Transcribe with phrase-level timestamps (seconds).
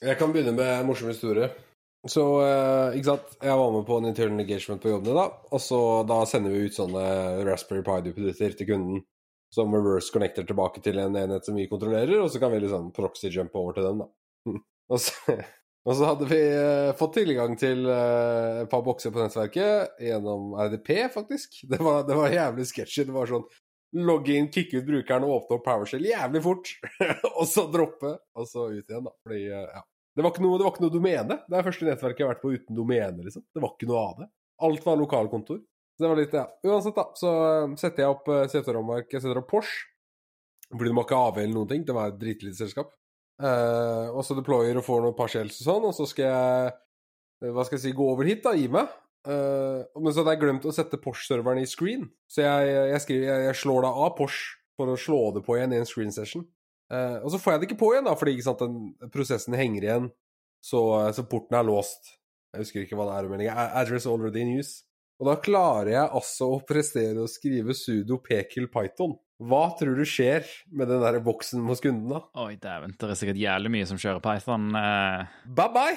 [0.00, 1.50] Jeg kan begynne med en morsom historie.
[2.08, 5.34] Så, eh, ikke sant, jeg var med på en internal engagement på jobben i dag,
[5.52, 7.02] og så da sender vi ut sånne
[7.44, 9.02] Raspberry Pi-duppeditter til kunden
[9.52, 12.88] som reverse connecter tilbake til en enhet som vi kontrollerer, og så kan vi liksom
[12.96, 14.08] proxy-jumpe over til dem, da.
[14.94, 15.36] og, så,
[15.84, 20.54] og så hadde vi eh, fått tilgang til eh, et par bokser på nettverket gjennom
[20.56, 21.66] RDP, faktisk.
[21.68, 23.04] Det var, det var jævlig sketchy.
[23.10, 23.44] Det var sånn
[24.00, 26.74] logge inn, kicke ut brukeren og åpne opp PowerShell jævlig fort,
[27.38, 29.16] og så droppe, og så ut igjen, da.
[29.26, 29.86] Fordi, eh, ja.
[30.16, 31.36] Det var, noe, det var ikke noe domene.
[31.46, 33.44] Det er første nettverket jeg har vært på uten domene, liksom.
[33.54, 34.26] Det var ikke noe av det.
[34.66, 35.60] Alt var lokalkontor.
[35.94, 36.46] Så det var litt, ja.
[36.66, 39.86] Uansett, da, så eh, setter jeg opp uh, seterammark, jeg setter opp Porsche.
[40.70, 41.84] Fordi du må ikke avvele noen ting.
[41.86, 42.92] Det var et dritlite selskap.
[43.40, 47.64] Eh, og så deployer og får noen partials og sånn, og så skal jeg hva
[47.64, 48.90] skal jeg si, gå over hit, da, gi meg.
[49.24, 53.26] Uh, men så hadde jeg glemt å sette Porsche-serveren i screen, så jeg, jeg, skriver,
[53.28, 56.12] jeg, jeg slår da av Porsche for å slå det på igjen i en screen
[56.12, 56.46] session.
[56.90, 59.86] Uh, og så får jeg det ikke på igjen, da, fordi sant, den prosessen henger
[59.86, 60.10] igjen,
[60.64, 60.80] så,
[61.16, 62.16] så, porten er låst.
[62.50, 63.66] Jeg husker ikke hva det er i meldinga.
[63.80, 64.74] Address already in use.
[65.20, 69.14] Og da klarer jeg altså å prestere å skrive sudo pekel python.
[69.40, 70.44] Hva tror du skjer
[70.76, 72.20] med den der boksen hos kunden, da?
[72.42, 72.92] Oi, dæven.
[73.00, 74.64] Det er sikkert jævlig mye som kjører python.
[74.76, 75.20] Uh...
[75.56, 75.96] Bye bye!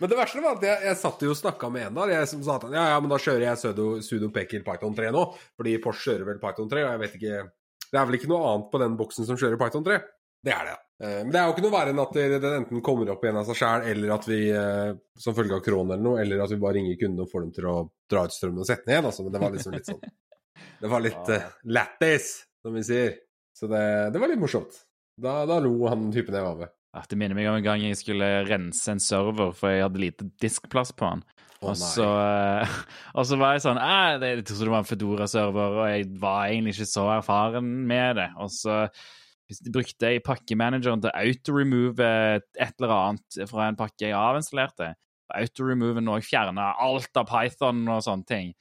[0.00, 2.30] Men det verste var at jeg, jeg satt jo og snakka med en der jeg
[2.32, 5.24] som sa at ja, ja, men da kjører jeg sudo, sudo pekil Python 3 nå,
[5.58, 7.44] fordi Porsche kjører vel Python 3, og jeg vet ikke
[7.90, 10.00] Det er vel ikke noe annet på den boksen som kjører Python 3?
[10.44, 10.74] Det er det.
[10.74, 11.10] ja.
[11.24, 13.46] men det er jo ikke noe verre enn at den enten kommer opp igjen av
[13.48, 16.60] seg sjæl, eller at vi eh, som følge av kron eller noe, eller at vi
[16.60, 17.76] bare ringer kunden og får dem til å
[18.12, 19.08] dra ut strømmen og sette ned.
[19.08, 19.24] Altså.
[19.24, 20.02] Men det var liksom litt sånn
[20.82, 22.28] Det var litt uh, lættis,
[22.60, 23.14] som vi sier.
[23.56, 24.76] Så det, det var litt morsomt.
[25.16, 26.72] Da, da lo han typen jeg var med.
[26.94, 30.28] Det minner meg om en gang jeg skulle rense en server, for jeg hadde lite
[30.42, 31.24] diskplass på den.
[31.64, 32.78] Oh, og, så, uh,
[33.16, 36.08] og, så, var jeg sånn eh, det, Jeg trodde det var en Fedora-server, og jeg
[36.22, 38.28] var egentlig ikke så erfaren med det.
[38.42, 38.82] Og så
[39.72, 42.10] brukte jeg pakkemanageren til å auto-remove
[42.56, 44.92] et eller annet fra en pakke jeg avinstallerte.
[45.34, 48.54] Auto-remove når jeg fjerna alt av Python og sånne ting.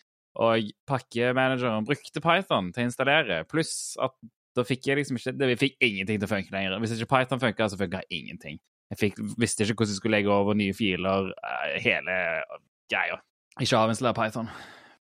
[0.44, 4.16] Og pakkemanageren brukte Python til å installere, pluss at
[4.58, 6.78] da fikk jeg liksom ikke det, fikk ingenting til å funke lenger.
[6.84, 8.60] Hvis ikke Python funka, så funka ingenting.
[8.94, 12.18] Jeg fikk, visste ikke hvordan jeg skulle legge over nye filer, uh, hele
[12.92, 13.20] greia.
[13.62, 14.52] Ikke avinstallere Python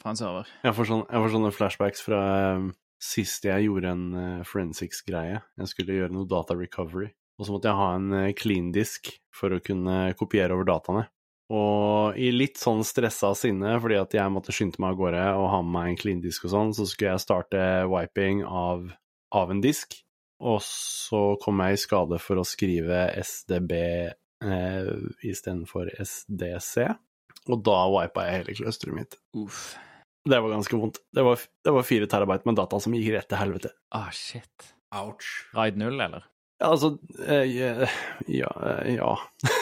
[0.03, 0.53] fra en server.
[0.65, 2.21] Jeg får, sånne, jeg får sånne flashbacks fra
[2.57, 2.71] um,
[3.03, 5.43] sist jeg gjorde en uh, forensics-greie.
[5.61, 7.11] Jeg skulle gjøre noe data recovery.
[7.41, 11.09] Og så måtte jeg ha en uh, clean disk for å kunne kopiere over dataene.
[11.53, 15.49] Og i litt sånn stressa sinne, fordi at jeg måtte skynde meg av gårde og
[15.53, 18.87] ha med meg en clean disk og sånn, så skulle jeg starte wiping av
[19.33, 19.97] av en disk,
[20.43, 24.91] og så kom jeg i skade for å skrive SDB eh,
[25.29, 26.89] istedenfor SDC,
[27.51, 29.19] og da wipa jeg hele clusteret mitt.
[29.39, 29.73] Uff.
[30.29, 31.01] Det var ganske vondt.
[31.11, 33.73] Det var, det var fire terabyte med data som gikk rett til helvete.
[33.95, 34.69] Ah, shit.
[34.95, 35.31] Ouch.
[35.57, 36.29] Raid null, eller?
[36.63, 36.93] Ja, altså
[37.27, 37.89] eh,
[38.31, 38.53] Ja.
[38.87, 39.17] ja.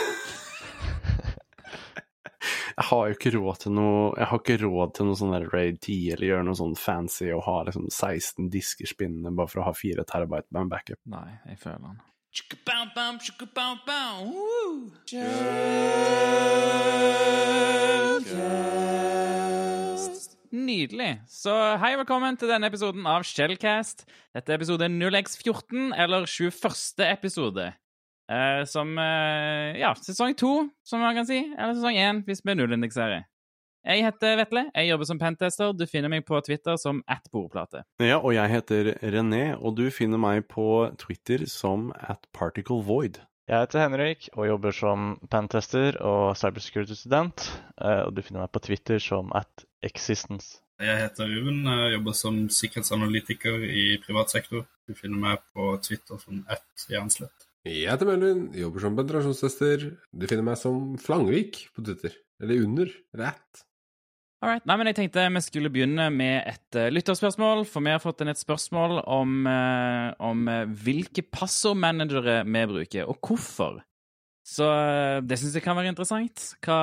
[2.41, 5.81] jeg har jo ikke råd til noe Jeg har ikke råd til noe sånn Raid
[5.83, 9.67] 10 eller gjøre noe sånn fancy og ha liksom 16 disker spinnende bare for å
[9.69, 11.01] ha 4 terabyte med en backup.
[11.11, 12.01] Nei, jeg føler den.
[20.51, 21.12] Nydelig.
[21.31, 21.53] Så
[21.83, 24.05] hei og velkommen til denne episoden av Shellcast.
[24.34, 27.05] Dette er episode 0x14, eller 21.
[27.07, 27.67] episode.
[28.31, 31.43] Uh, som uh, Ja, sesong to, som man kan si.
[31.59, 33.27] Eller sesong én, hvis vi nullindekserer.
[33.81, 34.67] Jeg heter Vetle.
[34.77, 35.73] Jeg jobber som pentester.
[35.73, 37.83] Du finner meg på Twitter som at bordplate.
[37.99, 43.23] Ja, og jeg heter René, og du finner meg på Twitter som at particle void.
[43.51, 47.49] Jeg heter Henrik og jobber som pentester og cybersecurity-student.
[47.81, 50.61] Uh, og du finner meg på Twitter som at existence.
[50.81, 54.69] Jeg heter Ruben, jeg jobber som sikkerhetsanalytiker i privat sektor.
[54.89, 57.50] Du finner meg på Twitter som at jernslett.
[57.69, 59.82] Jeg heter Melvin, jobber som penetrasjonstester.
[60.16, 62.15] Du finner meg som Flangvik på Twitter.
[62.41, 62.88] Eller under.
[63.21, 63.66] Rett.
[64.41, 64.65] Alright.
[64.65, 67.66] Nei, men jeg tenkte vi skulle begynne med et uh, lytterspørsmål.
[67.69, 73.12] For vi har fått inn et spørsmål om, uh, om uh, hvilke passordmanagere vi bruker,
[73.12, 73.83] og hvorfor.
[74.51, 74.65] Så
[75.28, 76.42] det syns jeg kan være interessant.
[76.65, 76.78] Hva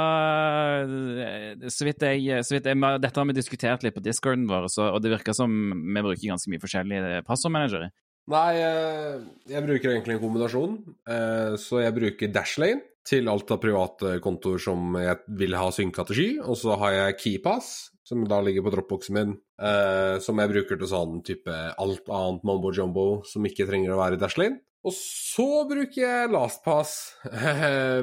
[1.74, 4.92] Så vidt jeg, så vidt jeg Dette har vi diskutert litt på discorden vår, så,
[4.94, 7.90] og det virker som vi bruker ganske mye forskjellige passordmanagere.
[8.28, 10.78] Nei, eh, jeg bruker egentlig en kombinasjon.
[11.08, 16.04] Eh, så jeg bruker Dashlane til alt av private kontoer som jeg vil ha synka
[16.10, 16.28] til sky.
[16.44, 17.70] Og så har jeg KeyPass,
[18.08, 19.34] som da ligger på dropboxen min,
[19.64, 24.02] eh, som jeg bruker til sånn type alt annet mambo jumbo som ikke trenger å
[24.04, 24.60] være Dashlane.
[24.88, 26.92] Og så bruker jeg LastPass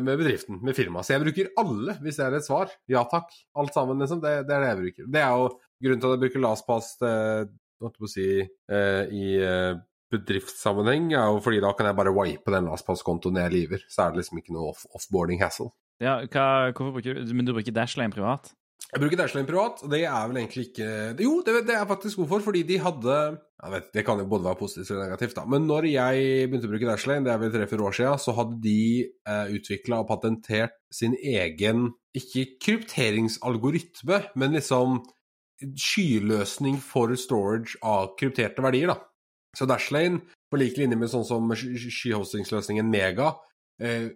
[0.05, 1.05] med bedriften, med firmaet.
[1.05, 2.73] Så jeg bruker alle, hvis det er et svar.
[2.88, 3.29] Ja takk.
[3.61, 4.25] Alt sammen, liksom.
[4.25, 5.06] Det, det er det jeg bruker.
[5.15, 5.47] Det er jo
[5.85, 7.50] grunnen til at jeg bruker LastPass til,
[7.85, 9.27] holdt på si, i
[10.15, 13.87] bedriftssammenheng, er jo fordi da kan jeg bare wipe den LastPass-kontoen jeg lever.
[13.91, 15.71] Så er det liksom ikke noe off offboarding hassle.
[16.03, 18.53] Ja, hva, hvorfor bruker du Men du bruker Dashlane privat?
[18.91, 20.89] Jeg bruker Dashlane privat, og det er vel egentlig ikke
[21.23, 23.17] Jo, det, det er faktisk hvorfor, fordi de hadde
[23.65, 25.45] jeg vet, Det kan jo både være positivt og negativt, da.
[25.49, 28.61] Men når jeg begynte å bruke Dashlane, det er vel tre-fire år siden, så hadde
[28.63, 35.01] de eh, utvikla og patentert sin egen Ikke krypteringsalgoritme, men liksom
[35.81, 38.99] skyløsning for storage av krypterte verdier, da.
[39.55, 43.33] Så Dashlane, på lik linje med sånn som skyhostingsløsningen Mega,
[43.83, 44.12] eh,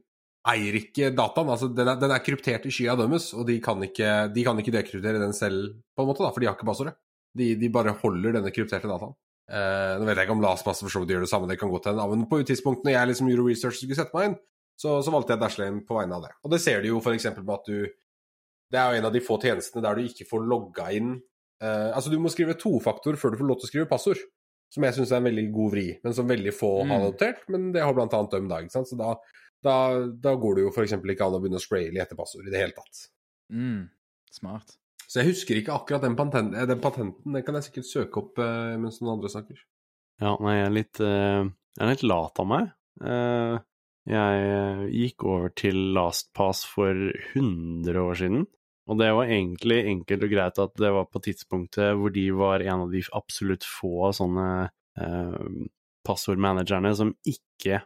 [0.49, 1.50] eier ikke dataen.
[1.50, 4.58] altså Den er, den er kryptert i skya deres, og de kan, ikke, de kan
[4.61, 6.96] ikke dekryptere den selv, på en måte, da, for de har ikke passordet.
[7.38, 9.17] De, de bare holder denne krypterte dataen.
[9.49, 11.73] Eh, nå vet jeg ikke om LastPass for så vidt gjør det samme, det kan
[11.73, 12.05] godt hende.
[12.12, 14.37] Men på et tidspunkt når jeg liksom gjorde research og skulle sette meg inn,
[14.79, 16.35] så, så valgte jeg Dashlane på vegne av det.
[16.44, 17.31] Og det ser du jo f.eks.
[17.35, 17.88] på at du
[18.69, 21.14] Det er jo en av de få tjenestene der du ikke får logga inn
[21.64, 24.20] eh, Altså, du må skrive tofaktor før du får lov til å skrive passord.
[24.69, 26.91] Som jeg syns er en veldig god vri, men som veldig få Mm.
[26.93, 27.44] har adoptert.
[27.49, 28.88] Men det har blant annet Døm da, ikke sant.
[28.91, 29.15] Så da,
[29.65, 29.76] da,
[30.12, 30.93] da går det jo f.eks.
[30.93, 33.09] ikke an å begynne å spraye i etterpassord i det hele tatt.
[33.50, 33.88] Mm,
[34.31, 34.76] smart.
[35.09, 37.32] Så jeg husker ikke akkurat den, patent, eh, den patenten.
[37.32, 39.62] Den kan jeg sikkert søke opp uh, mens noen andre snakker.
[40.20, 42.69] Ja, nei, jeg er litt, uh, jeg er litt lat av meg.
[43.00, 43.56] Uh,
[44.09, 46.93] jeg gikk over til LastPass for
[47.35, 48.47] 100 år siden,
[48.88, 52.64] og det var egentlig enkelt og greit at det var på tidspunktet hvor de var
[52.64, 54.49] en av de absolutt få sånne
[55.00, 55.49] eh,
[56.08, 57.82] passordmanagerne som ikke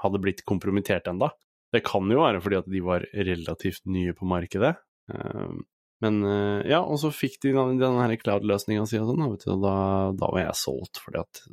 [0.00, 1.30] hadde blitt kompromittert enda.
[1.72, 4.72] Det kan jo være fordi at de var relativt nye på markedet.
[5.12, 5.56] Eh,
[6.04, 9.46] men eh, ja, og så fikk de den, den her cloud-løsninga si og sånn, og
[9.64, 9.76] da,
[10.16, 11.44] da var jeg solgt, fordi at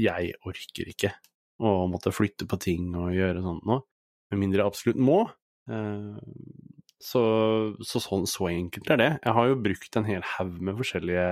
[0.00, 1.14] jeg orker ikke
[1.60, 3.84] å måtte flytte på ting og gjøre sånt noe,
[4.30, 5.22] med mindre jeg absolutt må.
[5.70, 6.20] Eh,
[7.00, 7.20] Så,
[7.80, 9.10] så sånn så enkelt er det.
[9.24, 11.28] Jeg har jo brukt en hel haug med forskjellige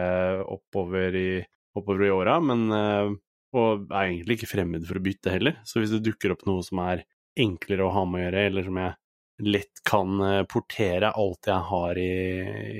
[0.48, 1.30] oppover i,
[1.76, 3.16] oppover i åra, men eh,
[3.58, 5.60] Og er egentlig ikke fremmed for å bytte heller.
[5.68, 7.04] Så hvis det dukker opp noe som er
[7.38, 8.96] enklere å ha med å gjøre, eller som jeg
[9.38, 12.12] lett kan eh, portere alt jeg har i,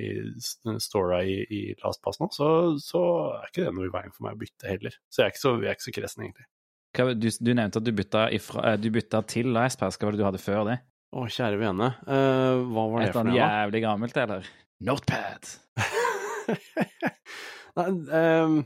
[0.02, 2.48] i Stora i, i LastPass nå, så,
[2.82, 3.02] så
[3.38, 4.96] er ikke det noe i veien for meg å bytte heller.
[5.08, 6.48] Så jeg er ikke så, jeg er ikke så kresen, egentlig.
[6.98, 10.00] Du, du nevnte at du bytta, ifra, eh, du bytta til LastPass.
[10.00, 10.80] Hva var det du hadde før det?
[11.16, 11.86] Å, kjære vene.
[12.04, 13.32] Uh, hva var det Et for noe?
[13.32, 13.38] da?
[13.62, 14.48] jævlig gammelt, eller?
[14.84, 15.48] Notepad.
[17.78, 17.86] Nei,
[18.42, 18.58] um,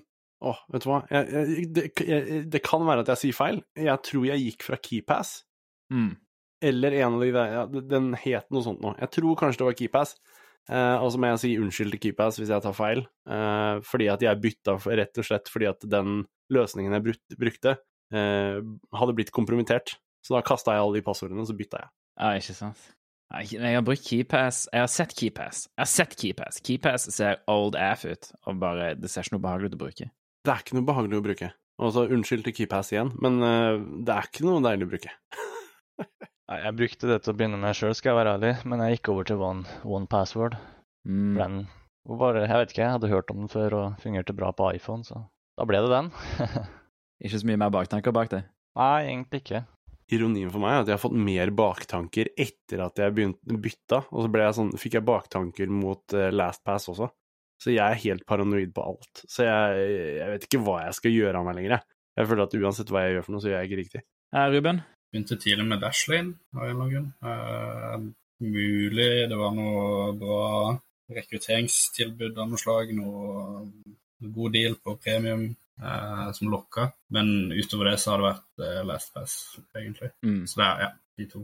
[0.48, 0.98] åh, vet du hva?
[1.12, 3.62] Jeg, jeg, det, jeg, det kan være at jeg sier feil.
[3.78, 5.38] Jeg tror jeg gikk fra KeyPass,
[5.92, 6.14] Mm.
[6.64, 8.94] eller en av de der Den het noe sånt nå.
[8.96, 10.14] Jeg tror kanskje det var KeyPass.
[10.70, 14.06] Uh, og så må jeg si unnskyld til KeyPass hvis jeg tar feil, uh, fordi
[14.08, 16.22] at jeg bytta rett og slett fordi at den
[16.54, 17.76] løsningen jeg brukte,
[18.12, 19.94] hadde blitt kompromittert.
[20.24, 21.90] Så da kasta jeg alle de passordene, og så bytta jeg.
[22.22, 22.82] Ja, ikke sant?
[23.32, 24.66] Jeg har brukt KeyPass.
[24.70, 25.64] Jeg har sett KeyPass.
[25.72, 26.60] Jeg har sett KeyPass.
[26.62, 30.08] KeyPass ser old aff ut, og bare, det ser ikke noe behagelig ut å bruke.
[30.42, 31.48] Det er ikke noe behagelig å bruke.
[31.82, 35.14] Og så unnskyld til KeyPass igjen, men uh, det er ikke noe deilig å bruke.
[36.52, 38.98] Nei, Jeg brukte det til å begynne med sjøl, skal jeg være ærlig, men jeg
[38.98, 40.58] gikk over til One, one Password.
[41.08, 41.34] Mm.
[41.40, 41.58] Den
[42.12, 44.70] var bare, jeg vet ikke, jeg hadde hørt om den før og fungerte bra på
[44.76, 45.24] iPhone, så
[45.58, 46.12] da ble det den.
[47.24, 48.44] Ikke så mye mer baktanker bak det.
[48.78, 49.60] Nei, egentlig ikke.
[50.12, 54.02] Ironien for meg er at jeg har fått mer baktanker etter at jeg begynte bytta,
[54.10, 57.08] og så ble jeg sånn, fikk jeg baktanker mot uh, LastPass også.
[57.62, 59.22] Så jeg er helt paranoid på alt.
[59.30, 61.76] Så jeg, jeg vet ikke hva jeg skal gjøre av meg lenger.
[61.78, 62.26] jeg.
[62.26, 64.02] Føler at uansett hva jeg gjør for noe, så gjør jeg ikke riktig.
[64.34, 64.80] Eh, Ruben?
[65.12, 67.08] Begynte tidlig med Dashlane av en eller annen grunn.
[67.22, 68.08] Uh,
[68.42, 70.42] mulig det var noe bra
[71.12, 73.68] rekrutteringstilbud av noe slag, noe
[74.22, 75.56] god deal på premium eh,
[76.36, 76.90] som lokka.
[77.14, 79.38] Men utover det så har det vært eh, LastPass,
[79.76, 80.12] egentlig.
[80.24, 80.42] Mm.
[80.48, 81.42] Så det er ja, de to.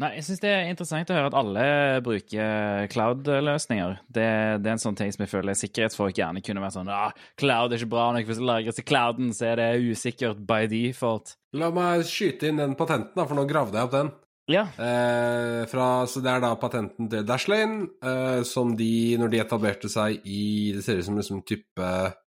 [0.00, 1.66] Nei, jeg syns det er interessant å høre at alle
[2.06, 3.98] bruker cloud-løsninger.
[4.06, 4.28] Det,
[4.62, 7.10] det er en sånn ting som jeg føler sikkerhetsfolk gjerne kunne vært sånn ah,
[7.40, 8.30] Cloud er ikke bra nok.
[8.30, 11.36] Hvis det lagres i clouden, så er det usikkert by default.
[11.58, 14.12] La meg skyte inn den patenten, da, for nå gravde jeg opp den.
[14.50, 14.64] Ja.
[14.82, 19.90] Eh, fra, så Det er da patenten til Dashlane, eh, som de, når de etablerte
[19.90, 21.90] seg i Det ser ut som liksom type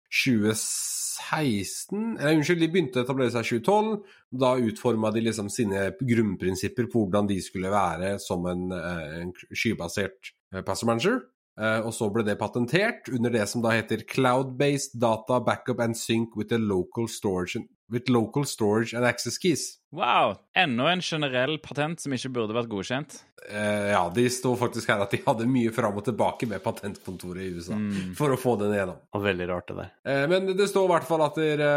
[0.10, 4.00] 2016 Eller unnskyld, de begynte å etablere seg i 2012.
[4.42, 9.34] Da utforma de liksom sine grunnprinsipper på hvordan de skulle være som en, eh, en
[9.54, 11.20] skybasert passer password manager.
[11.60, 15.98] Eh, og så ble det patentert under det som da heter Cloud-based data backup and
[15.98, 17.58] sync with, a local storage,
[17.90, 19.79] with local storage and access keys.
[19.96, 20.36] Wow!
[20.54, 23.16] Enda en generell patent som ikke burde vært godkjent.
[23.50, 27.42] Eh, ja, de sto faktisk her at de hadde mye fram og tilbake med patentkontoret
[27.48, 27.78] i USA
[28.18, 29.00] for å få den igjennom.
[29.18, 29.90] Og veldig rart, det der.
[30.06, 31.72] Eh, men det står i hvert fall at dere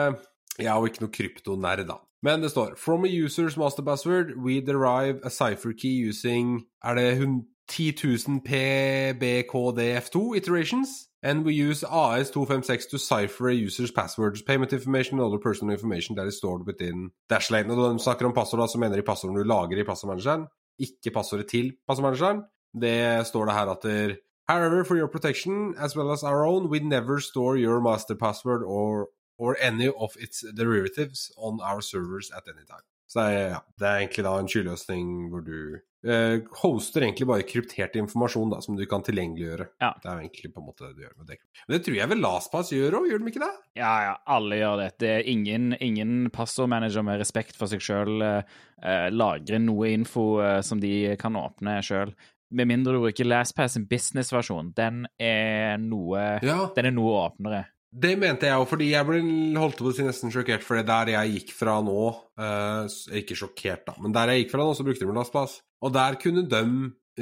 [0.59, 1.97] Jeg er jo ikke noe kryptonerd, da.
[2.23, 6.95] Men det står From a user's master password, we derive a cipher key using Er
[6.95, 7.95] det hun- 10
[8.29, 11.09] 000 PBKDF2 iterations?
[11.23, 16.17] And we use AS256 to cipher a user's passwords, payment information and other personal information
[16.17, 17.71] that is stored within Dashlane.
[17.71, 20.47] Og når de snakker om passord, så mener de passordene du lager i passordmanageren,
[20.79, 22.43] ikke passordet til passordmanageren.
[22.83, 24.15] Det står det her at der,
[24.49, 28.63] However, for your protection, as well as our own, we never store your master password
[28.67, 32.87] or, or any of its derivatives on our servers at any time.
[33.09, 37.29] Så det er, ja, det er egentlig da en skyløsning hvor du eh, hoster egentlig
[37.31, 39.69] bare kryptert informasjon da, som du kan tilgjengeliggjøre.
[39.83, 39.93] Ja.
[40.03, 41.39] Det er egentlig på en måte det du gjør med det.
[41.67, 43.53] Men det tror jeg vel LastPass gjør òg, gjør de ikke det?
[43.81, 44.91] Ja, ja, alle gjør det.
[45.03, 50.61] Det er ingen, ingen passordmanager med respekt for seg sjøl uh, lagrer noe info uh,
[50.65, 52.15] som de kan åpne sjøl.
[52.53, 54.75] Med mindre du bruker LastPass, en businessversjon.
[54.77, 56.67] Den er noe Ja.
[56.77, 57.65] Den er noe åpnere.
[57.93, 59.19] Det mente jeg òg, fordi jeg ble
[59.61, 61.97] holdt på å si nesten sjokkert, for det der jeg gikk fra nå
[62.41, 62.87] eh,
[63.21, 65.59] Ikke sjokkert, da, men der jeg gikk fra nå, så brukte de LastPass.
[65.85, 66.63] Og der kunne de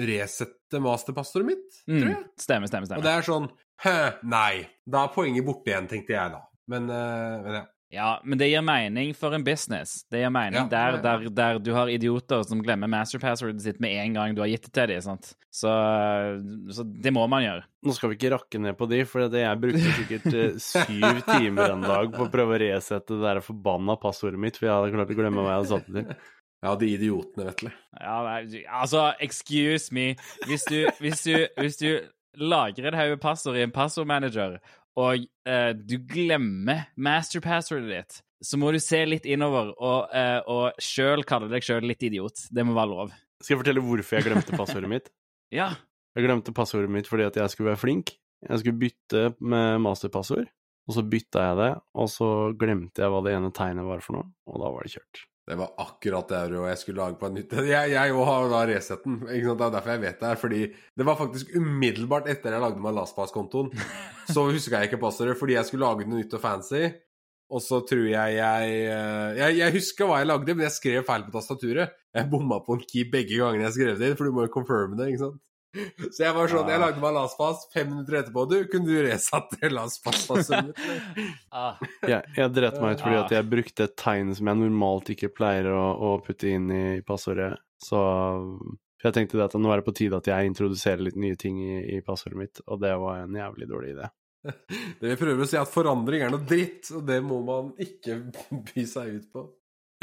[0.07, 2.25] resette masterpassordet mitt, tror Mm, jeg.
[2.39, 2.97] stemmer, stemmer.
[3.00, 3.50] Og det er sånn
[3.81, 3.97] Hæ,
[4.29, 4.69] nei.
[4.87, 6.43] Da er poenget borte igjen, tenkte jeg da.
[6.69, 7.62] Men, eh, men ja.
[7.90, 10.04] Ja, men det gir mening for en business.
[10.06, 11.02] Det gir mening Ja, der, ja, ja.
[11.02, 14.68] Der, der du har idioter som glemmer masterpasswordet sitt med en gang du har gitt
[14.68, 15.02] det til dem.
[15.02, 15.32] Sant?
[15.50, 15.73] Så,
[16.70, 17.64] så det må man gjøre.
[17.82, 21.18] Nå skal vi ikke rakke ned på de, for det jeg brukte sikkert eh, syv
[21.32, 24.76] timer en dag på å prøve å resette det der forbanna passordet mitt, for jeg
[24.76, 26.30] hadde klart å glemme hva jeg hadde satt det til.
[26.68, 27.75] ja, de idiotene, vet du.
[27.99, 30.12] Ja, nei, altså, excuse me.
[30.47, 31.88] Hvis du, hvis du, hvis du
[32.38, 34.61] lagrer et haug passord i en passordmanager,
[34.99, 40.80] og eh, du glemmer masterpasswordet ditt, så må du se litt innover og, uh, og
[40.80, 42.47] sjøl kalle deg sjøl litt idiot.
[42.49, 43.12] Det må være lov.
[43.40, 45.11] Skal jeg fortelle hvorfor jeg glemte passordet mitt?
[45.50, 45.73] Ja.
[46.14, 48.12] Jeg glemte passordet mitt fordi at jeg skulle være flink.
[48.47, 50.47] Jeg skulle bytte med masterpassord,
[50.87, 52.28] og så bytta jeg det, og så
[52.59, 55.25] glemte jeg hva det ene tegnet var for noe, og da var det kjørt.
[55.50, 57.54] Det var akkurat det euroet jeg skulle lage på en nytt.
[57.66, 59.16] Jeg, jeg har da resetten.
[59.25, 59.59] Ikke sant?
[59.59, 60.38] Det er derfor jeg vet det her.
[60.38, 63.73] Fordi det var faktisk umiddelbart etter jeg lagde meg LastPass-kontoen.
[64.30, 66.85] Så huska jeg ikke passordet fordi jeg skulle lage noe nytt og fancy.
[67.50, 71.07] Og så tror jeg jeg eh, Jeg, jeg husker hva jeg lagde, men jeg skrev
[71.09, 71.97] feil på tastaturet.
[72.14, 74.54] Jeg bomma på en key begge gangene jeg skrev det inn, for du må jo
[74.54, 75.40] confirme det, ikke sant.
[76.15, 79.53] Så jeg var sånn, jeg lagde meg LastPass, fem minutter etterpå Du, kunne du resatt
[79.61, 80.85] det lastpasspasset mitt?
[81.55, 81.79] Ah.
[82.07, 83.25] Jeg, jeg dreit meg ut fordi Ja.
[83.25, 86.85] at jeg brukte et tegn som jeg normalt ikke pleier å, å putte inn i
[87.07, 87.99] passordet, så
[89.00, 91.37] for jeg tenkte det at nå er det på tide at jeg introduserer litt nye
[91.41, 94.11] ting i, i passordet mitt, og det var en jævlig dårlig idé.
[95.00, 97.73] Det vi prøver å si, er at forandring er noe dritt, og det må man
[97.81, 98.19] ikke
[98.71, 99.47] by seg ut på.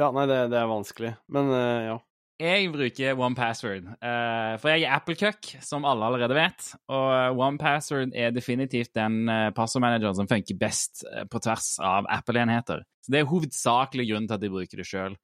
[0.01, 1.95] Ja, nei, det, det er vanskelig, men uh, ja.
[2.37, 6.67] Jeg bruker OnePassword, uh, for jeg er Apple-cuck, som alle allerede vet.
[6.93, 12.83] Og OnePassword er definitivt den uh, passordmanageren som funker best eh, på tvers av Apple-enheter.
[13.01, 15.17] Så Det er hovedsakelig grunnen til at jeg bruker det sjøl.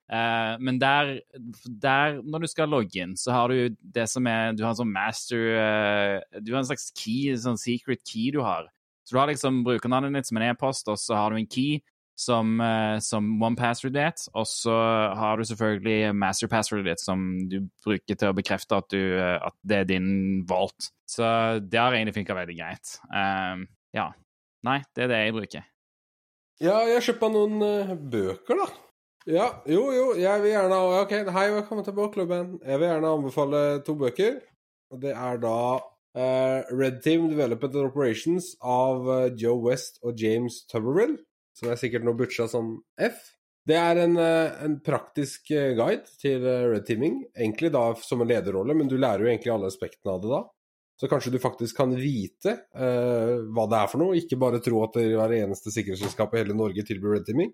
[0.59, 1.19] men der,
[1.67, 4.81] der, når du skal logge inn, så har du det som er Du har en
[4.81, 8.71] sånn master eh, Du har en slags key, en sånn secret key du har.
[9.03, 11.83] Så du har liksom brukernavnet ditt som en e-post, og så har du en key
[12.19, 12.61] som,
[13.01, 14.75] som one password date, og så
[15.17, 19.37] har du selvfølgelig master password date, som du bruker til å bekrefte at, du, eh,
[19.41, 20.11] at det er din
[20.49, 20.91] vault.
[21.09, 21.25] Så
[21.59, 22.95] det har egentlig funka veldig greit.
[23.09, 24.11] Um, ja.
[24.63, 25.69] Nei, det er det jeg bruker.
[26.63, 28.67] Ja, jeg har kjøpt meg noen uh, bøker, da.
[29.23, 32.57] Ja, jo, jo, jeg vil gjerne Ok, hei, velkommen til bokklubben.
[32.59, 34.39] Jeg vil gjerne anbefale to bøker.
[34.91, 40.19] Og det er da uh, Red Team Development and Operations av uh, Joe West og
[40.19, 41.17] James Tuberville,
[41.57, 43.21] som er sikkert nå butcha som F.
[43.63, 48.21] Det er en, eh, en praktisk eh, guide til eh, red teaming, egentlig da som
[48.21, 50.41] en lederrolle, men du lærer jo egentlig alle aspektene av det da.
[50.99, 54.83] Så kanskje du faktisk kan vite uh, hva det er for noe, ikke bare tro
[54.85, 57.49] at det er det eneste sikkerhetsselskapet i hele Norge tilbyr red teaming,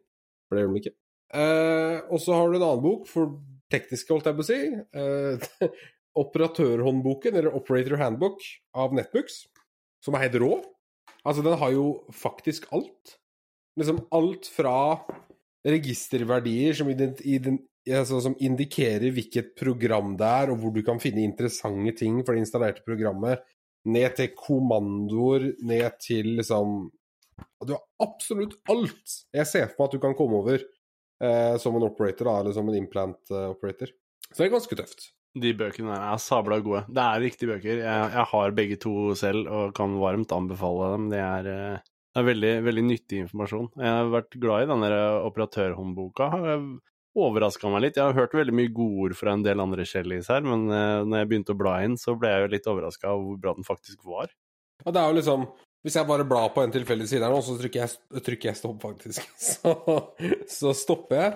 [0.45, 0.93] for det gjør de ikke.
[1.29, 3.37] Uh, og så har du en annen bok for
[3.71, 4.59] tekniske, holdt jeg på å si.
[4.97, 5.71] Uh,
[6.25, 8.43] Operatørhåndboken, eller Operator Handbook,
[8.75, 9.43] av Netbooks,
[10.03, 10.51] som er helt rå.
[11.23, 13.18] Altså, den har jo faktisk alt.
[13.79, 14.75] Liksom alt fra
[15.67, 21.01] registerverdier som, ident, ident, altså, som indikerer hvilket program det er, og hvor du kan
[21.01, 23.43] finne interessante ting for det installerte programmet,
[23.89, 26.89] ned til kommandoer, ned til liksom
[27.63, 31.77] Du har absolutt alt jeg ser for meg at du kan komme over eh, som
[31.77, 33.87] en operator, da, eller som en implant eh.
[34.29, 35.07] Så det er ganske tøft.
[35.39, 36.83] De bøkene der er sabla gode.
[36.89, 37.79] Det er riktige bøker.
[37.79, 41.07] Jeg, jeg har begge to selv og kan varmt anbefale dem.
[41.13, 43.67] Det er, eh, det er veldig, veldig nyttig informasjon.
[43.77, 46.29] Jeg har vært glad i denne operatørhåndboka.
[47.19, 47.99] Overraska meg litt.
[47.99, 51.21] Jeg har hørt veldig mye godord fra en del andre Shellys her, men eh, når
[51.21, 53.67] jeg begynte å bla inn, så ble jeg jo litt overraska over hvor bra den
[53.67, 54.33] faktisk var.
[54.85, 55.49] Ja, det er jo liksom
[55.85, 58.59] Hvis jeg bare blar på en tilfeldig side her nå, så trykker jeg, trykker jeg
[58.59, 59.23] stopp, faktisk.
[59.49, 59.71] Så,
[60.51, 61.31] så stopper jeg.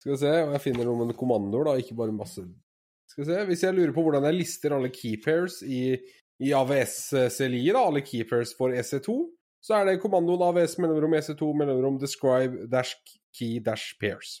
[0.00, 2.42] Skal vi se, og jeg finner noe med kommandoer, da, ikke bare masse
[3.10, 5.92] Skal vi se Hvis jeg lurer på hvordan jeg lister alle keepers i,
[6.42, 9.18] i AVS-CLI, da, alle keepers for EC2,
[9.62, 12.96] så er det kommandoen AVS mellomrom EC2 mellomrom describe dash
[13.32, 14.40] key dash pairs.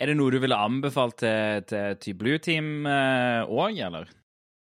[0.00, 4.06] Er det noe du ville anbefalt til, til, til Blue Team òg, eller?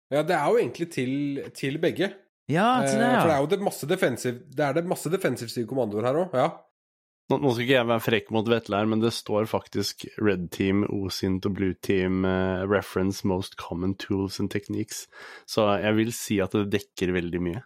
[0.09, 1.13] Ja, det er jo egentlig til,
[1.55, 2.09] til begge.
[2.49, 5.09] Ja, til det, Eh, For det er jo det masse defensive Det er det masse
[5.13, 6.47] defensive kommandoer her òg, ja.
[7.29, 10.47] Nå, nå skal ikke jeg være frekk mot Vetle her, men det står faktisk Red
[10.55, 15.03] Team, OSINT og Blue Team eh, reference most common tools and techniques.
[15.45, 17.61] Så jeg vil si at det dekker veldig mye.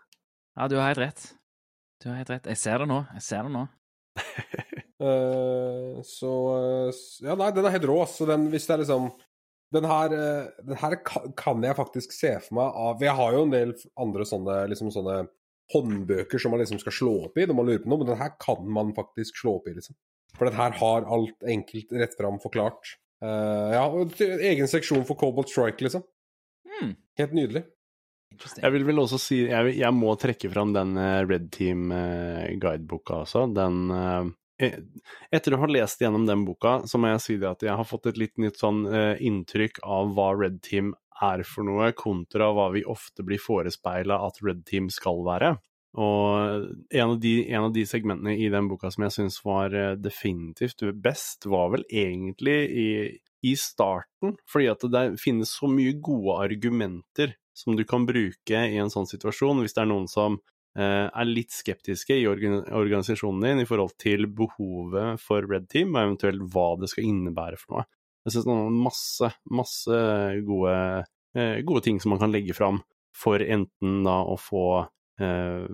[0.60, 1.24] Ja, du har helt rett.
[2.04, 2.50] Du har helt rett.
[2.52, 3.00] Jeg ser det nå.
[3.16, 3.68] Jeg ser det nå.
[5.04, 9.08] Eh, så eh, Ja, nei, den er helt rå, så den hvis det er liksom
[9.74, 10.96] Den her, eh, den her
[11.36, 14.94] kan jeg faktisk se for meg av Jeg har jo en del andre sånne liksom
[14.94, 15.18] sånne
[15.74, 18.22] håndbøker som man liksom skal slå opp i når man lurer på noe, men den
[18.22, 19.98] her kan man faktisk slå opp i, liksom.
[20.38, 22.96] For den her har alt enkelt rett fram forklart.
[23.24, 23.86] Uh, ja,
[24.52, 26.04] egen seksjon for Cobalt Strike, liksom.
[26.70, 26.94] Mm.
[27.20, 27.64] Helt nydelig.
[28.58, 33.46] Jeg vil vel også si Jeg, jeg må trekke fram den eh, Red Team-guideboka også.
[33.56, 34.32] Den eh,
[35.34, 37.88] Etter å ha lest gjennom den boka, så må jeg si det at jeg har
[37.90, 42.52] fått et litt nytt sånn eh, inntrykk av hva Red Team er for noe, kontra
[42.54, 45.56] hva vi ofte blir forespeila at Red Team skal være.
[45.94, 49.76] Og en av de, en av de segmentene i den boka som jeg syns var
[49.78, 52.90] eh, definitivt best, var vel egentlig i,
[53.46, 58.80] i starten, fordi at det finnes så mye gode argumenter som du kan bruke i
[58.82, 60.40] en sånn situasjon, hvis det er noen som
[60.78, 66.08] eh, er litt skeptiske i organisasjonen din i forhold til behovet for Red Team, og
[66.08, 67.88] eventuelt hva det skal innebære for noe.
[68.24, 70.04] Jeg synes det er masse, masse
[70.48, 70.76] gode,
[71.36, 72.82] eh, gode ting som man kan legge fram
[73.14, 74.68] for enten da å få
[75.22, 75.66] eh,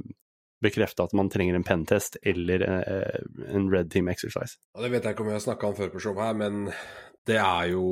[0.60, 3.20] bekrefta at man trenger en pentest eller eh,
[3.54, 4.58] en Red Team exercise.
[4.74, 6.74] Ja, det vet jeg ikke om jeg har snakka om før på showet her, men
[7.30, 7.86] det er jo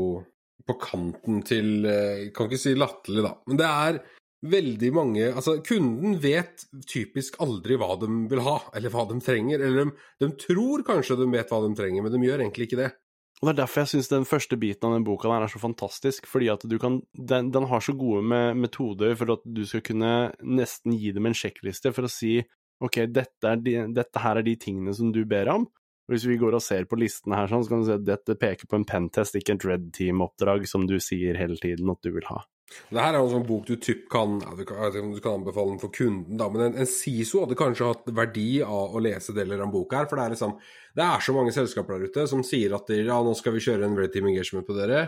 [0.68, 4.00] på kanten til eh, kan ikke si latterlig, da, men det er
[4.48, 9.64] veldig mange Altså, kunden vet typisk aldri hva de vil ha, eller hva de trenger.
[9.64, 12.82] Eller de, de tror kanskje de vet hva de trenger, men de gjør egentlig ikke
[12.84, 12.92] det.
[13.38, 15.62] Og Det er derfor jeg syns den første biten av den boka der er så
[15.62, 18.24] fantastisk, fordi at du kan Den, den har så gode
[18.58, 22.40] metoder for at du skal kunne nesten gi dem en sjekkliste for å si
[22.82, 25.66] ok, dette, de, dette her er de tingene som du ber om.
[26.08, 28.38] Hvis vi går og ser på listene her, sånn, så kan du se at dette
[28.40, 32.14] peker på en pentest, ikke et Red Team-oppdrag som du sier hele tiden at du
[32.16, 32.46] vil ha.
[32.92, 35.22] Det her er jo en sånn bok du typ kan, jeg vet ikke om du
[35.24, 38.96] kan anbefale den for kunden, da, men en, en SISO hadde kanskje hatt verdi av
[38.96, 40.10] å lese deler av boka her.
[40.10, 40.58] For det er liksom
[40.98, 43.64] Det er så mange selskaper der ute som sier at de, ja, nå skal vi
[43.64, 45.06] kjøre en Red Team Engagement på dere,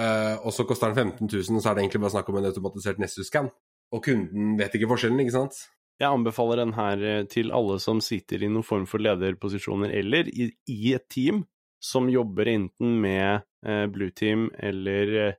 [0.00, 2.40] uh, og så koster den 15 000, og så er det egentlig bare snakk om
[2.40, 3.52] en automatisert Nessus-scan.
[3.96, 5.62] Og kunden vet ikke forskjellen, ikke sant?
[5.98, 10.30] Jeg anbefaler den her eh, til alle som sitter i noen form for lederposisjoner, eller
[10.30, 11.42] i, i et team
[11.82, 15.34] som jobber enten med eh, Blue Team eller, eh,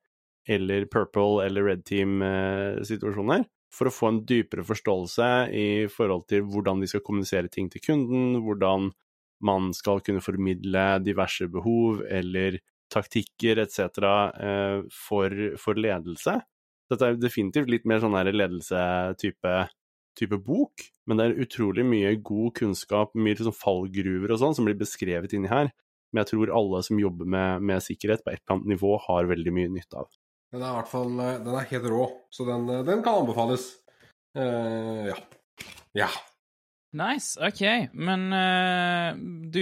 [0.51, 6.81] eller Purple eller Red Team-situasjoner, for å få en dypere forståelse i forhold til hvordan
[6.81, 8.91] de skal kommunisere ting til kunden, hvordan
[9.45, 12.59] man skal kunne formidle diverse behov eller
[12.91, 13.79] taktikker etc.
[14.43, 16.39] Eh, for, for ledelse.
[16.89, 19.53] Dette er definitivt litt mer sånn ledelsetype
[20.17, 24.67] type bok, men det er utrolig mye god kunnskap, mye liksom fallgruver og sånn, som
[24.67, 25.71] blir beskrevet inni her.
[26.09, 29.29] Men jeg tror alle som jobber med, med sikkerhet på et eller annet nivå, har
[29.29, 30.09] veldig mye nytte av.
[30.49, 33.21] Den er i hvert fall eh, Den er helt rå, så den, eh, den kan
[33.21, 33.69] anbefales.
[34.37, 35.17] Uh, ja.
[35.97, 36.09] Ja.
[36.97, 37.61] Nice, OK.
[37.93, 39.13] Men uh,
[39.53, 39.61] du,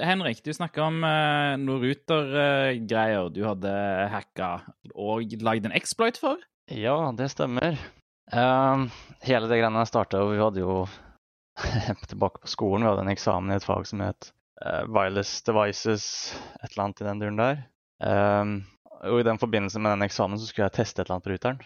[0.00, 3.72] Henrik, du snakka om uh, noen ruter-greier du hadde
[4.12, 4.52] hacka
[4.92, 6.40] og lagd en exploit for?
[6.72, 7.76] Ja, det stemmer.
[8.30, 8.86] Ehm,
[9.26, 10.84] hele det greiene starta Vi hadde jo
[12.10, 14.30] tilbake på skolen, vi hadde en eksamen i et fag som het
[14.64, 16.06] uh, Wireless Devices,
[16.62, 17.60] et eller annet i den duren der.
[18.06, 18.54] Ehm,
[19.02, 21.34] og i den forbindelse med den eksamen så skulle jeg teste et eller annet på
[21.34, 21.60] ruteren.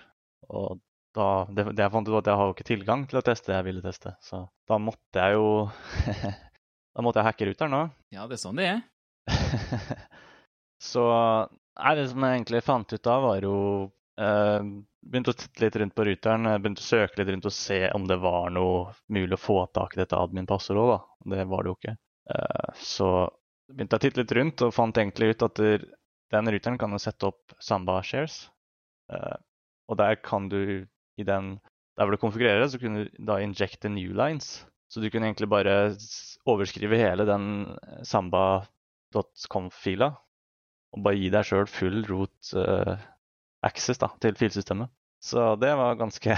[0.49, 0.81] Og
[1.17, 3.53] da, det, det jeg fant ut at jeg har jo ikke tilgang til å teste
[3.53, 4.13] det jeg ville teste.
[4.25, 5.49] Så da måtte jeg jo
[6.97, 7.89] Da måtte jeg hacke ruteren òg.
[8.15, 8.79] Ja, det er sånn det er.
[10.91, 13.57] Så nei, det som jeg egentlig fant ut av, var jo
[14.17, 17.79] Begynte å titte litt rundt på ruteren, eh, begynte å søke litt rundt og se
[17.95, 21.01] om det var noe mulig å få tak i dette admin-passordet òg, da.
[21.37, 21.95] Det var det jo ikke.
[22.35, 23.11] Eh, så
[23.71, 25.57] begynte jeg å titte litt rundt og fant egentlig ut at
[26.35, 28.49] den ruteren kan jo sette opp Samba shares.
[29.13, 29.37] Eh,
[29.87, 31.59] og der kan du i den
[31.97, 34.67] Der hvor du konfigurerer, så kunne du da injecte new lines.
[34.93, 35.97] Så du kunne egentlig bare
[36.45, 37.47] overskrive hele den
[38.05, 40.11] samba.conf-fila
[40.93, 43.01] og bare gi deg sjøl full root eh,
[43.67, 44.93] access da, til filsystemet.
[45.23, 46.37] Så det var ganske,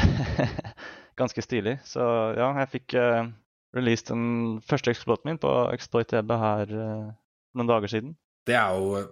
[1.21, 1.79] ganske stilig.
[1.87, 2.03] Så
[2.39, 3.29] ja, jeg fikk uh,
[3.77, 7.11] released den første exploiten min på ExploitDB her uh,
[7.59, 8.15] noen dager siden.
[8.49, 9.11] Det er jo eh,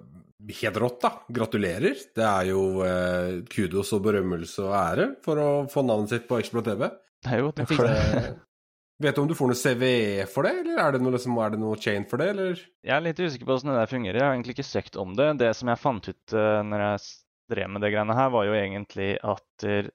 [0.63, 1.11] helt rått, da.
[1.39, 1.99] Gratulerer.
[2.17, 6.41] Det er jo uh, kudos og berømmelse og ære for å få navnet sitt på
[6.41, 6.89] Exploit TV.
[7.27, 7.69] Det er jo det.
[7.69, 8.27] for det.
[9.03, 11.53] Vet du om du får noe CVE for det, eller er det noe, liksom, er
[11.53, 12.63] det noe chain for det, eller?
[12.81, 14.19] Jeg er litt usikker på hvordan det der fungerer.
[14.23, 15.27] Jeg har egentlig ikke søkt om det.
[15.43, 17.03] Det som jeg fant ut uh, når jeg
[17.51, 19.91] drev med det greiene her, var jo egentlig at uh,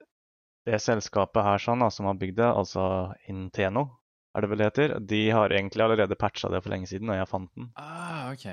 [0.67, 2.83] det selskapet her sånn, som har bygd det, altså
[3.31, 3.87] Inteno,
[4.35, 7.17] er det vel det heter, de har egentlig allerede patcha det for lenge siden, og
[7.17, 7.71] jeg fant den.
[7.81, 8.45] Ah, ok.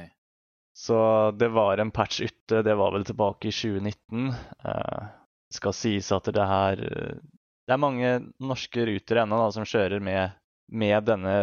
[0.78, 0.98] Så
[1.38, 4.28] det var en patch ute, det var vel tilbake i 2019.
[4.64, 5.06] Eh,
[5.54, 10.36] skal sies at det her Det er mange norske ruter ennå som kjører med,
[10.70, 11.34] med denne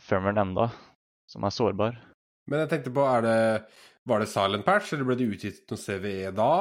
[0.00, 0.66] firmeren enda,
[1.30, 1.98] som er sårbar.
[2.50, 3.38] Men jeg tenkte på, er det
[4.08, 6.52] Var det silent patch, eller ble det utgitt noe CVE da?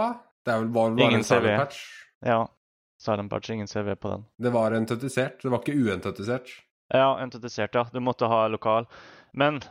[0.45, 1.57] Det er vel bare, Ingen en CVE.
[1.57, 1.81] patch?
[2.25, 2.39] Ja,
[3.01, 4.25] silent patch, ingen CV på den.
[4.41, 6.49] Det var entetisert, det var ikke uentetisert.
[6.93, 7.85] Ja, entetisert, ja.
[7.93, 8.87] Du måtte ha lokal.
[9.33, 9.61] Men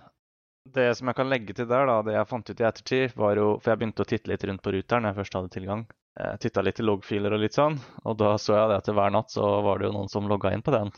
[0.65, 3.37] det som jeg kan legge til der, da, det jeg fant ut i ettertid, var
[3.37, 5.85] jo For jeg begynte å titte litt rundt på ruteren når jeg først hadde tilgang.
[6.21, 9.13] Jeg titta litt i loggfiler og litt sånn, og da så jeg det at hver
[9.15, 10.91] natt så var det jo noen som logga inn på den.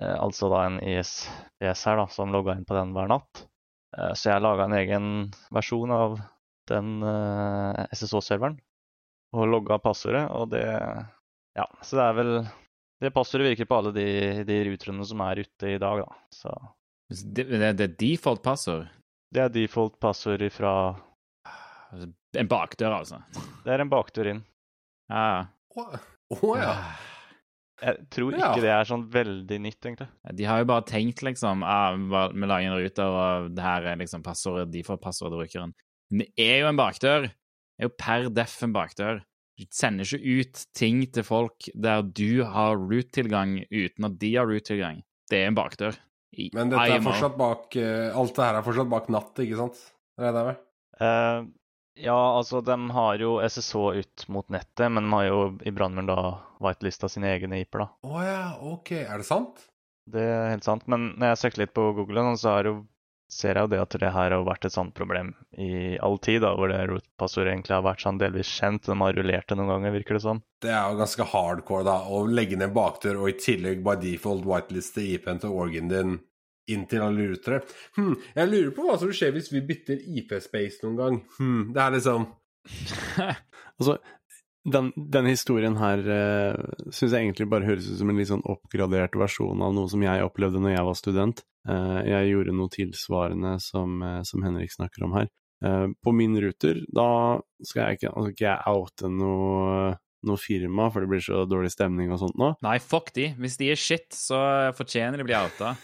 [0.00, 3.44] Eh, altså da en ISPS her, da, som logga inn på den hver natt.
[3.96, 5.06] Eh, så jeg laga en egen
[5.54, 6.18] versjon av
[6.70, 8.58] den eh, SSH-serveren
[9.36, 10.64] og logga passordet, og det
[11.58, 12.32] Ja, så det er vel
[13.00, 14.06] det passordet virker på alle de,
[14.44, 16.16] de ruterne som er ute i dag, da.
[16.34, 16.52] Så
[17.08, 18.88] Det, det, er default passord.
[19.32, 20.72] det er default passord fra
[22.38, 23.22] En bakdør, altså.
[23.64, 24.42] Det er en bakdør inn.
[25.10, 25.46] Ja.
[25.74, 25.86] Å
[26.36, 26.74] oh, ja.
[27.80, 28.50] Jeg tror Ja.
[28.52, 30.06] ikke det er sånn veldig nytt, egentlig.
[30.36, 33.96] De har jo bare tenkt liksom ah, Vi lager en ruter, og det her er
[34.02, 35.72] liksom passordet, default-passordet til brukeren.
[36.12, 37.30] Men det er jo en bakdør.
[37.80, 39.22] Er jo per def en bakdør.
[39.56, 44.48] Du sender ikke ut ting til folk der du har root-tilgang uten at de har
[44.48, 45.00] root-tilgang.
[45.30, 45.96] Det er en bakdør.
[46.38, 49.58] I Men dette er fortsatt bak uh, Alt det her er fortsatt bak natt, ikke
[49.58, 49.80] sant?
[50.20, 50.60] Regner jeg med?
[51.00, 51.48] Uh,
[52.00, 56.08] ja, altså, de har jo SSH ut mot nettet, men de har jo i brannmuren
[56.08, 56.20] da
[56.62, 57.88] whitelista sine egne IP-er, da.
[58.06, 58.92] Å ja, ok.
[59.02, 59.66] Er det sant?
[60.10, 60.86] Det er helt sant.
[60.90, 62.76] Men når jeg søkte litt på Google, så er jo,
[63.30, 66.40] ser jeg jo det at det her har vært et sånt problem i all tid,
[66.44, 68.88] da, hvor det root-passordet egentlig har vært sånn delvis kjent.
[68.88, 70.42] De har rullert det noen ganger, virker det som.
[70.62, 74.48] Det er jo ganske hardcore, da, å legge ned bakdør og i tillegg by default
[74.48, 76.18] whiteliste IP-en til orgen din
[76.70, 77.60] inntil til lurer rutere.
[77.96, 81.20] Hm, jeg lurer på hva som skjer hvis vi bytter IP-space noen gang.
[81.38, 82.28] Hm, det er liksom
[83.80, 83.94] Altså,
[84.64, 88.44] den, den historien her uh, syns jeg egentlig bare høres ut som en litt sånn
[88.44, 91.42] oppgradert versjon av noe som jeg opplevde når jeg var student.
[91.68, 95.30] Uh, jeg gjorde noe tilsvarende som, uh, som Henrik snakker om her.
[95.64, 99.94] Uh, på min ruter, da skal jeg ikke, altså ikke jeg oute noe,
[100.28, 102.52] noe firma, for det blir så dårlig stemning og sånt nå.
[102.64, 103.30] Nei, fuck de.
[103.40, 104.40] Hvis de er shit, så
[104.76, 105.74] fortjener de å bli outa.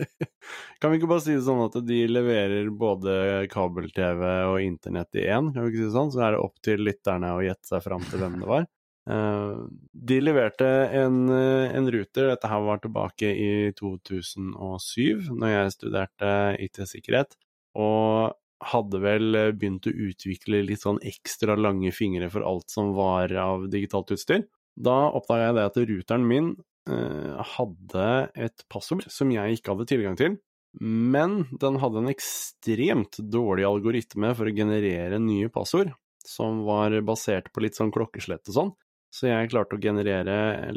[0.80, 3.14] Kan vi ikke bare si det sånn at de leverer både
[3.52, 6.12] kabel-TV og internett i én, kan vi ikke si det sånn?
[6.14, 8.68] Så er det opp til lytterne å gjette seg fram til hvem det var.
[9.10, 9.60] Eh,
[10.06, 16.28] de leverte en, eh, en ruter, dette her var tilbake i 2007, når jeg studerte
[16.66, 17.32] IT-sikkerhet,
[17.80, 18.36] og
[18.70, 23.66] hadde vel begynt å utvikle litt sånn ekstra lange fingre for alt som var av
[23.72, 24.44] digitalt utstyr.
[24.78, 26.52] Da oppdaga jeg det at ruteren min
[26.88, 28.06] hadde
[28.40, 30.38] et passord som jeg ikke hadde tilgang til,
[30.80, 35.92] men den hadde en ekstremt dårlig algoritme for å generere nye passord,
[36.26, 38.72] som var basert på litt sånn klokkeslett og sånn.
[39.10, 40.70] Så jeg klarte å generere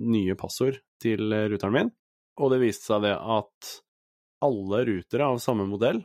[0.00, 1.90] nye passord til ruteren min,
[2.40, 3.72] og det viste seg det at
[4.44, 6.02] alle rutere av samme modell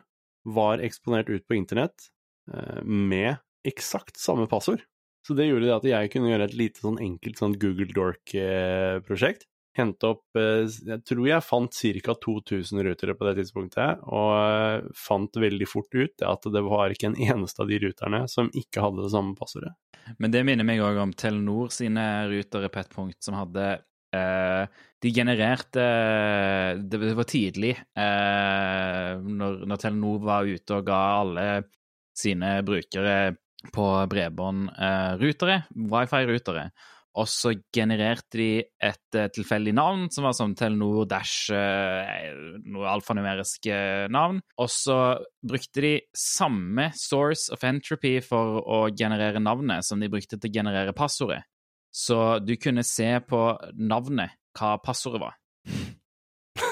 [0.48, 2.10] var eksponert ut på internett
[2.52, 4.84] eh, med eksakt samme passord.
[5.26, 9.48] Så det gjorde det at jeg kunne gjøre et lite sånn enkelt sånn Google Dork-prosjekt.
[9.78, 12.16] Hente opp eh, Jeg tror jeg fant ca.
[12.26, 17.14] 2000 rutere på det tidspunktet, og eh, fant veldig fort ut at det var ikke
[17.14, 19.72] en eneste av de ruterne som ikke hadde det samme passordet.
[20.20, 23.68] Men det minner meg òg om Telenor sine ruter i Petpunkt, som hadde
[24.18, 24.64] eh,
[25.02, 25.86] De genererte
[26.82, 31.48] Det var tidlig, eh, når, når Telenor var ute og ga alle
[32.18, 33.38] sine brukere
[33.70, 35.28] på bredbånd eh,
[35.92, 36.72] wifi-rutere.
[37.20, 42.32] Og så genererte de et eh, tilfeldig navn, som var sånn Telenor dash eh,
[42.72, 44.40] noe alfanumerisk eh, navn.
[44.64, 44.98] Og så
[45.44, 50.56] brukte de samme source of entropy for å generere navnet som de brukte til å
[50.62, 51.44] generere passordet.
[51.92, 53.44] Så du kunne se på
[53.76, 55.36] navnet hva passordet var.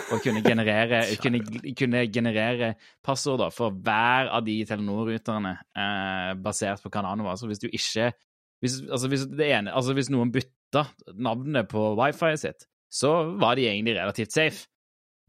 [0.09, 1.41] Og kunne generere, kunne,
[1.77, 2.73] kunne generere
[3.05, 7.37] passord for hver av de Telenor-ruterne eh, basert på hva navnet var.
[7.39, 8.11] Så hvis du ikke
[8.59, 10.83] hvis, altså hvis, det ene, altså hvis noen bytta
[11.15, 14.67] navnet på wifi sitt, så var de egentlig relativt safe.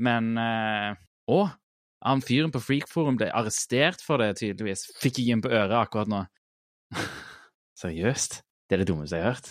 [0.02, 0.96] Men eh,
[1.30, 1.40] Å!
[2.00, 4.86] Han fyren på Freakforum ble arrestert for det, tydeligvis.
[5.02, 6.24] Fikk jeg inn på øret akkurat nå.
[7.82, 8.40] Seriøst?
[8.64, 9.48] Det er det dummeste jeg har hørt.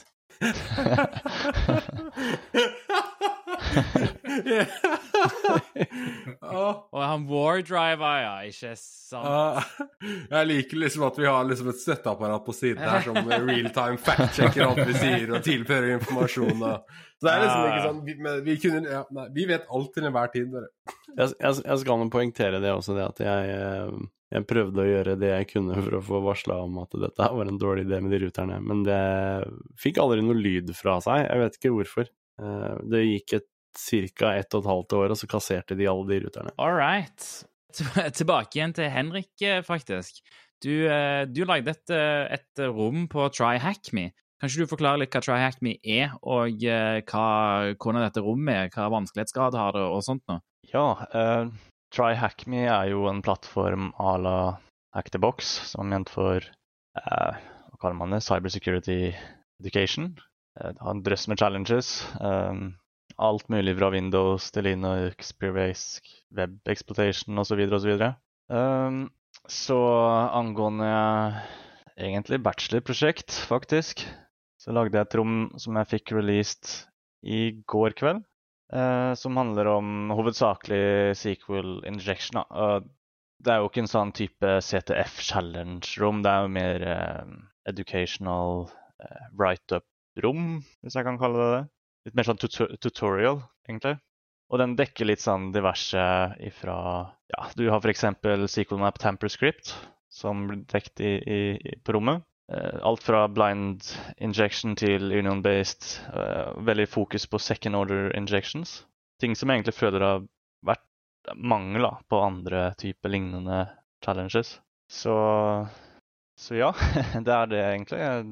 [6.93, 8.33] Og han Wardriver, ja.
[8.49, 9.63] Ikke sant?
[10.31, 14.65] Jeg liker liksom at vi har liksom et støtteapparat på siden her som realtime fact-sjekker
[14.67, 16.59] alt vi sier og tilfører informasjon.
[16.69, 16.75] Og.
[17.19, 19.91] Så det er liksom ikke sånn Vi, men vi, kunne, ja, nei, vi vet alt
[19.95, 20.47] til enhver tid.
[20.53, 20.69] Dere.
[21.17, 23.89] Jeg, jeg, jeg skal nå poengtere det også, det at jeg, eh,
[24.37, 27.45] jeg prøvde å gjøre det jeg kunne for å få varsla om at dette var
[27.49, 29.01] en dårlig idé med de ruterne, men det
[29.81, 31.17] fikk aldri noe lyd fra seg.
[31.25, 32.05] Jeg vet ikke hvorfor.
[32.39, 34.33] Eh, Det gikk et ca.
[34.35, 36.53] ett og et halvt år, og så kasserte de alle de ruterne.
[36.57, 37.25] All right.
[38.19, 40.21] Tilbake igjen til Henrik, eh, faktisk.
[40.63, 44.09] Du, eh, du lagde et, eh, et rom på TryHackMe.
[44.39, 47.25] Kan ikke du forklare litt hva TryHackMe er, og hva,
[47.75, 50.39] hvordan dette rommet er, hva vanskelighetsgrad har det, og sånt noe?
[50.71, 51.51] Ja, uh,
[51.91, 54.37] TryHackMe er jo en plattform à la
[54.95, 59.11] Hack the Box, som er ment for uh, hva kaller man det, cybersecurity
[59.59, 60.13] education.
[60.59, 62.07] Eh, det har en drøss med challenges.
[62.21, 62.53] eh,
[63.19, 67.61] alt mulig fra Windows til Linux, Peer-based web exploitation osv.
[67.75, 67.95] osv.
[68.47, 69.09] Um,
[69.49, 69.77] så
[70.31, 70.89] angående
[71.99, 74.05] egentlig bachelorprosjekt, faktisk,
[74.59, 76.71] så lagde jeg et rom som jeg fikk released
[77.27, 78.23] i går kveld.
[78.73, 82.43] eh, som handler om hovedsakelig sequel injection.
[82.43, 82.79] Da.
[83.39, 86.21] Det er jo ikke en sånn type CTF challenge-rom.
[86.25, 87.31] Det er jo mer eh,
[87.71, 88.67] educational
[89.01, 91.63] eh, write-up-rom, hvis jeg kan kalle det det.
[92.07, 93.97] Litt mer sånn tut tutorial, egentlig.
[94.49, 96.01] Og den dekker litt sånn diverse
[96.41, 96.77] ifra
[97.29, 98.05] Ja, du har f.eks.
[98.49, 99.75] sequel map tamper script,
[100.09, 102.25] som blir dekt i, i, i, på rommet.
[102.49, 103.85] Eh, alt fra blind
[104.17, 105.99] injection til union-based.
[106.13, 108.85] eh, veldig fokus på second order injections.
[109.21, 110.25] Ting som egentlig føler har
[110.65, 113.67] vært mangel på andre typer lignende
[114.01, 114.57] challenges.
[114.89, 115.13] Så,
[116.39, 116.73] så ja,
[117.25, 117.99] det er det egentlig.
[117.99, 118.25] Jeg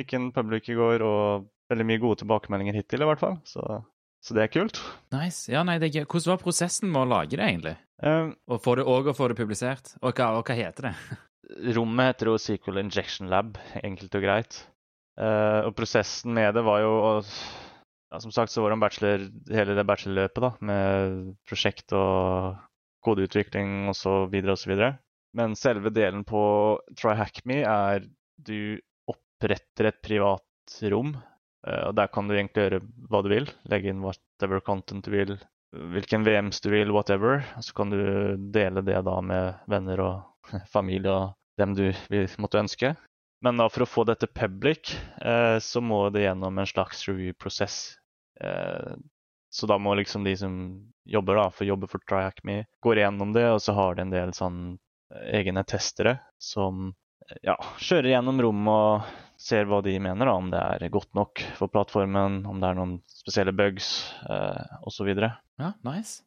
[0.00, 3.38] fikk en public i går og veldig mye gode tilbakemeldinger hittil, i hvert fall.
[3.48, 3.62] Så,
[4.24, 4.80] så det er kult.
[5.14, 5.46] Nice.
[5.52, 6.08] Ja, nei, det er gøy.
[6.10, 7.76] Hvordan var prosessen med å lage det, egentlig?
[8.02, 9.94] Um, Og få det, og å få det publisert?
[10.00, 10.94] Og hva, og hva heter det?
[11.76, 14.60] Rommet heter jo Sequel Injection Lab, enkelt og greit.
[15.20, 17.30] Uh, og prosessen med det var jo og,
[18.08, 22.56] ja, Som sagt så var det en bachelor, hele det bachelorløpet, da, med prosjekt og
[23.04, 24.32] kodeutvikling osv.
[24.54, 24.76] osv.
[25.36, 26.42] Men selve delen på
[26.98, 28.06] TryHackMe er
[28.40, 28.80] du
[29.10, 31.14] oppretter et privat rom.
[31.66, 33.50] Eh, og der kan du egentlig gjøre hva du vil.
[33.70, 35.36] Legge inn whatever content du vil.
[35.70, 37.44] Hvilken VMs du vil, whatever.
[37.60, 38.00] Så kan du
[38.52, 41.90] dele det da med venner og familie og dem du
[42.40, 42.94] måtte ønske.
[43.44, 44.92] Men da for å få dette public,
[45.24, 47.78] eh, så må det gjennom en slags review-prosess.
[48.40, 48.92] Eh,
[49.50, 50.54] så da må liksom de som
[51.08, 54.34] jobber da, for jobber for TryHackMe, går gjennom det, og så har de en del
[54.36, 54.60] sånn
[55.32, 56.92] egne testere som
[57.42, 59.08] ja, kjører gjennom rommet og
[59.40, 62.76] ser hva de mener, da, om det er godt nok for plattformen, om det er
[62.78, 63.88] noen spesielle bugs
[64.28, 65.08] eh, osv.
[65.16, 66.20] Ja, nice.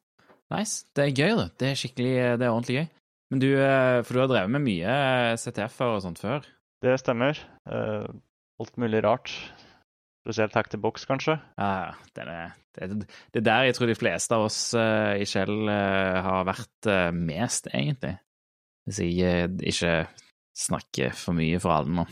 [0.52, 0.84] Nice.
[0.94, 1.48] Det er gøy, det.
[1.60, 2.88] Det er skikkelig, det er ordentlig gøy.
[3.32, 4.96] Men du, eh, for du har drevet med mye
[5.40, 6.44] CTF-er og sånt før?
[6.84, 7.38] Det stemmer.
[7.70, 8.10] Eh,
[8.60, 9.32] alt mulig rart.
[10.24, 11.36] Spesielt Hack the Box, kanskje.
[11.60, 15.26] Ja, det er, det, det er der jeg tror de fleste av oss eh, i
[15.28, 18.14] Shell eh, har vært eh, mest, egentlig.
[18.88, 19.96] Hvis jeg eh, ikke
[20.56, 22.06] snakker for mye for alle nå.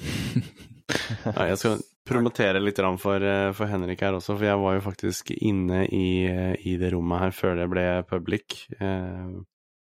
[1.36, 4.84] Ja, jeg skal promotere litt for, eh, for Henrik her også, for jeg var jo
[4.84, 8.66] faktisk inne i, eh, i det rommet her før det ble public.
[8.80, 9.38] Eh,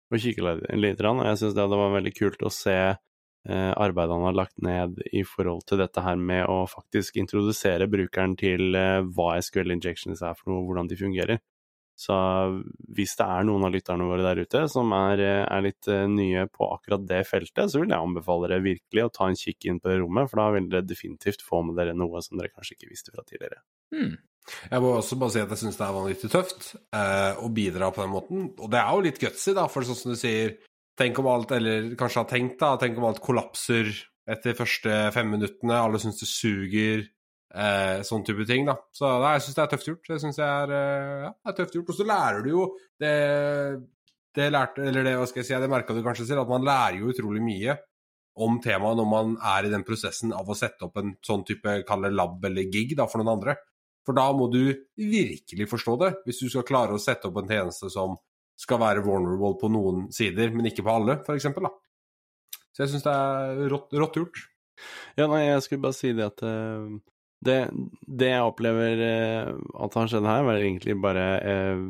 [0.06, 4.14] og kikket litt, og jeg syns det, det var veldig kult å se eh, arbeidet
[4.14, 8.78] han har lagt ned i forhold til dette her med å faktisk introdusere brukeren til
[9.10, 11.42] hva SQL injections er for noe, og hvordan de fungerer.
[11.96, 12.14] Så
[12.92, 16.04] hvis det er noen av lytterne våre der ute som er, eh, er litt eh,
[16.12, 19.64] nye på akkurat det feltet, så vil jeg anbefale dere virkelig å ta en kikk
[19.70, 22.52] inn på det rommet, for da vil dere definitivt få med dere noe som dere
[22.52, 23.62] kanskje ikke visste fra tidligere.
[23.96, 24.18] Hmm.
[24.46, 27.88] Jeg må også bare si at jeg syns det er vanvittig tøft eh, å bidra
[27.94, 28.44] på den måten.
[28.60, 30.58] Og det er jo litt gutsy, da, for sånn som du sier
[30.96, 33.90] Tenk om alt, eller kanskje har tenkt, da, tenk om alt kollapser
[34.32, 37.02] etter første fem minuttene, alle syns det suger,
[37.56, 38.76] eh, sånn type ting, da.
[38.94, 40.08] Så nei, jeg syns det er tøft gjort.
[40.12, 41.92] Det syns jeg er, eh, ja, er tøft gjort.
[41.92, 43.12] Og så lærer du jo det
[44.36, 46.66] det lærte, eller det, hva skal jeg si, det merka du kanskje selv, at man
[46.66, 47.78] lærer jo utrolig mye
[48.44, 51.78] om temaet når man er i den prosessen av å sette opp en sånn type
[51.88, 53.56] kall det lab eller gig da, for noen andre.
[54.06, 54.60] For da må du
[55.00, 58.18] virkelig forstå det, hvis du skal klare å sette opp en tjeneste som
[58.60, 61.48] skal være vulnerable på noen sider, men ikke på alle, f.eks.
[62.76, 64.44] Så jeg syns det er rått, rått gjort.
[65.16, 66.92] Ja, nei, jeg skulle bare si det at eh,
[67.46, 67.58] det,
[68.06, 69.52] det jeg opplever eh,
[69.84, 71.84] at har skjedd her, var egentlig bare eh,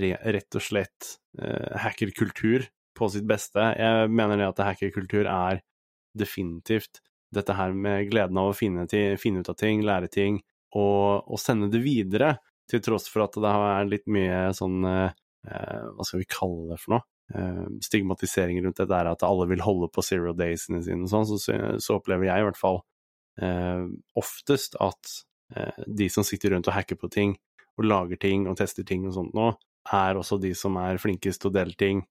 [0.00, 3.62] re, rett og slett eh, hackerkultur på sitt beste.
[3.78, 5.60] Jeg mener det at hackerkultur er
[6.14, 7.00] definitivt
[7.34, 10.38] dette her med gleden av å finne, ti- finne ut av ting, lære ting,
[10.78, 12.36] og, og sende det videre.
[12.70, 15.10] til tross for at det er litt mye sånn eh,
[15.44, 17.04] Hva skal vi kalle det for noe?
[17.34, 21.26] Eh, stigmatisering rundt dette er at alle vil holde på zero daysene sine og sånn,
[21.28, 21.38] så,
[21.80, 22.82] så, opplever jeg i hvert fall
[24.14, 25.14] oftest at
[25.56, 27.36] eh, de som sitter rundt og hacker på ting,
[27.74, 29.48] og lager ting og tester ting og sånt nå,
[29.92, 32.04] er også de som er flinkest til å dele ting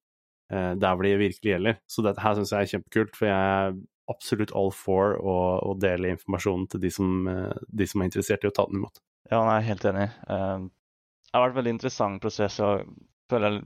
[0.51, 1.79] eh, der hvor det virkelig gjelder.
[1.87, 3.79] Så dette her syns jeg er kjempekult, for jeg er
[4.11, 8.43] absolutt all for å, å dele informasjonen til de som, eh, de som, er interessert
[8.43, 9.01] i å ta den imot.
[9.31, 10.09] Ja, jeg er helt enig.
[10.27, 12.59] Det har vært en veldig interessant prosess.
[12.59, 12.83] og
[13.31, 13.61] føler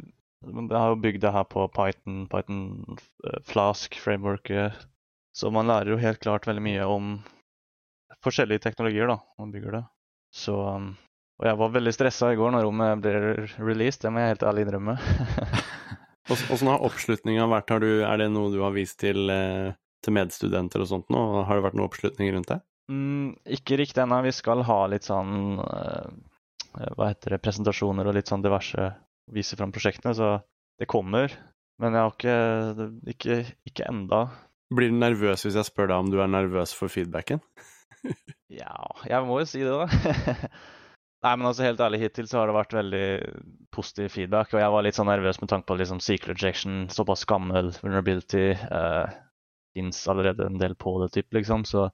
[0.45, 2.61] jeg har jo bygd det her på Python, Python
[3.25, 4.85] eh, Flask-frameworket.
[5.33, 7.09] Så man lærer jo helt klart veldig mye om
[8.25, 9.83] forskjellige teknologier da, man bygger det.
[10.33, 10.93] Så, um,
[11.41, 13.17] og jeg var veldig stressa i går når rommet ble
[13.57, 14.97] released, det må jeg helt ærlig innrømme.
[16.33, 17.71] Åssen har oppslutninga vært?
[17.71, 19.75] Har du, er det noe du har vist til eh,
[20.07, 21.21] til medstudenter og sånt nå?
[21.47, 22.61] Har det vært noe oppslutning rundt det?
[22.91, 24.21] Mm, ikke riktig ennå.
[24.25, 26.07] Vi skal ha litt sånn uh,
[26.95, 28.91] hva heter det, presentasjoner og litt sånn diverse
[29.33, 30.37] vise fram prosjektene, så
[30.79, 31.33] det kommer.
[31.81, 34.27] Men jeg har ikke, ikke, ikke enda.
[34.73, 37.43] Blir du nervøs hvis jeg spør deg om du er nervøs for feedbacken?
[38.61, 38.73] Ja,
[39.07, 39.87] jeg må jo si det, da.
[41.25, 43.05] Nei, men altså helt ærlig, hittil så har det vært veldig
[43.73, 44.51] positiv feedback.
[44.53, 48.51] Og jeg var litt sånn nervøs med tanke på liksom, SQL rejection, såpass gammel vulnerability.
[48.69, 49.09] Uh,
[49.77, 51.65] fins allerede en del på det, typ, liksom.
[51.65, 51.87] Så,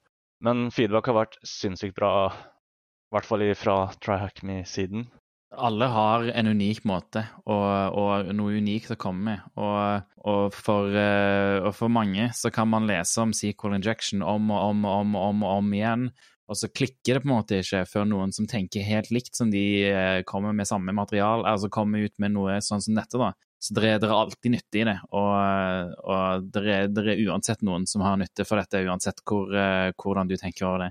[0.44, 5.08] men feedback har vært sinnssykt bra, i hvert fall fra TryHackMe-siden.
[5.56, 9.48] Alle har en unik måte og, og noe unikt å komme med.
[9.60, 14.52] Og, og, for, uh, og, for, mange så kan man lese om sequel injection om
[14.54, 16.08] og om og om, om, om igjen.
[16.50, 19.52] Og så klikker det på en måte ikke før noen som tenker helt likt som
[19.52, 23.32] de uh, kommer med samme material, altså kommer ut med noe sånn som dette, da.
[23.64, 28.18] Så dere er, alltid nytte i det, og, og dere er, uansett noen som har
[28.20, 30.90] nytte for dette, uansett hvor, uh, hvordan du tenker over det.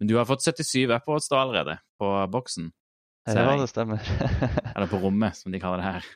[0.00, 2.72] Men du har fått 77 upwards da allerede, på boksen.
[3.24, 4.04] Ja, det stemmer.
[4.74, 6.08] Eller på rommet, som de kaller det her.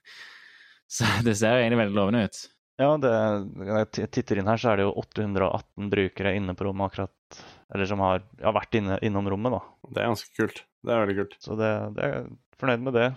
[0.88, 2.40] Så det ser jo egentlig veldig lovende ut.
[2.78, 3.12] Ja, det,
[3.58, 7.40] når jeg titter inn her, så er det jo 818 brukere inne på rommet akkurat
[7.74, 9.88] Eller som har ja, vært inne, innom rommet, da.
[9.88, 10.62] Det er ganske kult.
[10.86, 11.34] Det er veldig kult.
[11.42, 13.08] Så det, det er fornøyd med det.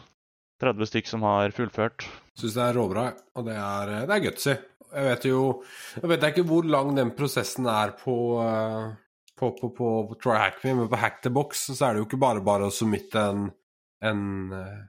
[0.62, 2.08] 30 stykk som har fullført.
[2.38, 3.06] Syns det er råbra,
[3.38, 4.58] og det er, det er gutsy.
[4.92, 5.42] Jeg vet jo
[6.02, 8.90] Jeg vet ikke hvor lang den prosessen er på, eh,
[9.40, 12.04] på, på, på, på Try Hack Me, men på Hack the Box så er det
[12.04, 13.48] jo ikke bare bare å submitte en,
[14.06, 14.82] en, eh,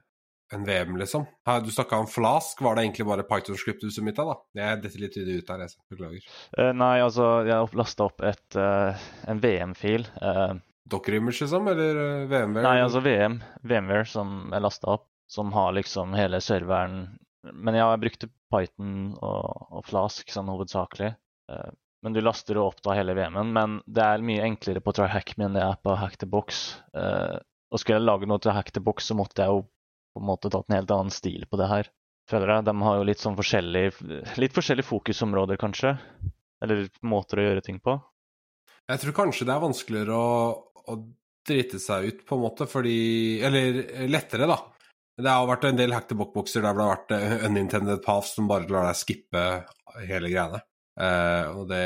[0.53, 1.25] en VM, liksom.
[1.65, 4.35] Du snakka om Flask, var det egentlig bare Python-script du submitta, da?
[4.59, 6.27] Jeg detter litt ut der, jeg beklager.
[6.59, 10.05] Uh, nei, altså, jeg lasta opp et, uh, en VM-fil.
[10.21, 12.65] Uh, Docker Image, liksom, eller VMware?
[12.67, 17.07] Nei, altså VM, VMware som jeg lasta opp som har liksom hele serveren
[17.53, 21.09] Men ja, jeg brukte Python og, og Flask sånn hovedsakelig.
[21.51, 21.71] Uh,
[22.03, 23.49] men du laster jo opp da hele VM-en.
[23.55, 26.61] Men det er mye enklere på TryHackMe enn det er på Hack the Box.
[26.95, 27.39] Uh,
[27.73, 29.63] og skulle jeg lage noe til Hack the Box, så måtte jeg jo
[30.13, 31.89] på en måte tatt en helt annen stil på det her.
[32.29, 32.65] Føler jeg.
[32.69, 33.87] De har jo litt sånn forskjellig,
[34.39, 35.95] litt forskjellige fokusområder, kanskje.
[36.63, 37.97] Eller måter å gjøre ting på.
[38.91, 40.51] Jeg tror kanskje det er vanskeligere å,
[40.93, 40.97] å
[41.47, 42.97] drite seg ut, på en måte, fordi
[43.43, 43.81] Eller
[44.11, 44.59] lettere, da.
[45.13, 48.31] Det har vært en del hack the box-bokser der det har vært uh, unintended paths
[48.37, 49.43] som bare lar deg skippe
[50.07, 50.61] hele greiene.
[50.93, 51.83] Uh, og det,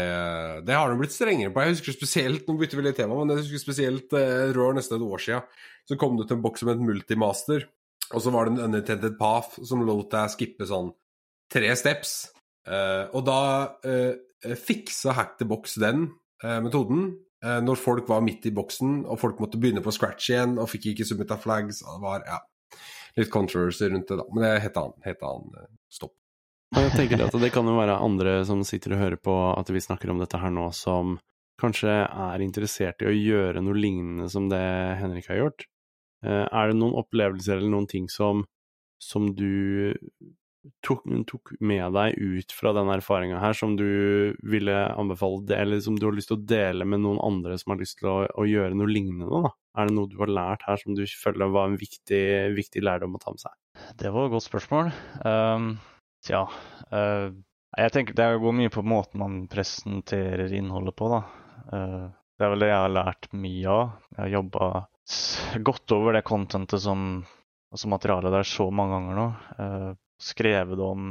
[0.67, 1.63] det har de blitt strengere på.
[1.63, 4.99] Jeg husker spesielt Nå bytter vi litt tema, men jeg husker spesielt uh, Rør nesten
[4.99, 5.59] et år siden.
[5.87, 7.67] Så kom det til en boks som het Multimaster,
[8.11, 10.91] og så var det en unintended path som lot deg skippe sånn
[11.51, 12.17] tre steps.
[12.67, 13.41] Uh, og da
[13.87, 19.39] uh, fiksa hack the box den metoden når folk var midt i boksen, og folk
[19.41, 21.79] måtte begynne på scratch igjen og fikk ikke submitta flags.
[21.81, 22.37] Det var, ja
[23.17, 24.25] litt controversy rundt det, da.
[24.33, 26.13] Men det er helt annen, helt annen eh, stopp.
[26.75, 29.81] Jeg tenker at Det kan jo være andre som sitter og hører på at vi
[29.83, 31.15] snakker om dette her nå, som
[31.61, 34.61] kanskje er interessert i å gjøre noe lignende som det
[34.99, 35.65] Henrik har gjort.
[36.25, 38.45] Eh, er det noen opplevelser eller noen ting som,
[39.01, 39.51] som du
[40.85, 45.97] tok, tok, med deg ut fra den erfaringa her, som du ville anbefale, eller som
[45.97, 48.47] du har lyst til å dele med noen andre som har lyst til å, å
[48.47, 49.29] gjøre noe lignende?
[49.29, 49.53] da?
[49.77, 52.23] Er det noe du har lært her som du føler var en viktig,
[52.57, 53.57] viktig lærdom å ta med seg?
[53.99, 54.91] Det var et godt spørsmål.
[55.21, 55.75] Um,
[56.25, 56.47] tja
[56.89, 57.27] uh,
[57.77, 61.21] Jeg tenker det går mye på måten man presenterer innholdet på, da.
[61.69, 62.07] Uh,
[62.37, 63.93] det er vel det jeg har lært mye av.
[64.13, 64.71] Jeg har jobba
[65.63, 67.25] godt over det contentet som
[67.67, 69.23] Altså materialet der så mange ganger nå.
[69.59, 69.89] Uh,
[70.23, 71.07] skrevet det om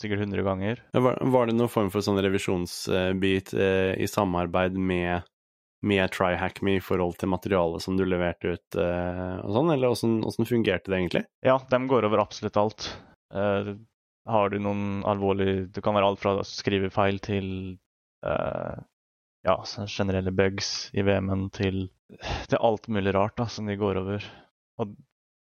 [0.00, 0.78] sikkert 100 ganger.
[0.96, 5.28] Var, var, det noen form for sånn revisjonsbit uh, i samarbeid med
[5.86, 10.48] med TryHackMe i forhold til materialet som du leverte ut uh, og sånn, eller åssen
[10.48, 11.22] fungerte det egentlig?
[11.46, 12.88] Ja, de går over absolutt alt.
[13.34, 13.74] Uh,
[14.26, 17.48] har du noen alvorlige Det kan være alt fra å skrive feil til
[18.26, 18.78] uh,
[19.46, 19.56] ja,
[19.86, 21.86] generelle bugs i VM-en til,
[22.50, 24.26] til alt mulig rart da, som de går over.
[24.82, 24.96] Og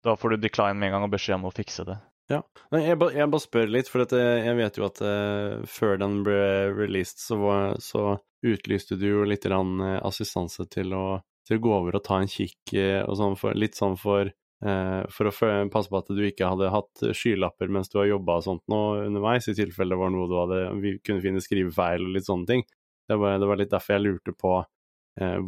[0.07, 1.99] Da får du decline med en gang og beskjed om å fikse det.
[2.31, 2.43] Ja.
[2.71, 6.21] Nei, jeg, ba, bare spør litt, for at jeg, vet jo at uh, før den
[6.27, 6.39] ble
[6.77, 11.73] released, så, var, så utlyste du jo litt eh, assistanse til å, til å gå
[11.81, 15.35] over og ta en kikk uh, sånn for, litt sånn for eh, for å
[15.73, 18.83] passe på at du ikke hadde hatt skylapper mens du har jobba og sånt nå
[19.07, 20.63] underveis, i tilfelle det var noe du hadde,
[21.07, 22.67] kunne finne skrivefeil og litt sånne ting.
[23.09, 24.69] Det var, det var litt derfor jeg lurte på eh,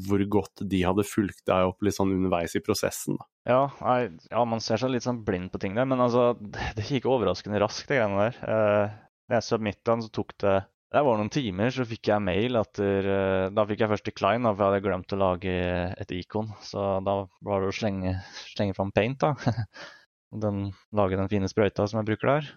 [0.06, 3.18] hvor godt de hadde fulgt deg opp litt sånn underveis i prosessen.
[3.20, 3.26] da.
[3.48, 6.34] Ja, jeg, ja, man ser seg litt sånn blind på ting der, men altså,
[6.76, 8.42] det, gikk overraskende raskt, det greiene der.
[8.44, 8.98] Eh,
[9.30, 10.58] når jeg submitta den, så tok det
[10.90, 14.42] Det var noen timer, så fikk jeg mail etter eh, Da fikk jeg først decline,
[14.42, 15.54] da, for jeg hadde glemt å lage
[16.02, 16.50] et ikon.
[16.66, 17.16] Så da
[17.46, 18.16] var det å slenge,
[18.56, 19.34] slenge fram paint, da.
[20.30, 22.50] Den, lage den fine sprøyta som jeg bruker der.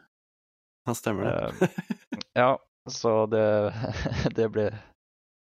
[0.85, 1.65] Ja, stemmer det.
[1.65, 2.11] Eh,
[2.43, 2.51] ja,
[2.85, 3.47] så det,
[4.37, 4.67] det ble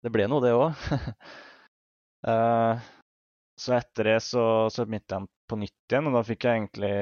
[0.00, 0.84] Det ble noe, det òg.
[2.24, 4.42] Så etter det så
[4.72, 6.92] submitta jeg den på nytt igjen, og da fikk jeg egentlig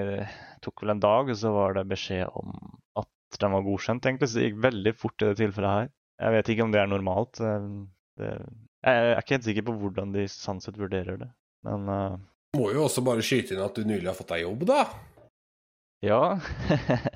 [0.65, 2.55] tok vel en dag, og så var det beskjed om
[2.99, 4.31] at den var godkjent, egentlig.
[4.31, 5.91] Så det gikk veldig fort i det tilfellet her.
[6.19, 7.43] Jeg vet ikke om det er normalt.
[7.45, 7.69] eh,
[8.19, 8.31] Det,
[8.83, 11.29] jeg er ikke helt sikker på hvordan de sånn sett vurderer det,
[11.67, 12.17] men uh...
[12.57, 14.81] Må jo også bare skyte inn at du nylig har fått deg jobb, da.
[16.03, 16.23] ja.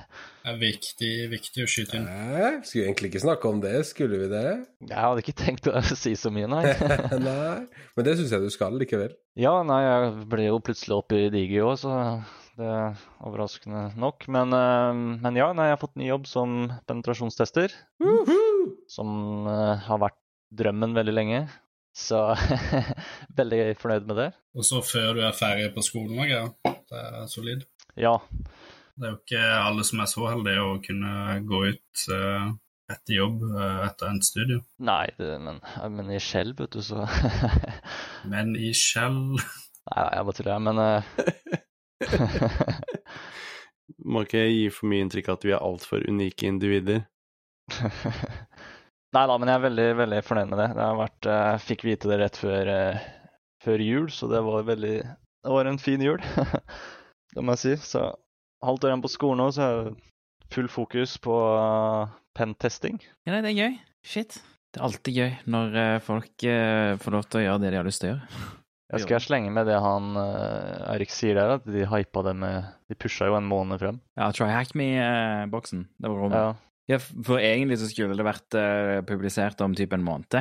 [0.42, 2.06] Det er viktig, viktig å skyte inn.
[2.10, 4.46] Nei, skulle egentlig ikke snakke om det, skulle vi det?
[4.88, 6.64] jeg hadde ikke tenkt å si så mye, nei.
[7.28, 7.60] Nei.
[7.94, 9.14] Men det syns jeg du skal likevel.
[9.38, 11.94] Ja, nei, jeg ble jo plutselig oppe i Digi òg, så
[12.58, 14.26] det er overraskende nok.
[14.34, 14.90] Men, eh,
[15.22, 16.58] men ja, nei, jeg har fått ny jobb som
[16.90, 17.78] penetrasjonstester,
[18.90, 20.18] som eh, har vært
[20.58, 21.44] drømmen veldig lenge.
[21.94, 22.18] Så
[23.38, 24.30] veldig fornøyd med det.
[24.58, 26.44] Og så før du er ferdig på skolen òg, ja.
[26.90, 27.66] Det er solid.
[28.00, 28.16] Ja,
[28.92, 31.12] Det er jo ikke alle som er så heldige å kunne
[31.48, 32.52] gå ut uh,
[32.92, 34.58] etter jobb uh, etter endt studio.
[34.84, 35.56] nei, det, men,
[35.96, 37.06] men i skjell, vet du, så
[38.32, 41.02] Men i skjell Nei, jeg bare tuller, men uh...
[44.12, 47.00] Må ikke gi for mye inntrykk av at vi er altfor unike individer.
[49.14, 50.68] Nei da, men jeg er veldig, veldig fornøyd med det.
[50.78, 52.70] Det har vært, Jeg fikk vite det rett før,
[53.62, 56.20] før jul, så det var veldig Det var en fin jul,
[57.34, 57.74] det må jeg si.
[57.92, 58.00] Så
[58.62, 59.92] halvt år igjen på skolen nå, så er det
[60.52, 62.98] full fokus på uh, pentesting.
[63.26, 63.78] Ja, nei, det er gøy.
[64.06, 64.40] Shit.
[64.72, 67.76] Det er alltid gøy når eh, folk eh, får lov til å gjøre det de
[67.76, 68.44] har lyst til å gjøre.
[68.92, 72.96] Jeg skal slenge med det han Eirik sier der, at de hypa det med De
[73.00, 74.00] pusha jo en måned frem.
[74.20, 75.86] Ja, Try Hack Me-boksen.
[75.96, 76.40] Det var rommet.
[76.40, 78.56] Ja, Ja, for egentlig så skulle det vært
[79.08, 80.40] publisert om typ en måned.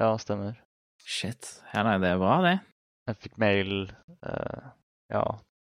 [0.00, 0.58] ja stemmer.
[1.06, 1.52] Shit.
[1.74, 2.56] Ja, nei, det er bra, det.
[3.06, 3.70] Jeg fikk mail
[4.26, 4.64] eh,
[5.14, 5.22] ja,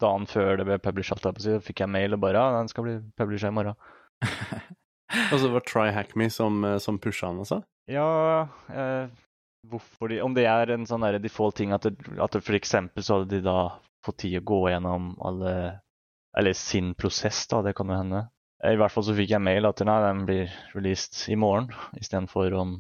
[0.02, 2.70] dagen før det ble published, alt på å fikk jeg mail og bare ja, den
[2.72, 3.78] skal bli published i morgen.
[5.32, 7.60] Og så var Try Hack Me som, eh, som pusha han, altså?
[7.90, 9.08] Ja, eh,
[9.70, 12.58] hvorfor de Om det er en sånn der default ting at, det, at det for
[12.58, 13.76] eksempel så hadde de da
[14.06, 15.52] fått tid å gå gjennom alle
[16.36, 18.26] Eller sin prosess, da, det kan jo hende.
[18.62, 21.70] Eh, I hvert fall så fikk jeg mail at nei, den blir released i morgen
[21.96, 22.76] istedenfor om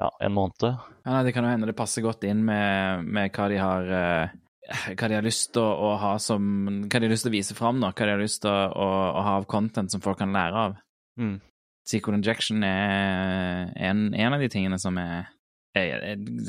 [0.00, 0.62] ja, en måned.
[0.62, 3.90] Ja, nei, Det kan jo hende det passer godt inn med, med hva de har
[3.98, 4.36] eh,
[4.70, 6.44] hva de har lyst til å, ha som
[6.88, 7.92] Hva de har lyst til å vise fram, da.
[7.92, 10.78] Hva de har lyst til å, å, ha av content som folk kan lære av.
[11.20, 11.36] Mm.
[11.84, 15.26] Sequel injection er en, en av de tingene som er
[15.74, 15.82] det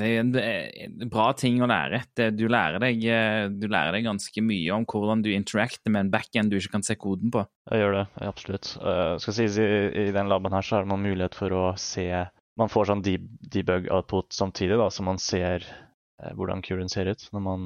[0.05, 2.03] er en bra ting å lære.
[2.13, 6.05] Det, du, lærer deg, eh, du lærer deg ganske mye om hvordan du interacter med
[6.05, 7.41] en backend du ikke kan se koden på.
[7.71, 8.75] Jeg gjør det, absolutt.
[8.77, 9.65] Uh, skal sies i,
[10.05, 12.05] I den laben her så er det noen mulighet for å se
[12.55, 17.25] Man får sånn debug output samtidig, da, så man ser eh, hvordan kuren ser ut
[17.33, 17.65] når man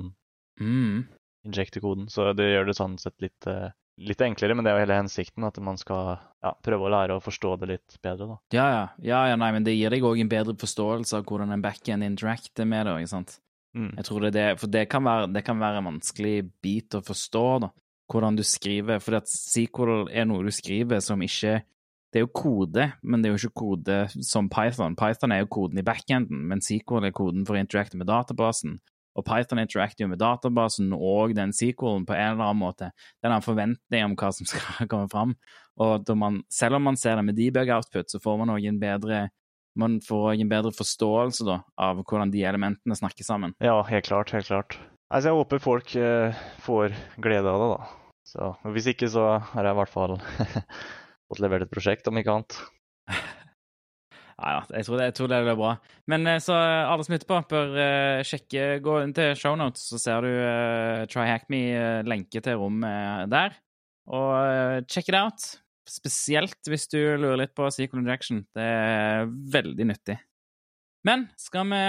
[0.60, 1.08] Mm.
[1.48, 2.10] injekter koden.
[2.12, 5.02] Så det gjør det sånn sett litt, eh, litt enklere, men det er jo hele
[5.02, 8.28] hensikten at man skal ja, prøve å lære å forstå det litt bedre.
[8.28, 8.40] da.
[8.56, 8.86] Ja, ja.
[9.04, 12.04] ja, ja nei, men det gir deg òg en bedre forståelse av hvordan en backend
[12.04, 12.98] interacter med det.
[13.00, 13.40] ikke sant?
[13.78, 13.92] Mm.
[13.98, 16.98] Jeg tror det er det, for det kan være, det kan være en vanskelig bit
[16.98, 17.72] å forstå, da.
[18.10, 19.02] Hvordan du skriver.
[19.06, 21.60] For at SQL er noe du skriver som ikke
[22.10, 24.96] Det er jo kode, men det er jo ikke kode som Python.
[24.98, 28.80] Python er jo koden i backenden, men SQL er koden for å interacte med databasen.
[29.20, 32.92] Og Python interacter jo med databasen og den SQL-en på en eller annen måte.
[33.24, 35.36] Den en forventning om hva som skal komme fram.
[35.80, 38.82] Og man, selv om man ser det med debug output, så får man òg en
[38.82, 39.28] bedre
[39.80, 43.54] man får en bedre forståelse da, av hvordan de elementene snakker sammen.
[43.64, 44.34] Ja, helt klart.
[44.36, 44.76] Helt klart.
[45.10, 48.10] Altså, jeg håper folk eh, får glede av det, da.
[48.30, 50.18] Så, hvis ikke, så har jeg i hvert fall
[51.30, 52.60] fått levert et prosjekt, om ikke annet.
[54.40, 55.72] Ja, ja, jeg tror det, jeg tror det blir bra.
[56.08, 59.90] Men eh, så eh, alle som lytter på, bør uh, sjekke Gå inn til shownotes,
[59.92, 63.58] så ser du uh, TryHackMe-lenke til rommet der.
[64.08, 65.44] Og uh, check it out.
[65.90, 68.46] Spesielt hvis du lurer litt på Sequel Injection.
[68.56, 70.20] Det er veldig nyttig.
[71.08, 71.84] Men skal vi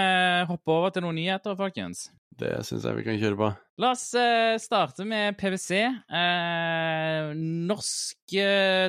[0.47, 2.09] hoppe over til noen nyheter, folkens?
[2.39, 3.49] Det syns jeg vi kan kjøre på.
[3.83, 5.81] La oss eh, starte med PwC.
[6.19, 7.31] Eh,
[7.67, 8.45] norske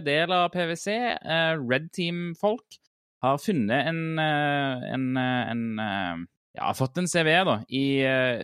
[0.06, 2.78] del av PwC, eh, Red Team-folk,
[3.22, 6.22] har funnet en, eh, en, eh, en eh,
[6.58, 8.02] Ja, fått en CV da, i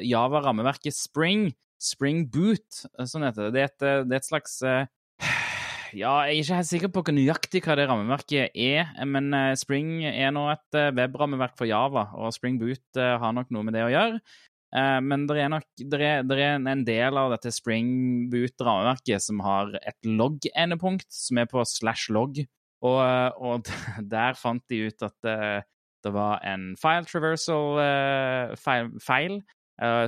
[0.08, 1.50] Java-rammeverket Spring.
[1.76, 3.52] Spring Boot, sånn heter det.
[3.52, 4.54] Det er et, det er et slags
[5.92, 9.28] ja, jeg er ikke helt sikker på hva nøyaktig hva det rammeverket er, men
[9.60, 13.84] Spring er nå et webrammeverk for Java, og Spring Boot har nok noe med det
[13.84, 14.20] å gjøre.
[15.04, 19.40] Men det er nok det er, det er en- del av dette Spring Boot-rammeverket som
[19.44, 22.40] har et logg-endepunkt, som er på slash log,
[22.86, 23.66] og, eh, og
[24.14, 25.60] der fant de ut at eh,
[26.04, 28.54] det var en file traversal eh,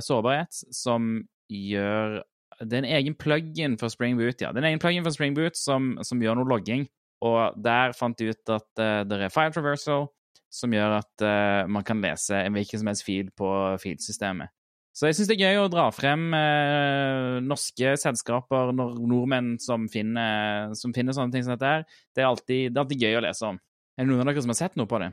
[0.03, 2.21] sårbarhet, som gjør
[2.61, 4.51] det er en egen plugin for Spring Boot, ja.
[4.51, 6.83] Det er en egen plugin for Spring Boot som, som gjør noe logging.
[7.25, 8.67] Og der fant de ut at
[9.09, 10.05] det er file traversal
[10.53, 11.23] som gjør at
[11.71, 13.49] man kan lese en hvilken som helst fil på
[13.81, 14.53] filsystemet.
[14.91, 19.87] Så jeg syns det er gøy å dra frem eh, norske selskaper, nor nordmenn som
[19.91, 21.85] finner, som finner sånne ting som dette her.
[22.11, 23.59] Det er, alltid, det er alltid gøy å lese om.
[23.95, 25.11] Er det noen av dere som har sett noe på det?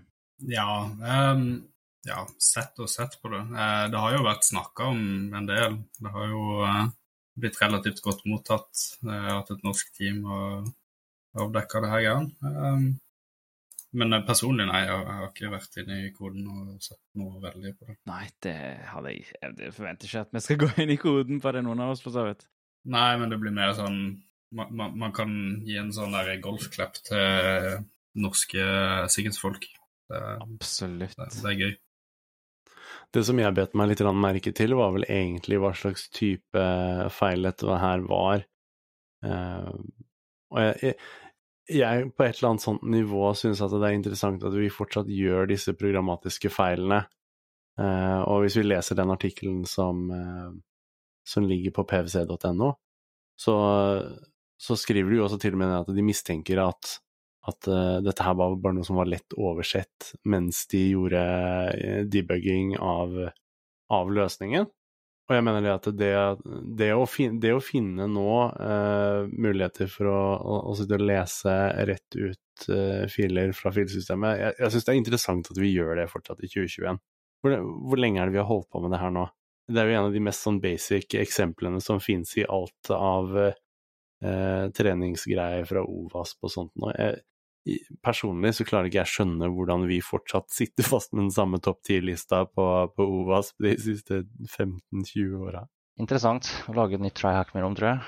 [0.51, 1.45] Ja, um,
[2.07, 3.45] ja, sett og sett på det.
[3.55, 5.01] Uh, det har jo vært snakka om
[5.39, 5.79] en del.
[5.99, 6.85] Det har jo uh,
[7.39, 10.67] blitt relativt godt mottatt uh, at et norsk team har
[11.39, 12.97] avdekka det her greien.
[13.97, 17.41] Men eh, personlig, nei, jeg, jeg har ikke vært inne i koden og sett noe
[17.43, 17.99] veldig på det.
[18.11, 18.57] Nei, det
[18.91, 21.85] hadde jeg Jeg forventer ikke at vi skal gå inn i koden på det, noen
[21.85, 22.47] av oss, for så vidt.
[22.89, 24.01] Nei, men det blir mer sånn
[24.55, 25.33] Man, man, man kan
[25.67, 27.83] gi en sånn der golfklepp til
[28.17, 28.63] norske
[29.13, 29.67] sikkerhetsfolk.
[30.09, 31.19] Det, Absolutt.
[31.19, 31.75] det, det er gøy.
[33.13, 36.65] Det som jeg bet meg litt merke til, var vel egentlig hva slags type
[37.13, 38.45] feil dette her var.
[39.25, 39.69] Uh,
[40.53, 40.97] og jeg, jeg,
[41.69, 45.11] jeg på et eller annet sånt nivå syns at det er interessant at vi fortsatt
[45.13, 47.03] gjør disse programmatiske feilene.
[47.79, 50.51] Uh, og hvis vi leser den artikkelen som, uh,
[51.27, 52.73] som ligger på pvc.no,
[53.39, 53.59] så,
[54.59, 56.97] så skriver de jo også til og med at de mistenker at
[57.49, 61.21] at uh, dette her var bare noe som var lett oversett mens de gjorde
[62.13, 63.15] debugging av,
[63.95, 64.69] av, løsningen.
[65.29, 66.13] Og jeg mener det at det,
[66.81, 71.05] det, å, finne, det å, finne nå uh, muligheter for å, å, å, sitte og
[71.05, 71.57] lese
[71.89, 72.69] rett ut
[73.13, 76.49] filer fra filsystemet, Jeg, jeg syns det er interessant at vi gjør det fortsatt i
[76.51, 76.99] 2021.
[77.45, 79.29] Hvor, hvor, lenge er det vi har holdt på med det her nå?
[79.69, 83.37] Det er jo en av de mest sånn basic eksemplene som finnes i alt av
[84.75, 86.91] treningsgreier fra OVASP og sånt nå.
[88.05, 91.81] Personlig så klarer ikke jeg skjønne hvordan vi fortsatt sitter fast med den samme topp
[91.87, 95.67] 10-lista på, på OVAS de siste 15-20 åra.
[95.99, 98.03] Interessant å lage et nytt tryhack med rom, tror jeg.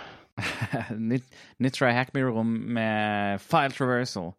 [1.13, 4.33] nytt, nytt tryhack med rom med file traversal.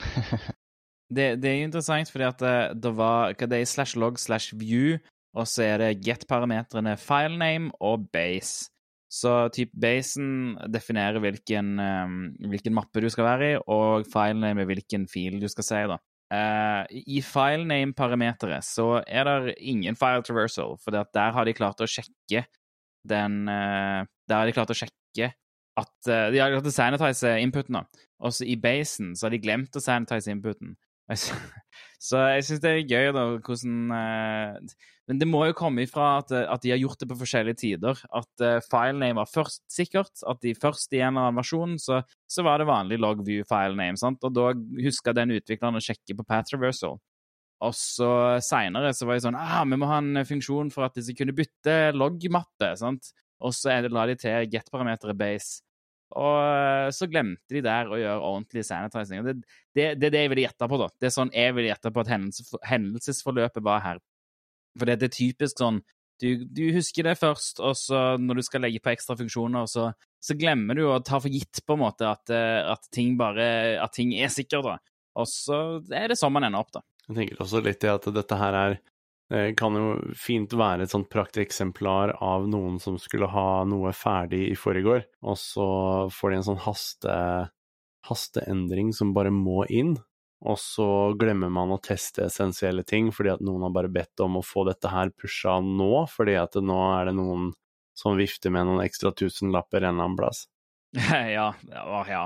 [1.16, 4.56] det, det, er interessant fordi at det, det var hva det er slash log slash
[4.60, 4.98] view,
[5.34, 8.70] og så er det get-parametrene filename og base.
[9.14, 12.16] Så typ basen definerer hvilken, um,
[12.50, 15.82] hvilken, mappe du skal være i, og filename hvilken fil du skal si.
[15.92, 16.00] da.
[16.34, 21.90] Uh, I filename-parameteret så er det ingen file traversal, for der har de klart å
[21.90, 22.46] sjekke
[23.04, 25.28] den uh, Der har de klart å sjekke
[25.76, 28.08] at uh, De har klart å sanitize inputen, da.
[28.24, 30.74] Også i basen så har de glemt å sanitize inputen.
[32.04, 33.90] Så jeg syns det er gøy, da, hvordan
[35.10, 37.98] Men det må jo komme ifra at, at, de har gjort det på forskjellige tider.
[38.08, 40.12] At uh, filename var først sikkert.
[40.24, 43.44] At de først i en eller annen versjon så, så var det vanlig log view
[43.48, 44.00] filename.
[44.00, 44.24] sant?
[44.24, 44.52] Og da
[44.86, 46.96] huska den utvikleren å sjekke på path reversal.
[47.64, 48.08] Og så
[48.44, 51.20] seinere så var det sånn ah, vi må ha en funksjon for at de skal
[51.20, 52.72] kunne bytte log-mappe.
[52.80, 53.12] sant?
[53.44, 55.60] Og så la de til get-parameteret base.
[56.14, 59.24] Og så glemte de der å gjøre ordentlig sanitizing.
[59.26, 59.34] Det,
[59.74, 60.88] det, det er det jeg ville gjette på, da.
[61.00, 62.12] Det er sånn jeg ville gjette på at
[62.70, 64.02] hendelsesforløpet var her.
[64.78, 65.82] For det, er typisk sånn
[66.22, 69.88] du, du, husker det først, og så når du skal legge på ekstra funksjoner, så,
[70.22, 73.46] så glemmer du å ta for gitt på en måte at, at ting bare
[73.82, 74.76] at ting er sikkert, da.
[75.20, 75.60] Og så
[75.94, 76.84] er det sånn man ender opp, da.
[77.08, 78.78] Jeg tenker også litt i at dette her er
[79.56, 84.56] kan jo fint være et sånt prakteksemplar av noen som skulle ha noe ferdig i
[84.58, 85.68] forrige og så
[86.12, 87.14] får de en sånn haste,
[88.04, 89.96] hasteendring som bare må inn,
[90.44, 90.86] og så
[91.18, 94.66] glemmer man å teste essensielle ting fordi at noen har bare bedt om å få
[94.68, 97.50] dette her pusha nå, fordi at nå er det noen
[97.96, 100.44] som vifter med noen ekstra tusenlapper en eller annen plass.
[101.36, 102.24] ja, ja, ja.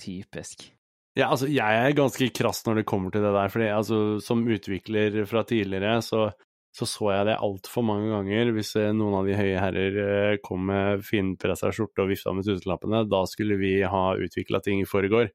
[0.00, 0.70] Typisk.
[1.18, 4.46] Ja, altså, jeg er ganske krass når det kommer til det der, fordi altså, som
[4.48, 6.30] utvikler fra tidligere, så
[6.70, 8.52] så, så jeg det altfor mange ganger.
[8.54, 13.24] Hvis noen av de høye herrer kom med finpressa skjorte og vifta med tusenlappene, da
[13.26, 15.32] skulle vi ha utvikla ting i foregår.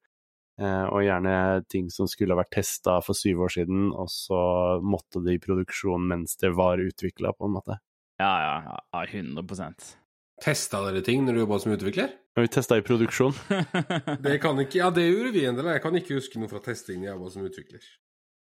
[0.56, 4.40] Og gjerne ting som skulle ha vært testa for syv år siden, og så
[4.80, 7.76] måtte det i produksjon mens det var utvikla, på en måte.
[8.22, 9.96] Ja, ja, ja, 100%
[10.44, 12.16] Testa dere ting når du jobba som utvikler?
[12.36, 13.36] Ja, vi testa i produksjon.
[14.26, 15.70] Det kan ikke, ja, det gjorde vi en del.
[15.72, 17.86] Jeg kan ikke huske noe fra testing når jeg jobba som utvikler.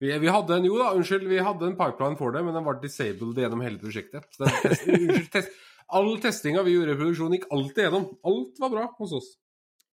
[0.00, 2.64] Vi, vi hadde en, jo da, unnskyld, vi hadde en pipeline for det, men den
[2.64, 4.28] var disabled gjennom hele prosjektet.
[4.36, 5.58] Så den test, unnskyld, test,
[5.98, 8.06] all testinga vi gjorde i produksjon, gikk alltid gjennom.
[8.30, 9.32] Alt var bra hos oss.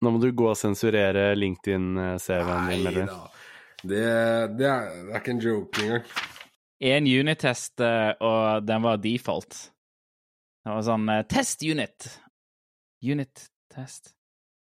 [0.03, 3.05] Nå må du gå og sensurere LinkedIn-CV-en din, eller?
[3.07, 3.21] da.
[3.83, 4.01] Det,
[4.59, 6.09] det, er, det er ikke en joke engang.
[6.83, 9.55] En unit-test, eh, og den var default.
[10.63, 12.09] Det var sånn eh, Test unit.
[13.03, 14.11] Unit-test.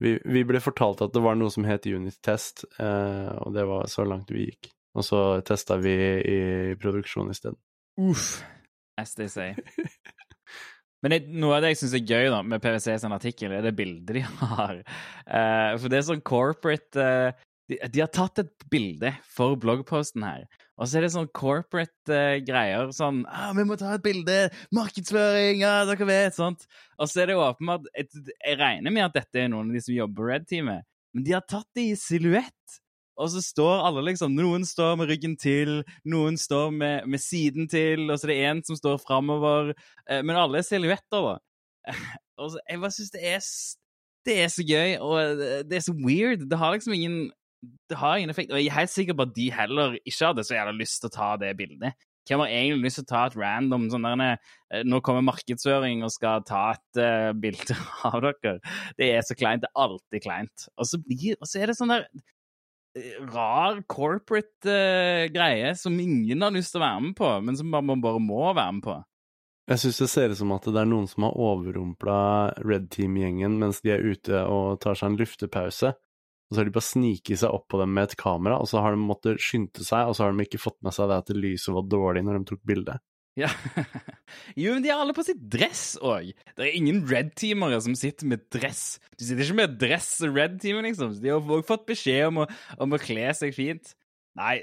[0.04, 3.64] Vi, vi ble fortalt at det var noe som het unit test, eh, og det
[3.68, 4.72] var så langt vi gikk.
[4.94, 6.40] Og så testa vi i
[6.80, 7.56] produksjon isteden.
[8.00, 8.42] Uff.
[9.00, 9.54] As they say.
[11.04, 13.66] Men det, noe av det jeg syns er gøy da, med PwC sin artikkel, er
[13.66, 14.22] det bildet de
[14.56, 14.78] har.
[15.28, 20.24] Uh, for det er sånn corporate uh, de, de har tatt et bilde for bloggposten
[20.26, 20.44] her,
[20.76, 22.90] og så er det sånn corporate uh, greier.
[22.96, 24.38] Sånn ah, 'Vi må ta et bilde!
[24.76, 25.62] Markedsføring!
[25.64, 26.66] Ja, dere vet!' sånt.
[26.98, 29.96] Og så er det åpenbart Jeg regner med at dette er noen av de som
[29.96, 32.80] jobber på Red-teamet, men de har tatt det i silhuett.
[33.20, 37.68] Og så står alle liksom Noen står med ryggen til, noen står med, med siden
[37.70, 39.70] til, og så er det én som står framover.
[40.08, 41.36] Eh, men alle er silhuetter, da.
[42.42, 43.42] Og så, jeg bare syns det er
[44.26, 46.48] Det er så gøy, og det- det er så weird.
[46.50, 47.30] Det har liksom ingen
[47.88, 48.50] Det har ingen effekt.
[48.50, 51.08] Og jeg er helt sikker på at de heller ikke hadde så jævla lyst til
[51.08, 51.94] å ta det bildet.
[52.28, 54.22] Hvem har egentlig lyst til å ta et random sånn der
[54.72, 57.76] eh, Nå kommer markedsføring og skal ta et uh, bilde
[58.10, 58.58] av dere.
[58.98, 59.62] Det er så kleint.
[59.62, 60.66] Det er alltid kleint.
[60.76, 62.24] Og så, blir, og så er det sånn der eh,
[63.32, 67.72] rar corporate uh, greie som ingen har lyst til å være med på, men som
[67.72, 69.00] man bare må være med på.
[69.70, 72.16] Jeg syns det ser ut som at det er noen som har overrumpla
[72.60, 75.94] Red Team-gjengen mens de er ute og tar seg en luftepause.
[75.94, 78.82] Og så har de bare sniket seg opp på dem med et kamera, og så
[78.84, 81.32] har de måttet skynde seg, og så har de ikke fått med seg det at
[81.32, 82.98] lyset var dårlig når de tok bilde.
[83.38, 83.48] Ja.
[84.60, 86.30] jo, men de har alle på sitt dress òg.
[86.54, 89.00] Det er ingen red-teamere som sitter med dress.
[89.18, 91.16] Du sitter ikke med dress og red-teamer, liksom.
[91.18, 92.48] De har òg fått beskjed om å,
[92.86, 93.94] om å kle seg fint.
[94.38, 94.58] Nei,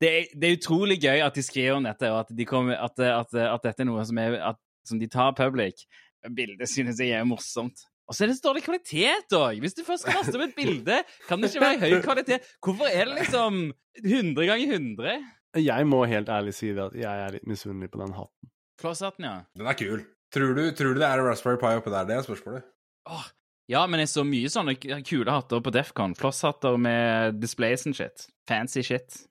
[0.00, 2.76] det er, det er utrolig gøy at de skriver om dette, og at, de kommer,
[2.76, 5.86] at, at, at dette er noe som, er, som de tar public.
[6.24, 7.86] Bildet synes jeg er morsomt.
[8.04, 9.62] Og så er det så dårlig kvalitet òg!
[9.64, 10.98] Hvis du først skal laste opp et bilde,
[11.28, 12.50] kan det ikke være høy kvalitet.
[12.64, 13.62] Hvorfor er det liksom
[14.02, 15.14] 100 ganger 100?
[15.54, 18.50] Jeg må helt ærlig si det at jeg er litt misunnelig på den hatten.
[18.80, 19.36] Klosshatten, ja.
[19.54, 20.02] Den er kul.
[20.34, 22.08] Tror du, tror du det er Raspberry Pi oppi der?
[22.08, 22.64] Det er spørsmålet.
[23.06, 23.26] Åh,
[23.70, 24.74] ja, men jeg så mye sånne
[25.06, 26.16] kule hatter på Defcon.
[26.18, 28.26] Flosshatter med displays and shit.
[28.50, 29.22] Fancy shit.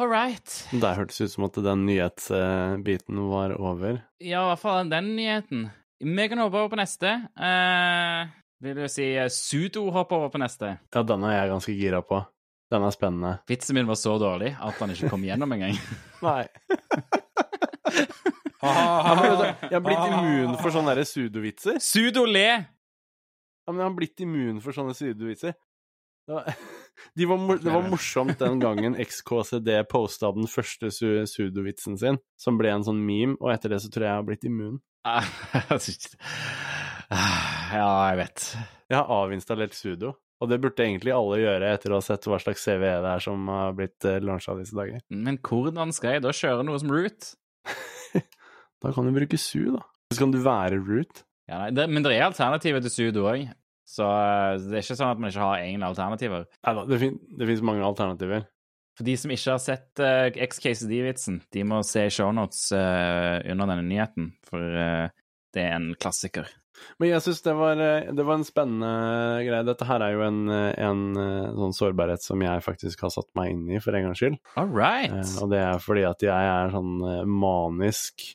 [0.00, 0.48] All right.
[0.72, 4.02] Der hørtes ut som at den nyhetsbiten var over.
[4.18, 5.66] Ja, i hvert fall den nyheten.
[6.02, 7.12] Vi kan hoppe over på neste.
[7.38, 8.32] Eh,
[8.64, 10.74] vil du si eh, Sudo hopper over på neste?
[10.94, 12.22] Ja, den er jeg ganske gira på.
[12.72, 13.32] Den er spennende.
[13.50, 15.76] Vitsen min var så dårlig at han ikke kom gjennom engang.
[16.26, 16.46] Nei.
[18.62, 21.80] Jeg har blitt immun for sånne der sudovitser.
[21.82, 22.46] Sudo le!
[23.62, 25.56] Ja, men jeg har blitt immun for sånne sudovitser.
[26.26, 26.54] Det var,
[27.18, 32.58] de var, det var morsomt den gangen XKCD posta den første su sudovitsen sin, som
[32.58, 34.78] ble en sånn meme, og etter det så tror jeg jeg har blitt immun.
[35.02, 35.26] Ah,
[37.74, 38.44] ja, jeg vet.
[38.86, 42.40] Jeg har avinstallert sudo, og det burde egentlig alle gjøre etter å ha sett hva
[42.42, 44.98] slags CVE det er som har blitt lansa disse dager.
[45.14, 47.32] Men hvordan skal jeg da kjøre noe som root?
[48.82, 49.82] Da kan du bruke su, da.
[50.10, 51.22] Så kan du være root.
[51.46, 53.44] Ja, nei, det, men det er alternativer til SU, du òg.
[53.88, 56.48] Så eh, det er ikke sånn at man ikke har egne alternativer.
[56.66, 58.46] Nei da, det, fin det fins mange alternativer.
[58.98, 63.86] For de som ikke har sett uh, XKCD-vitsen, de må se shownotes uh, under denne
[63.86, 65.06] nyheten, for uh,
[65.56, 66.50] det er en klassiker.
[67.00, 68.92] Men jeg syns det, var, eh, det var en spennende
[69.46, 69.66] greie.
[69.66, 73.30] Dette her er jo en, eh, en eh, sånn sårbarhet som jeg faktisk har satt
[73.38, 74.38] meg inn i, for en gangs skyld.
[74.60, 75.14] All right.
[75.42, 76.94] Og det er fordi at jeg er sånn
[77.28, 78.26] manisk,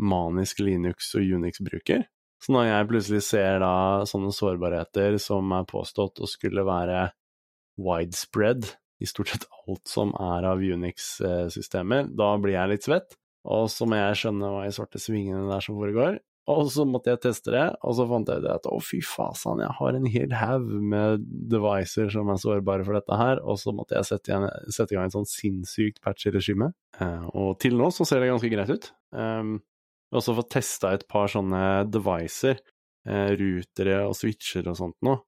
[0.00, 2.06] manisk Linux- og Unix-bruker.
[2.40, 3.72] Så når jeg plutselig ser da
[4.08, 7.10] sånne sårbarheter som er påstått å skulle være
[7.80, 8.70] widespread
[9.00, 13.16] i stort sett alt som er av Unix-systemer, da blir jeg litt svett.
[13.48, 16.18] Og så må jeg skjønne hva i svarte svingene der som foregår.
[16.48, 19.60] Og så måtte jeg teste det, og så fant jeg ut at å, fy fasan,
[19.62, 23.74] jeg har en hel haug med devices som er sårbare for dette her, og så
[23.76, 26.72] måtte jeg sette, igjen, sette i gang et sånn sinnssykt patch-regime.
[26.98, 28.90] Eh, og til nå så ser det ganske greit ut.
[29.14, 29.50] Jeg
[30.16, 32.64] har også fått testa et par sånne devices,
[33.06, 35.20] eh, rutere og switcher og sånt nå.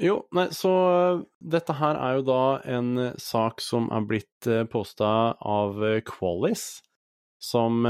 [0.00, 2.44] Jo, nei, så eh, dette her er jo da
[2.78, 6.70] en sak som er blitt posta av Qualis,
[7.40, 7.84] som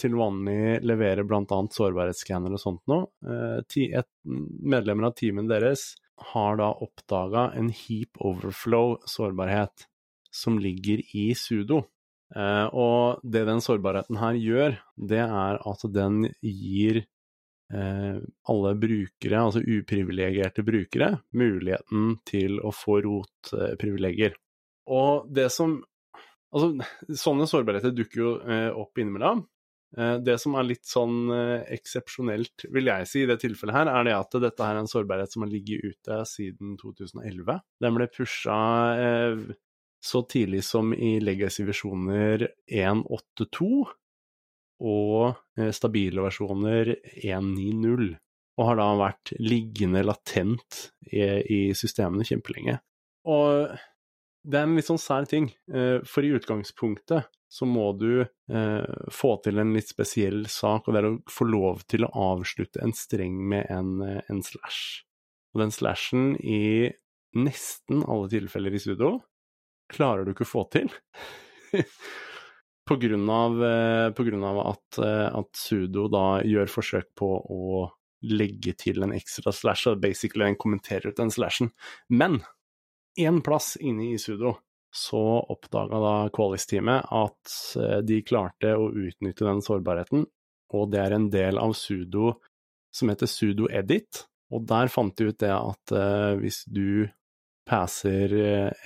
[0.00, 3.00] til vanlig leverer blant annet sårbarhetsscanner og sånt nå.
[3.28, 5.92] Eh, medlemmer av teamen deres
[6.32, 9.88] har da oppdaga en heap overflow-sårbarhet
[10.34, 11.84] som ligger i sudo.
[12.34, 18.18] Eh, og det den sårbarheten her gjør, det er at den gir eh,
[18.50, 24.38] alle brukere, altså uprivilegerte brukere, muligheten til å få rotprivilegier.
[24.90, 25.82] Og det som
[26.54, 26.68] Altså,
[27.18, 28.28] sånne sårbarheter dukker jo
[28.78, 29.40] opp innimellom.
[29.98, 33.90] Eh, det som er litt sånn eh, eksepsjonelt, vil jeg si, i det tilfellet her,
[33.92, 37.60] er det at dette her er en sårbarhet som har ligget ute siden 2011.
[37.84, 38.56] Den ble pusha
[38.98, 39.44] eh,
[40.04, 43.68] så tidlig som i legacy-versjoner 1.8.2
[44.84, 46.90] og stabile versjoner
[47.22, 48.10] 1.9.0,
[48.58, 52.74] og har da vært liggende latent i, systemene kjempelenge.
[53.30, 53.70] Og
[54.44, 55.46] det er en litt sånn sær ting,
[56.04, 61.00] for i utgangspunktet så må du eh, få til en litt spesiell sak, og det
[61.00, 65.04] er å få lov til å avslutte en streng med en, eh, en slash.
[65.54, 66.90] Og den slashen i
[67.38, 69.12] nesten alle tilfeller i sudo
[69.94, 70.90] klarer du ikke å få til.
[72.90, 77.30] på grunn av, eh, på grunn av at, eh, at, sudo da gjør forsøk på
[77.38, 77.86] å
[78.34, 81.70] legge til en ekstra slash, og basically den kommenterer ut den slashen.
[82.10, 82.42] Men
[83.14, 84.56] én plass inne i sudo
[84.94, 85.20] så
[85.50, 90.26] oppdaga da Qualis-teamet at eh, de klarte å utnytte den sårbarheten,
[90.74, 92.36] og det er en del av sudo
[92.94, 94.24] som heter sudo edit,
[94.54, 97.08] og der fant de ut det at uh, hvis du
[97.66, 98.30] passer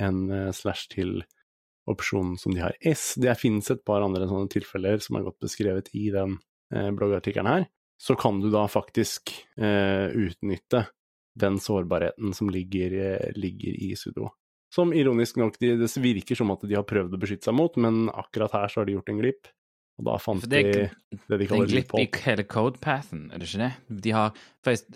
[0.00, 1.18] en slash til
[1.88, 3.14] opsjonen som de har S.
[3.16, 6.36] Det finnes et par andre sånne tilfeller som er godt beskrevet i den
[6.74, 7.66] eh, bloggartikkelen her.
[7.98, 10.84] Så kan du da faktisk eh, utnytte
[11.38, 14.32] den sårbarheten som ligger, eh, ligger i sudo.
[14.75, 17.77] Som ironisk nok, de, det virker som at de har prøvd å beskytte seg mot,
[17.81, 19.49] men akkurat her så har de gjort en glipp.
[19.99, 20.83] Og da fant det, de
[21.27, 23.99] det de kaller Det glipp i hele codepathen, er det ikke det?
[24.05, 24.95] De har faktisk,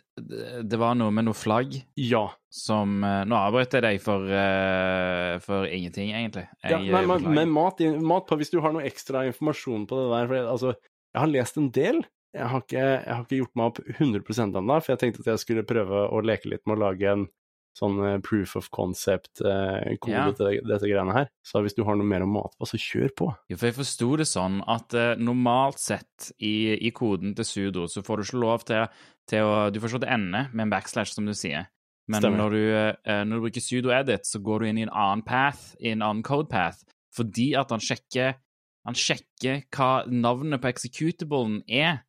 [0.71, 2.23] Det var noe med noe flagg ja.
[2.55, 6.47] som eh, Nå avbrøt jeg deg for, uh, for ingenting, egentlig.
[6.63, 9.99] Jeg, ja, nei, men, men mat, mat, på hvis du har noe ekstra informasjon på
[9.99, 10.75] det der for jeg, Altså,
[11.13, 12.03] jeg har lest en del.
[12.33, 15.35] Jeg har ikke, jeg har ikke gjort meg opp 100 ennå, for jeg tenkte at
[15.35, 17.27] jeg skulle prøve å leke litt med å lage en
[17.79, 20.27] sånn eh, proof of concept-kode eh, ja.
[20.37, 21.31] til dette greiene her.
[21.47, 23.31] Så hvis du har noe mer å mate på, så kjør på.
[23.53, 27.89] Ja, for jeg forsto det sånn at uh, normalt sett i, i, koden til sudo
[27.91, 30.75] så får du ikke lov til, til å Du får ikke til ende med en
[30.75, 31.71] backslash, som du sier.
[32.11, 34.95] Men når du, uh, når du, bruker sudo edit, så går du inn i en
[34.95, 36.85] annen path, i en annen code path,
[37.17, 38.37] fordi at han sjekker
[38.83, 42.03] han sjekker hva navnet på executablen er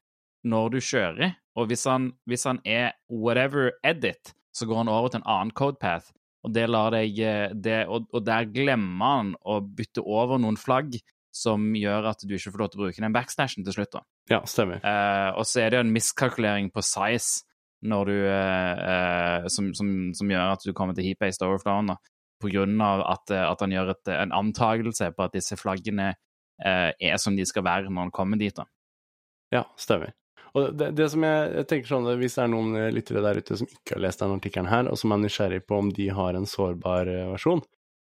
[0.44, 5.12] når du kjører, og hvis han, hvis han er whatever edit, så går han over
[5.12, 10.04] til en annen codepath, og, det eh, det, og, og der glemmer han å bytte
[10.04, 10.98] over noen flagg
[11.34, 13.96] som gjør at du ikke får lov til å bruke den backstashen til slutt.
[13.96, 14.04] da.
[14.30, 14.84] Ja, stemmer.
[14.86, 17.48] Eh, og så er det jo en miskalkulering på size
[17.84, 21.98] når du, eh, eh som, som, som, gjør at du kommer til heap-based overflown, da,
[22.40, 26.14] på grunn av at, eh, at han gjør et, en antakelse på at disse flaggene
[26.14, 28.56] eh, er som de skal være når han kommer dit.
[28.56, 28.68] da.
[29.54, 30.14] Ja, stemmer.
[30.54, 33.58] Og det, det som jeg, jeg, tenker sånn, Hvis det er noen lyttere der ute
[33.58, 36.38] som ikke har lest denne artikkelen her, og som er nysgjerrig på om de har
[36.38, 37.64] en sårbar eh, versjon,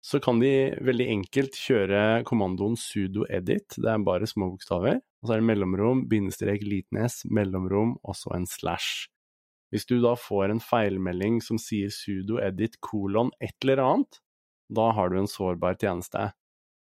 [0.02, 5.30] så kan de veldig enkelt kjøre kommandoen sudo edit, det er bare små bokstaver, og
[5.30, 9.06] så er det mellomrom, bindestrek, liten s, mellomrom, og så en slash.
[9.72, 14.20] Hvis du da får en feilmelding som sier sudo edit kolon et eller annet,
[14.74, 16.32] da har du en sårbar tjeneste.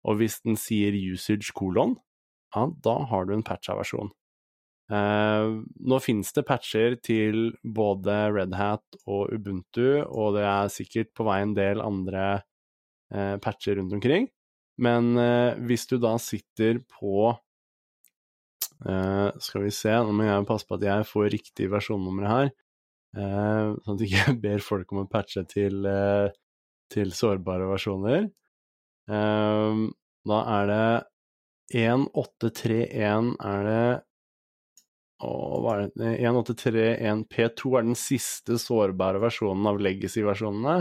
[0.05, 1.95] Og hvis den sier usage kolon,
[2.55, 4.09] ja, da har du en patcha versjon.
[4.85, 11.09] Uh, nå finnes det patcher til både Red Hat og Ubuntu, og det er sikkert
[11.17, 12.25] på vei en del andre
[13.15, 14.29] uh, patcher rundt omkring.
[14.77, 17.33] Men uh, hvis du da sitter på
[18.75, 22.49] Skal vi se, nå må jeg passe på at jeg får riktig versjonnummer her,
[23.15, 25.87] sånn at jeg ikke ber folk om å patche til,
[26.91, 28.27] til sårbare versjoner.
[29.07, 30.89] da er det
[31.79, 33.87] 1831 er det
[35.23, 40.75] og er det 1831P2 er den siste sårbare versjonen av legacy-versjonene.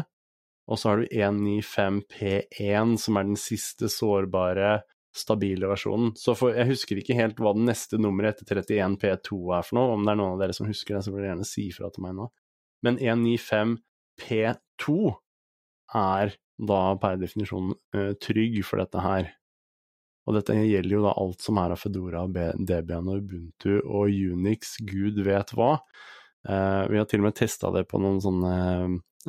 [0.64, 4.80] Og så har du 195P1, som er den siste sårbare,
[5.14, 6.11] stabile versjonen.
[6.18, 9.93] Så for, jeg husker ikke helt hva den neste nummeret etter 31P2 er for noe.
[9.95, 11.87] Om det er noen av dere som husker det, så vil dere gjerne si fra
[11.95, 12.26] til meg nå.
[12.85, 14.97] Men 195P2
[16.01, 19.30] er da per definisjon uh, trygg for dette her.
[20.25, 22.25] Og dette gjelder jo da alt som er av Fedora,
[22.57, 25.77] Debian og Ubuntu og Unix, gud vet hva.
[26.45, 28.55] Uh, vi har til og med testa det på noen sånne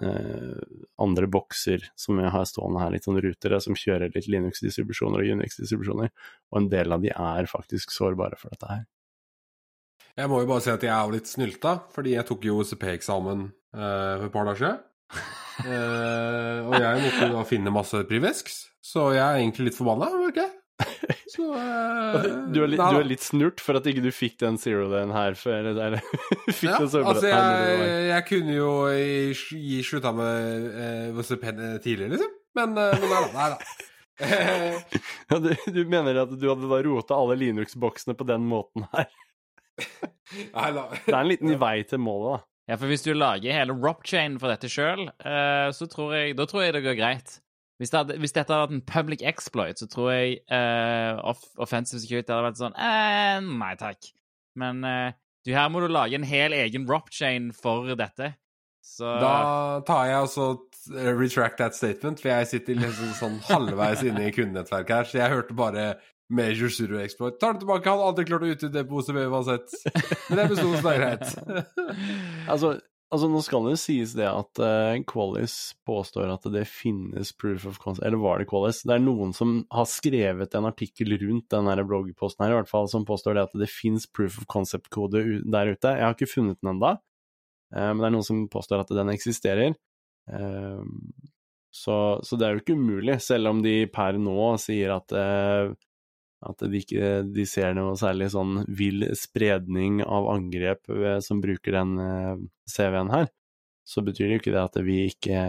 [0.04, 0.56] uh,
[1.04, 5.38] andre bokser som jeg har stående her, litt sånn rutere, som kjører litt Linux-distribusjoner og
[5.38, 6.12] Unix-distribusjoner,
[6.52, 8.84] og en del av de er faktisk sårbare for dette her.
[10.16, 13.48] Jeg må jo bare si at jeg er litt snylta, fordi jeg tok jo OCP-eksamen
[13.52, 14.84] uh, for et par dager siden.
[16.66, 20.52] og jeg måtte da finne masse privesks, så jeg er egentlig litt forbanna, var ikke
[21.30, 22.16] Så uh,
[22.53, 25.12] Du er, litt, du er litt snurt for at ikke du fikk den zero den
[25.16, 25.97] her før eller,
[26.49, 31.45] fikk ja, den sårbarheten altså, jeg, jeg kunne jo i- gi slutta med eh, VCP
[31.84, 32.34] tidligere, liksom.
[32.56, 33.30] Men, uh, men nei da.
[33.36, 33.60] Nei da.
[35.30, 39.10] ja, du, du mener at du hadde da rota alle Linux-boksene på den måten her?
[40.56, 40.70] Nei.
[40.72, 42.45] Det er en liten vei til målet, da.
[42.72, 46.64] Ja, for hvis du lager hele Ropchain for dette sjøl, så tror jeg Da tror
[46.64, 47.36] jeg det går greit.
[47.82, 51.43] Hvis, det hadde, hvis dette hadde vært en public exploit, så tror jeg uh, off
[51.59, 54.07] offensive security hadde vært sånn eh, Nei takk.
[54.55, 55.11] Men uh,
[55.43, 58.32] du, her må du lage en hel egen Ropchain for dette.
[58.86, 59.36] Så Da
[59.88, 60.47] tar jeg altså
[60.93, 65.34] retract that statement, for jeg sitter liksom sånn halvveis inne i kundenettverket her, så jeg
[65.34, 65.86] hørte bare
[66.30, 67.39] Major Zero Exploit.
[67.41, 69.73] Tar det tilbake, hadde aldri klart å utnytte det på OCV uansett.
[70.30, 71.34] Men det besto, som det er greit.
[72.53, 72.76] Altså,
[73.16, 75.55] altså nå skal det sies det at uh, Qualis
[75.88, 78.84] påstår at det finnes proof of concept Eller var det Qualis?
[78.86, 82.89] Det er noen som har skrevet en artikkel rundt den bloggposten her, i hvert fall,
[82.91, 85.95] som påstår det at det finnes proof of concept-kode der ute.
[85.95, 86.95] Jeg har ikke funnet den ennå,
[87.76, 89.74] men det er noen som påstår at den eksisterer.
[90.30, 90.84] Uh,
[91.76, 95.74] så, så det er jo ikke umulig, selv om de per nå sier at eh,
[96.46, 101.78] at de ikke de ser noe særlig sånn vill spredning av angrep eh, som bruker
[101.78, 102.34] den eh,
[102.72, 103.30] CV-en her,
[103.86, 105.41] så betyr det jo ikke det at vi ikke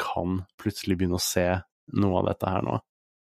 [0.00, 1.46] kan plutselig begynne å se
[1.94, 2.78] noe av dette her nå.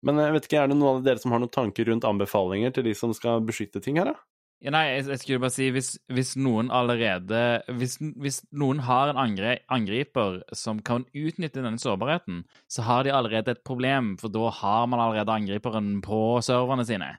[0.08, 2.76] Men jeg vet ikke, er det noen av dere som har noen tanker rundt anbefalinger
[2.76, 4.28] til de som skal beskytte ting her, da?
[4.58, 7.42] Ja, nei, jeg, jeg skulle bare si hvis, hvis noen allerede
[7.78, 13.14] hvis, hvis noen har en angre, angriper som kan utnytte denne sårbarheten, så har de
[13.14, 17.12] allerede et problem, for da har man allerede angriperen på serverne sine.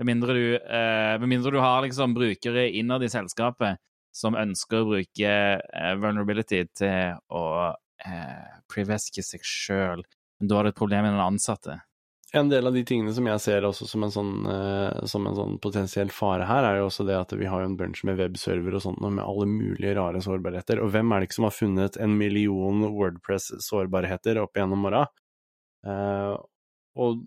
[0.00, 3.78] Med mindre du, eh, med mindre du har liksom brukere innad i selskapet
[4.12, 5.30] som ønsker å bruke
[5.62, 7.44] eh, vulnerability til å
[8.02, 10.02] eh, priveske seg sjøl.
[10.40, 11.78] Men da er det et problem med den ansatte.
[12.32, 15.36] En del av de tingene som jeg ser også som en sånn, uh, som en
[15.36, 18.16] sånn potensiell fare her, er jo også det at vi har jo en bunch med
[18.16, 20.80] webserver og sånt, med alle mulige rare sårbarheter.
[20.80, 25.04] Og hvem er det ikke som har funnet en million Wordpress-sårbarheter opp igjennom åra?
[25.84, 26.40] Uh,
[26.96, 27.22] og,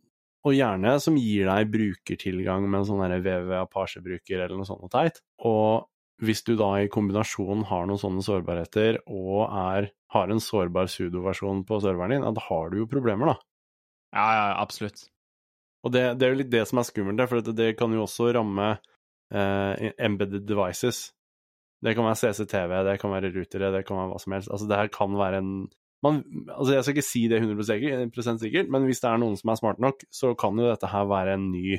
[0.45, 4.81] og gjerne som gir deg brukertilgang med en sånn derre VV Apache-bruker eller noe sånt
[4.81, 5.21] noe teit.
[5.45, 5.85] Og
[6.25, 11.65] hvis du da i kombinasjon har noen sånne sårbarheter og er, har en sårbar sudoversjon
[11.67, 13.43] på serveren din, ja, da har du jo problemer, da.
[14.15, 15.09] Ja, ja, absolutt.
[15.85, 18.05] Og det, det er jo litt det som er skummelt, for det, det kan jo
[18.07, 21.09] også ramme eh, embedded devices.
[21.83, 24.49] Det kan være CCTV, det kan være rutere, det kan være hva som helst.
[24.49, 25.57] Altså, det her kan være en
[26.05, 29.37] man, altså Jeg skal ikke si det 100 sikkert, sikkert, men hvis det er noen
[29.39, 31.77] som er smart nok, så kan jo dette her være en ny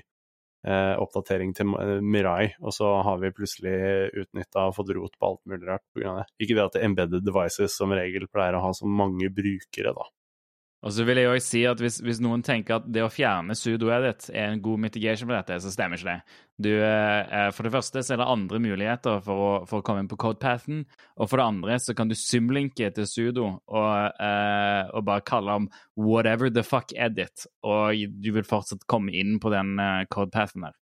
[0.66, 3.76] eh, oppdatering til eh, Mirai, og så har vi plutselig
[4.24, 6.16] utnytta og fått rot på alt mulig rart pga.
[6.20, 6.26] det.
[6.43, 10.09] Ikke det at embedded devices som regel pleier å ha så mange brukere, da.
[10.85, 13.57] Og så vil jeg også si at hvis, hvis noen tenker at det å fjerne
[13.57, 16.37] sudo-edit er en god mitigation på dette, så stemmer ikke det.
[16.62, 20.05] Du, eh, for det første så er det andre muligheter for å, for å komme
[20.05, 20.85] inn på codepathen,
[21.16, 25.59] og for det andre så kan du symlinke til sudo og, eh, og bare kalle
[25.62, 30.68] om whatever the fuck edit, og du vil fortsatt komme inn på den eh, codepathen
[30.68, 30.77] der.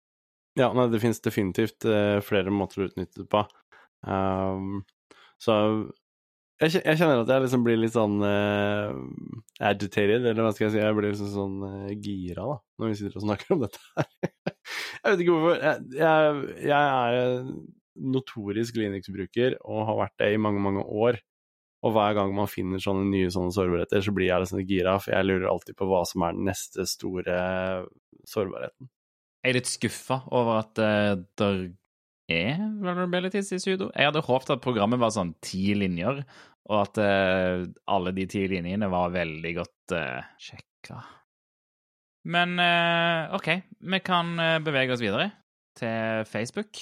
[0.60, 3.46] Ja, nei, det finnes definitivt eh, flere måter å utnytte det på.
[4.06, 4.84] Um,
[5.42, 5.56] så
[6.64, 8.94] jeg, jeg kjenner at jeg liksom blir litt sånn uh,
[9.64, 12.98] agitated, eller hva skal jeg si, jeg blir liksom sånn uh, gira da, når vi
[13.00, 14.10] sitter og snakker om dette her.
[15.04, 15.60] jeg vet ikke hvorfor.
[15.60, 17.52] Jeg, jeg, jeg er
[18.14, 21.20] notorisk Linux-bruker og har vært det i mange, mange år.
[21.84, 25.12] Og hver gang man finner sånne nye sånne sårbarheter, så blir jeg liksom gira, for
[25.12, 27.38] jeg lurer alltid på hva som er den neste store
[28.30, 28.88] sårbarheten.
[29.44, 31.66] Jeg er litt skuffa over at uh, der
[32.32, 33.90] er vulnerabilities i sudo.
[33.92, 36.24] Jeg hadde håpet at programmet var sånn ti linjer,
[36.70, 41.02] og at uh, alle de ti linjene var veldig godt uh, sjekka.
[42.24, 43.50] Men uh, OK,
[43.84, 45.28] vi kan eh, bevege oss videre
[45.76, 46.80] til Facebook.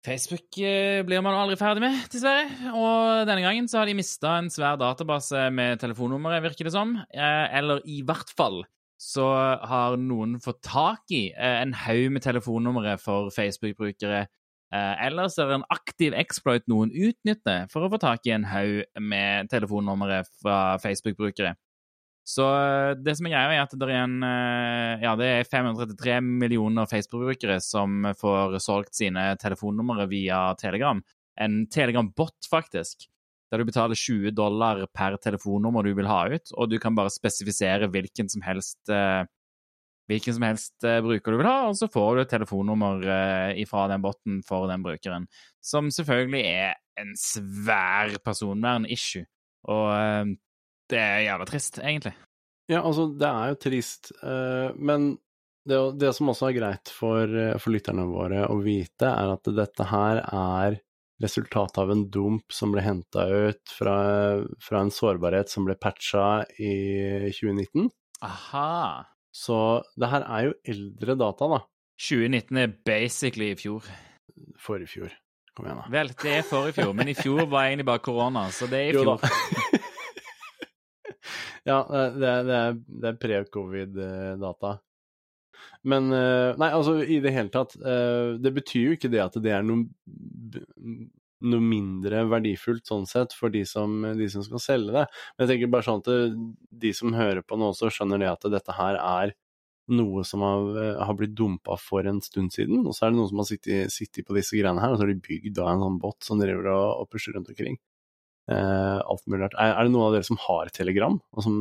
[0.00, 2.48] Facebook eh, blir man aldri ferdig med, dessverre.
[2.72, 6.96] Og denne gangen så har de mista en svær database med telefonnummeret, virker det som.
[7.12, 8.62] Eh, eller i hvert fall
[9.00, 9.26] så
[9.64, 14.26] har noen fått tak i eh, en haug med telefonnumre for Facebook-brukere.
[14.70, 18.46] Eh, ellers er det en aktiv exploit noen utnytter for å få tak i en
[18.46, 21.56] haug med telefonnumre fra Facebook-brukere.
[22.30, 25.48] Så eh, det som er greia, er at det er en eh, Ja, det er
[25.48, 31.02] 533 millioner Facebook-brukere som får solgt sine telefonnumre via Telegram.
[31.40, 33.08] En Telegram-bot, faktisk.
[33.50, 37.10] Der du betaler 20 dollar per telefonnummer du vil ha ut, og du kan bare
[37.10, 39.24] spesifisere hvilken som helst eh,
[40.10, 43.62] hvilken som helst eh, bruker du vil ha, og så får du et telefonnummer eh,
[43.70, 45.28] fra den botten for den brukeren.
[45.62, 49.24] Som selvfølgelig er en svær personvern-issue.
[49.70, 50.34] Og eh,
[50.90, 52.14] det er jævla trist, egentlig.
[52.70, 54.12] Ja, altså, det er jo trist,
[54.78, 55.08] men
[55.66, 59.86] det, det som også er greit for, for lytterne våre å vite, er at dette
[59.90, 60.76] her er
[61.20, 63.96] resultatet av en dump som ble henta ut fra,
[64.62, 66.74] fra en sårbarhet som ble patcha i
[67.34, 67.90] 2019.
[68.22, 68.70] Aha.
[69.34, 69.56] Så
[70.00, 71.58] det her er jo eldre data, da.
[72.00, 73.82] 2019 er basically i fjor.
[74.58, 75.10] Forrige fjor.
[75.56, 75.86] Kom igjen, da.
[75.92, 78.86] Vel, det er forrige fjor, men i fjor var egentlig bare korona, så det er
[78.90, 79.18] i Jo fjor.
[81.70, 81.78] ja,
[82.16, 82.44] det, er,
[83.10, 84.70] er pre-covid-data.
[85.90, 89.36] Men eh, Nei, altså, i det hele tatt eh, Det betyr jo ikke det at
[89.40, 89.82] det er noe,
[91.40, 95.04] noe mindre verdifullt sånn sett for de som, de som skal selge det.
[95.36, 96.40] Men jeg tenker bare sånn at
[96.84, 99.34] de som hører på nå også, skjønner det at dette her er
[99.90, 100.66] noe som har,
[101.02, 103.94] har blitt dumpa for en stund siden, og så er det noen som har sittet,
[103.94, 106.42] sittet på disse greiene her, og så har de bygd da en sånn bot som
[106.42, 107.80] driver og, og pusher rundt omkring.
[108.50, 109.54] Eh, alt mulig rart.
[109.62, 111.58] Er, er det noen av dere som har Telegram, og som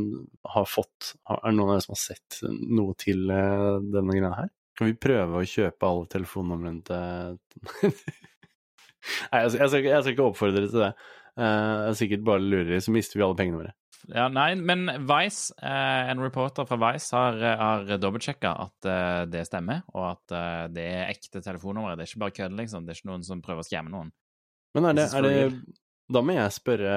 [0.56, 2.40] har fått Er det noen av dere som har sett
[2.80, 4.50] noe til eh, denne greia her?
[4.80, 7.94] Kan vi prøve å kjøpe alle telefonnumrene til
[9.32, 10.94] Nei, jeg, skal- jeg, skal, ikke- jeg skal ikke oppfordre til det.
[11.40, 13.74] Uh, er sikkert bare lureri, så mister vi alle pengene våre.
[14.10, 19.44] Ja, nei, men Vice, eh, en reporter fra Vice har, har dobbeltsjekka at eh, det
[19.46, 21.96] stemmer, og at eh, det er ekte telefonnummer.
[22.00, 22.86] Det er ikke bare kødd, liksom.
[22.88, 24.10] Det er ikke noen som prøver å skamme noen.
[24.74, 25.44] Men er det, er det
[26.16, 26.96] Da må jeg spørre,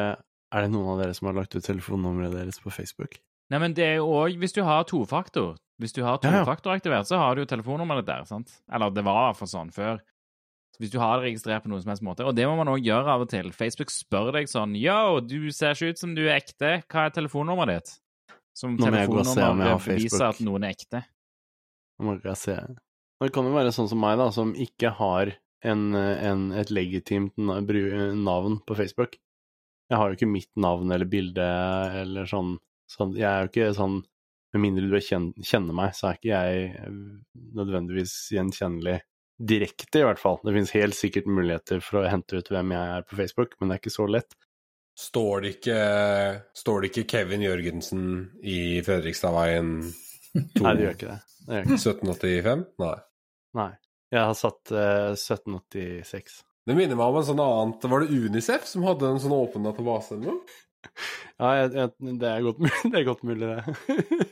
[0.55, 3.19] er det noen av dere som har lagt ut telefonnummeret deres på Facebook?
[3.53, 5.59] Nei, men det er jo òg hvis du har tofaktor.
[5.83, 6.45] Hvis du har Ja, ja.
[6.47, 8.55] tofaktor aktivert, så har du jo telefonnummeret ditt der, sant?
[8.73, 9.99] Eller det var for sånn før.
[10.81, 12.87] Hvis du har det registrert på noen som helst måte, og det må man òg
[12.87, 13.51] gjøre av og til.
[13.55, 16.79] Facebook spør deg sånn Yo, du ser ikke ut som du er ekte.
[16.89, 17.99] Hva er telefonnummeret ditt?
[18.57, 20.25] Som telefonnummer Facebook.
[20.27, 21.05] at noen er ekte.
[21.99, 22.57] Nå må jeg se.
[23.23, 27.37] Det kan jo være sånn som meg, da, som ikke har en, en, et legitimt
[27.39, 29.21] navn på Facebook.
[29.93, 31.47] Jeg har jo ikke mitt navn eller bilde
[32.01, 32.57] eller sånn.
[32.91, 34.01] sånn jeg er jo ikke sånn
[34.53, 35.05] Med mindre du er
[35.49, 36.91] kjenner meg, så er ikke jeg
[37.57, 38.99] nødvendigvis gjenkjennelig
[39.39, 40.39] direkte, i hvert fall.
[40.45, 43.71] Det finnes helt sikkert muligheter for å hente ut hvem jeg er på Facebook, men
[43.71, 44.37] det er ikke så lett.
[44.99, 45.77] Står det ikke,
[46.57, 48.03] står det ikke Kevin Jørgensen
[48.45, 49.71] i Fredrikstadveien
[50.33, 51.19] Nei, det gjør ikke det.
[51.47, 51.79] det gjør ikke.
[51.79, 52.65] 1785?
[52.83, 52.95] Nei.
[53.57, 53.71] Nei.
[54.13, 56.43] Jeg har satt uh, 1786.
[56.69, 59.65] Det minner meg om en sånn annen Var det Unicef som hadde en sånn åpen
[59.67, 60.61] database eller noe?
[61.43, 62.59] Ja, jeg, jeg, det, er godt,
[62.93, 64.29] det er godt mulig, det.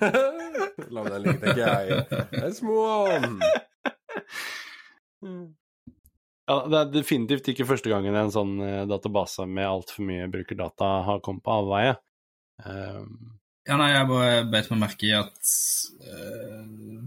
[0.94, 2.04] La meg den ligge, tenker jeg.
[2.30, 3.50] That's one.
[6.44, 10.90] Ja, det er definitivt ikke første gangen en sånn eh, database med altfor mye brukerdata
[11.06, 11.94] har kommet på avveie.
[12.64, 13.14] Um,
[13.64, 15.38] Ja, nei, jeg bare beit meg merke i at
[16.04, 16.58] uh,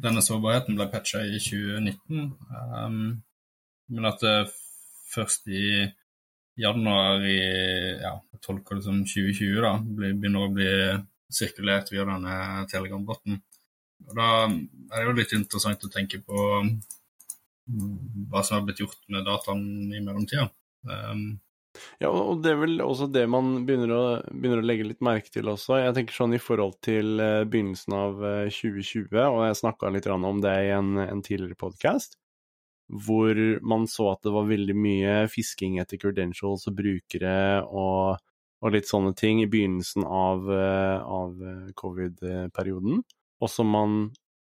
[0.02, 2.32] denne sårbarheten ble patcha i 2019.
[2.50, 2.98] um,
[3.94, 4.34] men at det
[5.14, 5.86] først i
[6.58, 7.38] januar i
[8.02, 10.72] ja, jeg tolker det som 2020, da, blir- begynner å bli
[11.30, 13.38] sirkulert via denne Telegram-boten.
[13.98, 16.78] Da er det jo litt interessant å tenke på mm,
[18.32, 20.48] hva som har blitt gjort med dataen i mellomtida.
[20.88, 21.40] Um,
[22.02, 25.32] ja, og det er vel også det man begynner å, begynner å legge litt merke
[25.34, 25.80] til også.
[25.82, 30.10] Jeg tenker sånn i forhold til eh, begynnelsen av eh, 2020, og jeg snakka litt
[30.14, 32.18] om det i en, en tidligere podkast,
[32.88, 33.38] hvor
[33.68, 37.38] man så at det var veldig mye fisking etter credentials og brukere
[37.68, 38.22] og,
[38.64, 43.04] og litt sånne ting i begynnelsen av, eh, av eh, covid-perioden,
[43.44, 44.00] og som man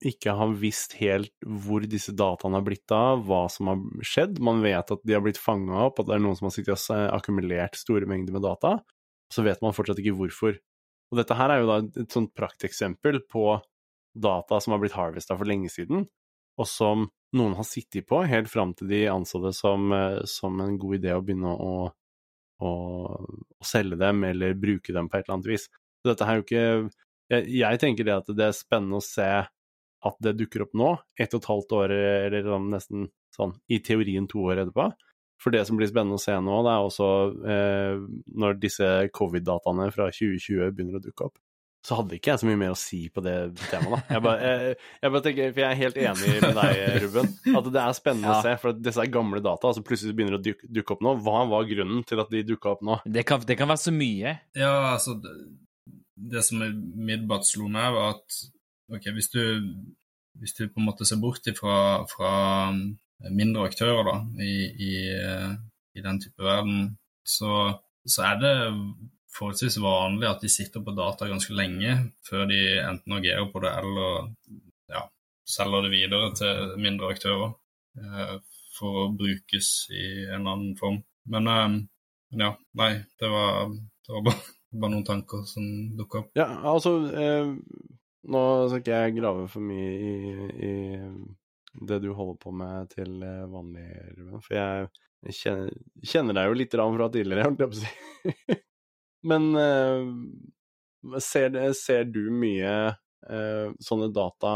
[0.05, 4.37] ikke har visst helt hvor disse dataene har blitt av, hva som har skjedd.
[4.43, 6.85] Man vet at de har blitt fanga opp, at det er noen som har sittet
[6.93, 8.77] og akkumulert store mengder med data.
[9.33, 10.59] Så vet man fortsatt ikke hvorfor.
[11.11, 13.57] Og dette her er jo da et sånt prakteksempel på
[14.17, 16.05] data som har blitt harvesta for lenge siden,
[16.57, 17.07] og som
[17.37, 20.97] noen har sittet på helt fram til de anså det som, eh, som en god
[20.99, 21.73] idé å begynne å,
[22.63, 22.71] å,
[23.59, 25.67] å selge dem eller bruke dem på et eller annet vis.
[26.01, 26.67] Så dette her er jo ikke
[27.33, 29.27] jeg, jeg tenker det at det er spennende å se
[30.07, 31.93] at det dukker opp nå, ett og et halvt år,
[32.27, 34.91] eller sånn, nesten sånn, i teorien to år etterpå.
[35.41, 37.07] For det som blir spennende å se nå, det er også
[37.53, 37.97] eh,
[38.41, 41.35] når disse covid-dataene fra 2020 begynner å dukke opp.
[41.85, 43.35] Så hadde ikke jeg så mye mer å si på det
[43.69, 43.99] temaet, da.
[44.15, 47.29] Jeg bare, jeg, jeg bare tenker, for jeg er helt enig med deg, Ruben,
[47.61, 48.39] at det er spennende Ja.
[48.39, 48.55] å se.
[48.63, 51.13] For at disse er gamle data, som plutselig begynner å dukke, dukke opp nå.
[51.23, 52.97] Hva var grunnen til at de dukka opp nå?
[53.05, 54.33] Det kan, det kan være så mye.
[54.57, 55.15] Ja, altså
[56.17, 58.37] Det, som umiddelbart slo meg, var at
[58.93, 59.43] ok, hvis du,
[60.41, 62.31] hvis du på en måte ser bort ifra fra
[63.33, 64.55] mindre aktører da, i,
[64.87, 65.53] i, eh,
[65.97, 66.91] i den type verden,
[67.25, 67.51] så,
[68.05, 68.55] så er det
[69.37, 73.73] forholdsvis vanlig at de sitter på data ganske lenge før de enten agerer på det
[73.81, 74.29] eller
[74.93, 75.03] ja,
[75.57, 77.51] selger det videre til mindre aktører
[78.01, 78.37] eh,
[78.77, 81.01] for å brukes i en annen form.
[81.01, 81.77] Eh,
[82.29, 83.73] men ja, nei, det var,
[84.05, 85.65] det var bare, bare noen tanker som
[85.97, 86.31] dukka opp.
[86.37, 87.53] Ja, altså eh,
[88.27, 90.15] Nå skal ikke jeg grave for mye i,
[90.67, 90.71] i
[91.87, 93.85] det du holder på med til eh, vanlig,
[94.43, 94.89] for jeg
[95.37, 95.73] kjenner,
[96.05, 98.57] kjenner deg jo litt rann fra tidligere, holdt jeg på å si.
[99.31, 102.73] Men eh, ser, ser, du mye
[103.29, 104.51] eh, sånne data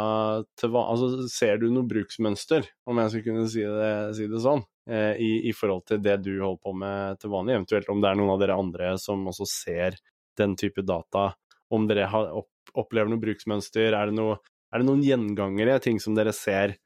[0.60, 4.44] til hva Altså, ser du noe bruksmønster, om jeg skulle kunne si det, si det
[4.44, 8.04] sånn, eh, i, i, forhold til det du holder på med til vanlig, eventuelt om
[8.04, 10.00] det er noen av dere andre som også ser
[10.40, 11.32] den type data,
[11.72, 13.96] om dere har opp opplever noe bruksmønster?
[13.98, 14.38] Er det, noe,
[14.72, 16.78] er det, noen gjengangere, ting som dere ser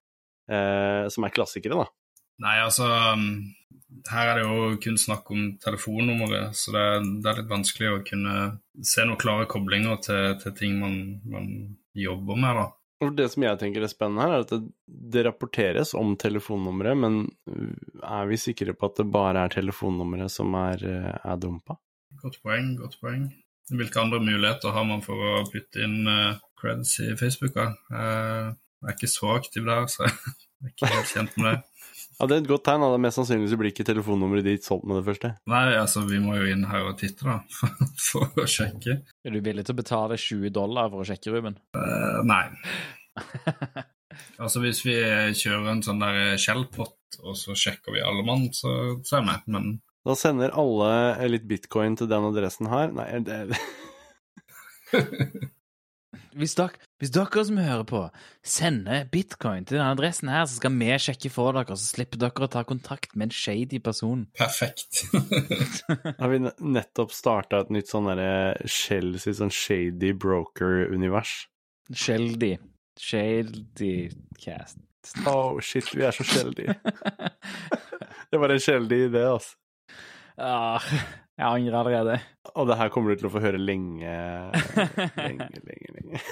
[0.49, 1.89] eh, som er klassikere, da?
[2.43, 3.27] Nei, altså um,
[4.11, 6.87] Her er det jo kun snakk om telefonnummeret, så det
[7.23, 8.39] det er, litt vanskelig å kunne
[8.83, 10.97] se noen klare koblinger til, til ting man,
[11.31, 11.53] man,
[11.95, 12.65] jobber med, da.
[13.15, 14.67] Det som jeg tenker er spennende her, er at
[15.13, 17.21] det, rapporteres om telefonnummeret, men
[18.03, 21.77] er vi sikre på at det bare er telefonnummeret som er, eh, er dumpa?
[22.21, 23.27] Godt poeng, godt poeng.
[23.73, 27.57] Hvilke andre muligheter har man for å putte inn uh, creds i Facebook?
[27.57, 28.53] Uh,
[28.85, 31.61] jeg er ikke så aktiv der, så jeg er ikke helt kjent med det.
[32.15, 32.79] Ja, Det er et godt tegn.
[32.79, 32.95] da.
[33.01, 35.33] Mest sannsynlig blir ikke telefonnummeret ditt solgt med det første.
[35.51, 39.01] Nei, altså, vi må jo inn her og titte, da, for, for å sjekke.
[39.27, 41.57] Er du villig til å betale 20 dollar for å sjekke, Ruben?
[41.75, 42.45] Uh, nei.
[44.39, 44.95] altså, hvis vi
[45.41, 48.71] kjører en sånn der skjellpott, og så sjekker vi alle mann, så,
[49.03, 49.67] så er jeg med, men
[50.05, 52.91] da sender alle litt bitcoin til den adressen her.
[52.93, 53.57] Nei, det
[56.39, 58.01] hvis, dere, hvis dere som hører på,
[58.45, 62.45] sender bitcoin til denne adressen her, så skal vi sjekke for dere, så slipper dere
[62.45, 64.27] å ta kontakt med en shady person.
[64.37, 65.03] Perfekt.
[66.21, 71.47] Har vi nettopp starta et nytt sånn derre Chelsea, sånn shady broker-univers?
[71.93, 72.55] Sheldy.
[73.01, 74.09] Shady
[74.41, 74.79] cast.
[75.27, 76.65] Oh shit, vi er så sheldy.
[78.31, 79.57] det var en sheldy idé, altså.
[80.35, 80.79] Ja,
[81.39, 82.19] jeg angrer allerede.
[82.55, 84.13] Og det her kommer du til å få høre lenge,
[85.15, 86.23] lenge, lenge, lenge.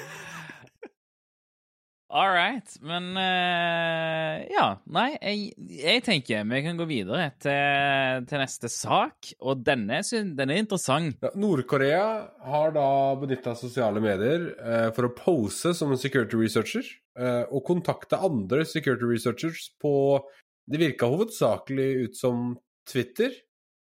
[2.13, 2.69] All right.
[2.85, 4.65] Men uh, ja.
[4.93, 5.47] Nei, jeg,
[5.79, 9.31] jeg, tenker vi kan gå videre til, til neste sak.
[9.41, 10.03] Og denne,
[10.37, 11.17] denne er interessant.
[11.25, 12.03] Ja, Nord-Korea
[12.45, 12.87] har da
[13.17, 16.85] benytta sosiale medier uh, for å pose som en security researcher.
[17.17, 20.21] Uh, og kontakte andre security researchers på
[20.69, 22.53] Det virka hovedsakelig ut som
[22.87, 23.33] Twitter.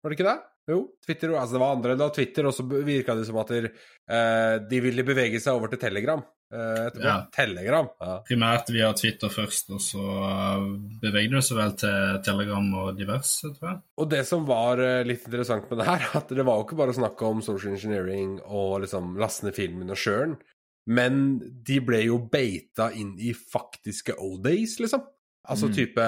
[0.04, 0.40] Var det ikke det?
[0.68, 3.66] Jo, Twitter, altså det var andre, enn Twitter, og så virka det som at der,
[4.04, 6.20] eh, de ville bevege seg over til Telegram.
[6.54, 7.00] Eh.
[7.00, 7.14] Ja.
[7.32, 7.88] Telegram.
[8.00, 8.18] Ja.
[8.28, 10.66] Primært via Twitter først, og så uh,
[11.00, 13.80] bevegde det seg vel til Telegram og diverse, tror jeg.
[14.00, 16.80] Og det som var uh, litt interessant med det her, at det var jo ikke
[16.84, 20.36] bare snakk om social engineering og liksom laste ned filmen og sjøen,
[20.84, 21.24] men
[21.64, 25.08] de ble jo beita inn i faktiske O-days, liksom.
[25.44, 25.72] Altså mm.
[25.76, 26.04] type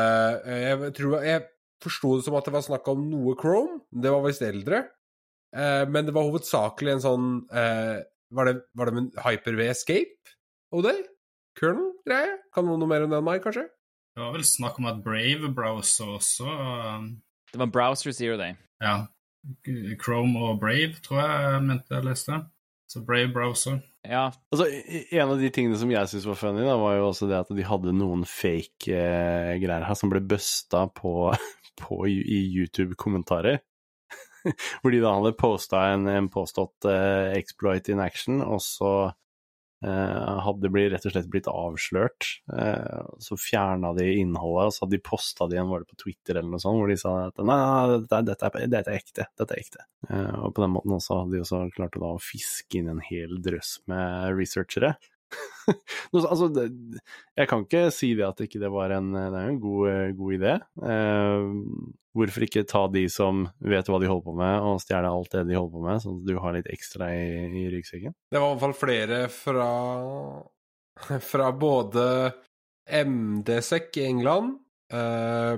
[0.48, 1.42] eh, Jeg tror jeg
[1.84, 3.80] forsto det som at det var snakk om noe Chrome.
[3.90, 4.84] Det var visst eldre.
[5.56, 8.02] Eh, men det var hovedsakelig en sånn eh,
[8.34, 10.34] Var det, var det med Hyper-V Escape?
[10.74, 10.96] Og det?
[11.56, 12.34] Kernel-greie?
[12.52, 13.68] Kan noen noe mer enn det enn meg, kanskje?
[14.16, 17.06] Det var vel snakk om at Brave-browser også um...
[17.52, 18.56] Det var Browser Zero Day.
[18.82, 19.06] Ja.
[20.02, 22.40] Chrome og Brave, tror jeg jeg mente jeg leste.
[22.86, 23.80] Så Brave Browser.
[24.06, 24.28] Ja.
[24.54, 24.68] Altså,
[25.10, 27.50] en av de tingene som jeg syntes var funny, da, var jo også det at
[27.58, 31.32] de hadde noen fake eh, greier her som ble busta på,
[31.82, 33.58] på i YouTube-kommentarer.
[34.80, 38.92] Hvor de da hadde posta en, en påstått eh, exploit in action, og så
[39.86, 42.28] uh, hadde blitt, rett og slett blitt avslørt.
[42.50, 46.00] Uh, så fjerna de innholdet, og så hadde de posta det igjen, var det på
[46.04, 47.58] Twitter eller noe sånt, hvor de sa at nei,
[47.96, 49.28] dette, dette, er, dette, er, ekte.
[49.38, 49.86] Dette er ekte.
[50.42, 53.38] og på den måten også hadde de også klart å da fiske inn en hel
[53.42, 54.96] drøss med researchere.
[56.14, 56.66] altså, det,
[57.36, 60.36] jeg kan ikke si det at ikke det var en, det er en god, god
[60.36, 60.56] idé.
[60.86, 61.46] Eh,
[62.16, 65.46] hvorfor ikke ta de som vet hva de holder på med, og stjele alt det
[65.50, 67.28] de holder på med, sånn at du har litt ekstra i,
[67.62, 68.16] i ryggsekken?
[68.32, 69.70] Det var i hvert fall flere fra,
[71.32, 72.06] fra både
[72.86, 74.52] MDSEC i England
[74.94, 75.56] eh,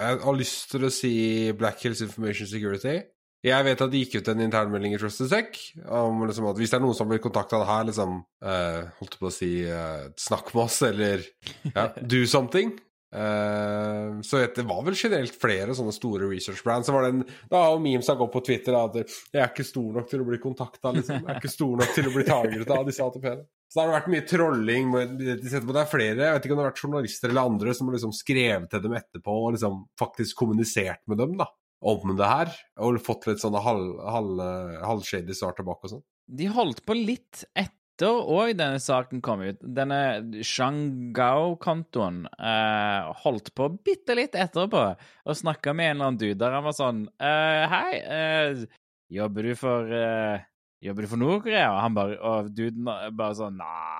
[0.00, 1.14] Jeg har lyst til å si
[1.58, 2.96] Black Hills Information Security.
[3.42, 5.58] Jeg vet at det gikk ut en internmelding i TrustedSec
[5.90, 9.26] om liksom, at hvis det er noen som blir kontakta her, liksom uh, Holdt på
[9.26, 11.24] å si uh, snakk med oss, eller
[11.72, 12.70] ja, do something.
[13.12, 16.86] Uh, så det var vel generelt flere sånne store research brands.
[16.86, 19.66] Så var det en, da har memes har gått på Twitter at jeg er ikke
[19.66, 21.18] stor nok til å bli kontakta, liksom.
[21.18, 23.44] Jeg er ikke stor nok til å bli taget av disse ATP-ene.
[23.66, 24.94] Så det har vært mye trolling.
[25.18, 27.98] Det er flere jeg vet ikke om det har vært journalister eller andre som har
[27.98, 31.34] liksom skrevet til dem etterpå og liksom faktisk kommunisert med dem.
[31.40, 31.48] da
[31.82, 36.04] om det her, og fått litt sånne halv, halv, svar tilbake og sånn?
[36.30, 39.58] De holdt på litt etter òg denne saken kom ut.
[39.62, 39.98] Denne
[40.46, 46.56] Shangao-kontoen eh, holdt på bitte litt etterpå og snakka med en eller annen dude der
[46.56, 48.64] han var sånn eh, Hei, eh,
[49.12, 50.46] jobber du for eh,
[50.82, 51.68] Jobber du for Nord-Korea?
[51.70, 53.92] Og han bare Og duden bare sånn Nei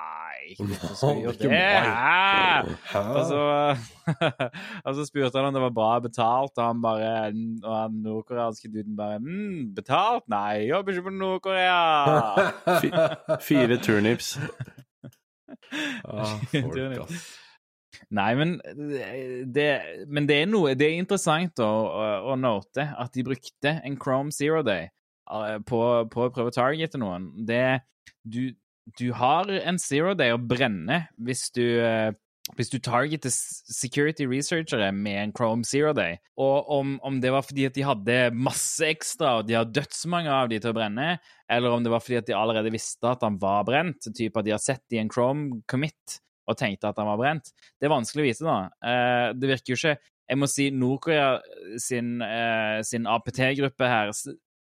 [0.58, 1.82] hvorfor skal vi gjøre
[2.62, 2.76] det?
[3.00, 3.42] Og så,
[4.86, 7.12] og så spurte han om det var bra betalt, og han bare
[7.62, 10.26] Og han nordkoreanske duden bare mm, Betalt?
[10.32, 11.78] Nei, jobber ikke for Nord-Korea.
[13.40, 14.38] Fire turnips.
[16.04, 17.28] Ah, folk, ass.
[18.12, 18.50] Nei, men
[19.54, 19.66] det,
[20.12, 23.96] men det er noe Det er interessant å, å, å note at de brukte en
[24.00, 25.80] Chrome Zero Day eh, på,
[26.12, 27.30] på å prøve å targete noen.
[27.46, 27.82] Det
[28.22, 28.54] du,
[28.98, 32.12] du har en Zero Day å brenne hvis du eh,
[32.58, 37.44] hvis du targeter security researchere med en Chrome Zero Day, og om, om det var
[37.46, 41.06] fordi at de hadde masse ekstra, og de har dødsmange av de til å brenne,
[41.46, 44.48] eller om det var fordi at de allerede visste at han var brent, typ at
[44.48, 46.18] de har sett i en Chrome commit
[46.50, 48.58] og tenkte at han var brent, det er vanskelig å vite, da.
[48.90, 49.98] Eh, det virker jo ikke
[50.32, 51.32] Jeg må si Nord-Korea
[51.82, 54.12] sin, eh, sin APT-gruppe her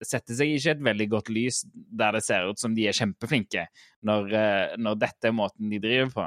[0.05, 3.66] setter seg ikke et veldig godt lys der det ser ut som de er kjempeflinke,
[4.06, 6.27] når, eh, når dette er måten de driver på.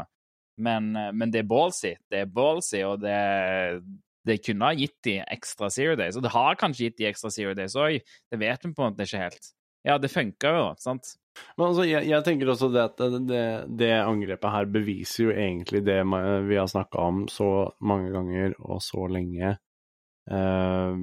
[0.60, 1.94] Men, eh, men det er ballsy.
[2.12, 3.20] Det er ballsy, og det,
[4.28, 6.18] det kunne ha gitt de ekstra zero days.
[6.20, 8.02] Og det har kanskje gitt de ekstra zero days òg.
[8.30, 9.54] Det vet vi på en måte ikke helt.
[9.88, 11.14] Ja, det funka jo, sant?
[11.56, 13.44] Men altså, jeg, jeg tenker også det at det, det,
[13.80, 16.02] det angrepet her beviser jo egentlig det
[16.50, 19.56] vi har snakka om så mange ganger og så lenge.
[20.30, 21.00] Eh,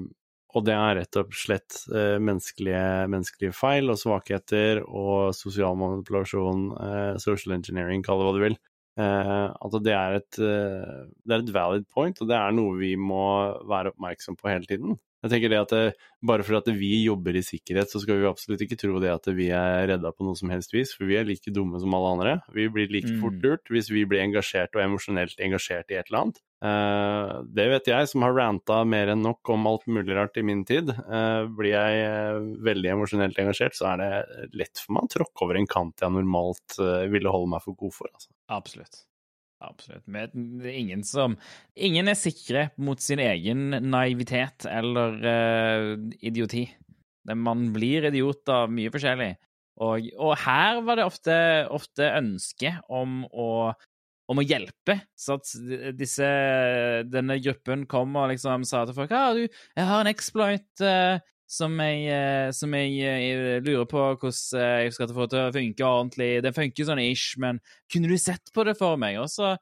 [0.56, 6.70] og det er rett og slett eh, menneskelige, menneskelige feil og svakheter og sosial manipulasjon,
[6.80, 8.56] eh, social engineering, kall det hva du vil.
[8.96, 12.94] Eh, at det er, et, det er et valid point, og det er noe vi
[12.96, 13.26] må
[13.68, 14.96] være oppmerksom på hele tiden.
[15.24, 15.84] Jeg tenker det at det,
[16.26, 19.28] Bare for at vi jobber i sikkerhet, så skal vi absolutt ikke tro det at
[19.36, 22.12] vi er redda på noe som helst vis, for vi er like dumme som alle
[22.16, 22.32] andre.
[22.56, 23.20] Vi blir like Mm.
[23.20, 26.40] fort lurt hvis vi blir engasjert og emosjonelt engasjert i et eller annet.
[26.64, 30.42] Uh, det vet jeg, som har ranta mer enn nok om alt mulig rart i
[30.42, 30.88] min tid.
[30.88, 35.44] Uh, blir jeg uh, veldig emosjonelt engasjert, så er det lett for meg å tråkke
[35.46, 38.10] over en kant jeg normalt eh, ville holde meg for god for.
[38.12, 38.32] Altså.
[38.52, 39.04] Absolutt.
[39.64, 40.04] Absolutt.
[40.04, 41.36] Men det er ingen som
[41.76, 46.66] Ingen er sikre mot sin egen naivitet eller uh, idioti.
[47.32, 49.32] Man blir idiot av mye forskjellig.
[49.82, 51.36] Og, og her var det ofte,
[51.74, 53.48] ofte ønske om å,
[54.30, 55.00] om å hjelpe.
[55.18, 55.50] Så at
[55.98, 56.28] disse,
[57.10, 61.18] denne gruppen kom og liksom sa til folk ah, du, 'Jeg har en exploit eh,
[61.46, 65.54] som jeg, eh, som jeg jeg lurer på hvordan eh, jeg skal få til å
[65.54, 67.60] funke ordentlig.' Det funker sånn ish, men
[67.92, 69.20] kunne du sett på det for meg?
[69.22, 69.54] Og så,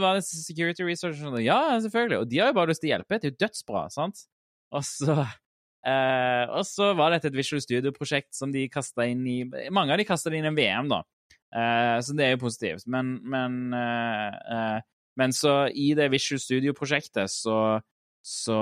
[0.00, 2.22] var det security research sånn Ja, selvfølgelig.
[2.24, 3.20] Og de har jo bare lyst til å hjelpe.
[3.20, 4.24] Det er jo dødsbra, sant?
[4.72, 5.14] Og så
[5.86, 9.38] eh, Og så var dette et Visual Studio-prosjekt som de kasta inn i
[9.70, 11.04] Mange av de kasta inn i VM, da.
[11.54, 12.88] Eh, så det er jo positivt.
[12.90, 14.80] Men, men, eh, eh,
[15.16, 17.80] men så i det Visual Studio-prosjektet så
[18.28, 18.56] så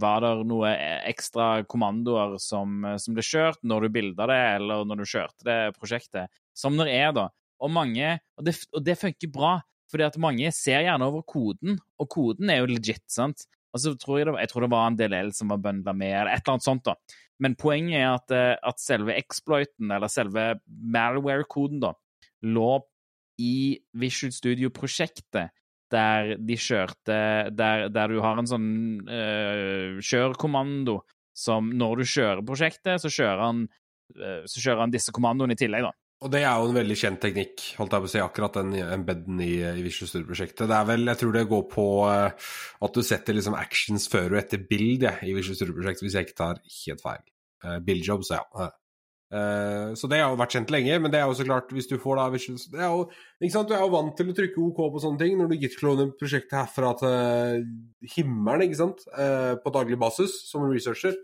[0.00, 0.70] var det noe
[1.10, 5.58] ekstra kommandoer som, som ble kjørt når du bilda det, eller når du kjørte det
[5.76, 7.26] prosjektet, som det er, da.
[7.62, 9.52] Og mange Og det, og det funker bra,
[9.92, 13.44] fordi at mange ser gjerne over koden, og koden er jo legit, sant?
[13.72, 16.12] Og så tror jeg, det, jeg tror det var en DLL som var bøndla med,
[16.12, 17.20] eller et eller annet sånt, da.
[17.42, 20.46] Men poenget er at, eh, at selve exploiten, eller selve
[20.96, 21.92] malware-koden, da,
[22.48, 22.70] lå
[23.40, 23.54] i
[24.00, 25.52] Visual Studio-prosjektet
[25.92, 27.18] der de kjørte
[27.52, 28.68] der, der du har en sånn
[29.06, 31.00] uh, kjørkommando
[31.36, 33.66] som når du kjører prosjektet, så kjører han,
[34.18, 35.94] uh, så kjører han disse kommandoene i tillegg, da.
[36.22, 38.76] Og det er jo en veldig kjent teknikk, holdt jeg på å si, akkurat den
[38.78, 40.68] embedden i, i Visual Studio-prosjektet.
[40.70, 42.52] Det er vel, jeg tror det går på eh,
[42.86, 46.28] at du setter liksom actions før og etter bild ja, i Visual Studio-prosjektet, hvis jeg
[46.28, 47.26] ikke tar helt feil.
[47.66, 48.70] Uh, jobs, ja.
[49.32, 51.88] Eh, så det har jo vært kjent lenge, men det er jo så klart, hvis
[51.88, 53.06] du får da det er jo,
[53.40, 55.56] ikke sant, Du er jo vant til å trykke OK på sånne ting når du
[55.62, 57.64] git-kloner prosjektet herfra til
[58.16, 61.16] himmelen, ikke sant, eh, på daglig basis som researcher.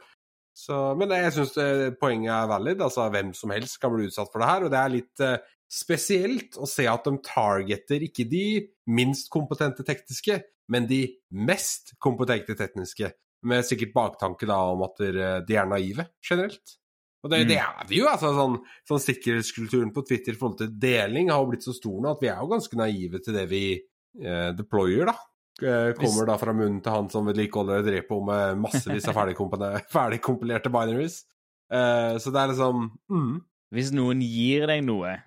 [0.57, 1.53] Så, men jeg syns
[2.01, 2.81] poenget er valid.
[2.83, 4.65] altså Hvem som helst kan bli utsatt for det her.
[4.67, 5.37] Og det er litt eh,
[5.71, 8.47] spesielt å se at de targeter ikke de
[8.89, 10.41] minst kompetente tekniske,
[10.73, 13.13] men de mest kompetente tekniske.
[13.47, 16.79] Med sikkert baktanke da om at de er naive, generelt.
[17.25, 17.49] Og det, Mm.
[17.51, 18.31] det er vi jo, altså.
[18.37, 22.13] Sånn, sånn sikkerhetskulturen på Twitter i forhold til deling har jo blitt så stor nå
[22.15, 25.17] at vi er jo ganske naive til det vi eh, deployer, da.
[25.59, 29.19] Eh, kommer da fra munnen til han som vedlikeholder et på med massevis av
[29.97, 31.25] ferdigkompilerte binaries.
[31.73, 33.33] Eh, så det er liksom mm.
[33.75, 35.19] Hvis noen gir deg noe,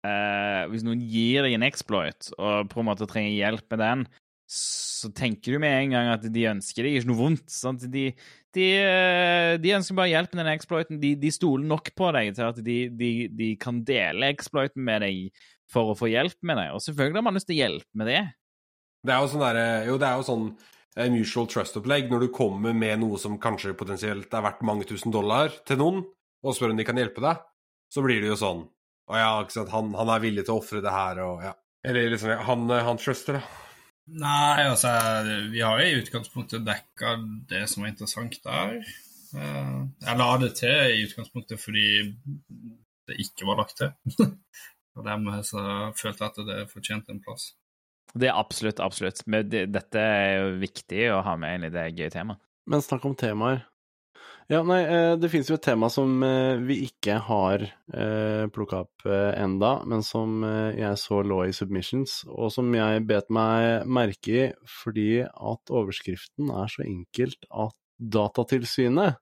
[0.00, 4.04] Uh, hvis noen gir deg en exploit, og på en måte trenger hjelp med den,
[4.50, 7.52] så tenker du med en gang at de ønsker deg ikke noe vondt.
[7.52, 7.84] Sant?
[7.92, 8.06] De,
[8.56, 11.00] de, eh, de ønsker bare hjelp med den exploiten.
[11.02, 12.76] De, de stoler nok på deg til at de,
[13.30, 16.68] de, kan dele exploiten med deg for å få hjelp med det.
[16.74, 18.24] Og selvfølgelig har man lyst til å hjelpe med det.
[19.06, 22.32] Det er jo sånn derre Jo, det er jo sånn eh, mutual trust-opplegg når du
[22.34, 26.04] kommer med noe som kanskje potensielt er verdt mange tusen dollar til noen,
[26.44, 27.40] og spør om de kan hjelpe deg,
[27.92, 28.66] så blir det jo sånn
[29.10, 29.30] Å ja,
[29.72, 31.56] han, han er villig til å ofre det her, og ja.
[31.82, 33.69] Eller liksom han, han truster, da.
[34.10, 34.90] Nei, altså
[35.52, 37.14] Vi har i utgangspunktet dekka
[37.50, 38.80] det som var interessant der.
[39.36, 41.86] Eh, Jeg la det til i utgangspunktet fordi
[43.06, 43.92] det ikke var lagt til.
[44.98, 45.62] Og dermed så
[45.96, 47.52] følte jeg at det fortjente en plass.
[48.10, 49.22] Det er absolutt, absolutt.
[49.30, 52.42] Men dette er jo viktig å ha med inn i det gøye temaet.
[52.70, 53.62] Men snakk om temaer.
[54.50, 58.80] Ja, nei, eh, det finnes jo et tema som eh, vi ikke har eh, plukka
[58.82, 60.42] opp enda, men som
[60.74, 64.48] jeg så lå i submissions, og som jeg bet meg merke i
[64.82, 69.20] fordi at overskriften er så enkelt at Datatilsynet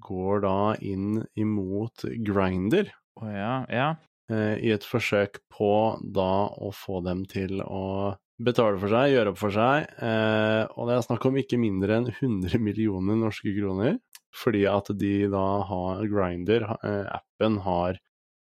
[0.00, 2.88] går da inn imot Grinder
[3.20, 3.88] Oh, ja, ja.
[4.32, 9.40] i et forsøk på da å få dem til å betale for seg, gjøre opp
[9.40, 13.98] for seg, eh, og det er snakk om ikke mindre enn 100 millioner norske kroner,
[14.36, 18.00] fordi at de da har Grinder, eh, appen har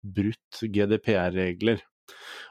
[0.05, 1.83] brutt GDPR-regler.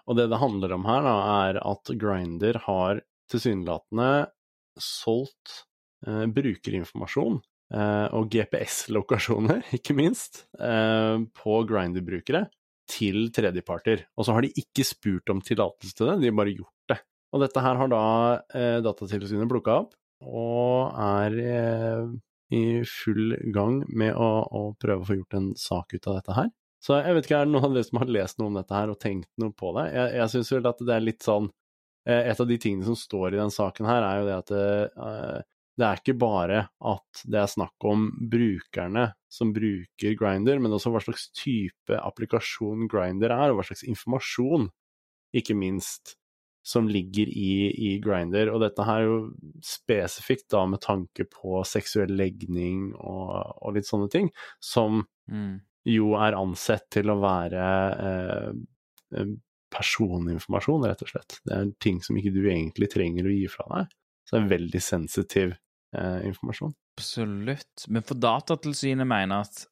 [0.09, 1.17] Og det det handler om her, da,
[1.47, 4.11] er at Grinder har tilsynelatende
[4.81, 5.65] solgt
[6.07, 7.39] eh, brukerinformasjon
[7.75, 12.47] eh, og GPS-lokasjoner, ikke minst, eh, på Grinder-brukere
[12.91, 14.09] til tredjeparter.
[14.19, 16.74] Og så har de ikke spurt om tillatelse til det, de har bare gjort.
[17.35, 18.05] Og dette her har da
[18.55, 22.13] eh, Datatilsynet plukka opp, og er eh,
[22.55, 26.37] i full gang med å, å prøve å få gjort en sak ut av dette
[26.37, 26.53] her.
[26.85, 28.77] Så jeg vet ikke, er det noen av dere som har lest noe om dette
[28.77, 29.89] her og tenkt noe på det?
[29.97, 31.49] Jeg, jeg syns vel at det er litt sånn
[32.05, 34.53] eh, Et av de tingene som står i den saken her, er jo det at
[34.53, 34.67] det,
[35.09, 35.39] eh,
[35.81, 36.59] det er ikke bare
[36.93, 42.85] at det er snakk om brukerne som bruker Grinder, men også hva slags type applikasjon
[42.93, 44.69] Grinder er, og hva slags informasjon,
[45.35, 46.15] ikke minst,
[46.65, 48.49] som ligger i, i Grinder.
[48.55, 49.19] Og dette her er jo
[49.65, 54.31] spesifikt da med tanke på seksuell legning og, og litt sånne ting,
[54.65, 55.61] som Mm.
[55.89, 57.67] jo er ansett til å være
[58.05, 58.51] eh,
[59.17, 59.31] eh,
[59.73, 61.39] personinformasjon, rett og slett.
[61.45, 63.95] Det er ting som ikke du egentlig trenger å gi fra deg.
[64.25, 65.55] Så det er veldig sensitiv
[65.97, 66.75] eh, informasjon.
[66.99, 67.87] Absolutt.
[67.89, 69.65] Men for Datatilsynet mener at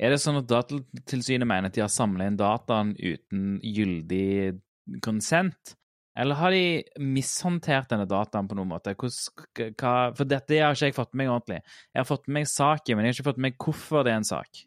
[0.00, 4.56] Er det sånn at Datatilsynet mener at de har samla inn dataen uten gyldig
[5.04, 5.76] konsent?
[6.18, 8.94] Eller har de mishåndtert denne dataen på noen måte?
[8.94, 11.58] Hvordan, hva, for dette har ikke jeg fått med meg ordentlig.
[11.90, 14.14] Jeg har fått med meg saken, men jeg har ikke fått med meg hvorfor det
[14.14, 14.62] er en sak.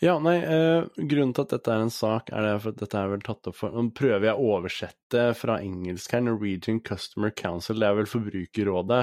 [0.00, 2.98] Ja, nei, eh, grunnen til at dette er en sak, er det for at dette
[2.98, 6.24] er vel tatt opp for Nå prøver jeg å oversette fra engelsk her.
[6.24, 9.02] Norwegian Customer Council, det er vel Forbrukerrådet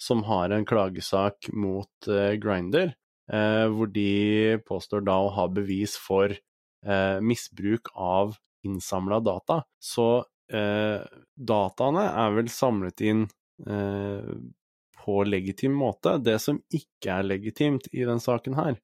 [0.00, 2.94] som har en klagesak mot eh, Grinder,
[3.32, 9.62] eh, hvor de påstår da å ha bevis for eh, misbruk av innsamla data.
[9.82, 13.22] Så dataene er vel samlet inn
[13.66, 14.34] eh,
[15.04, 16.18] på legitim måte.
[16.22, 18.80] Det som ikke er legitimt i den saken her,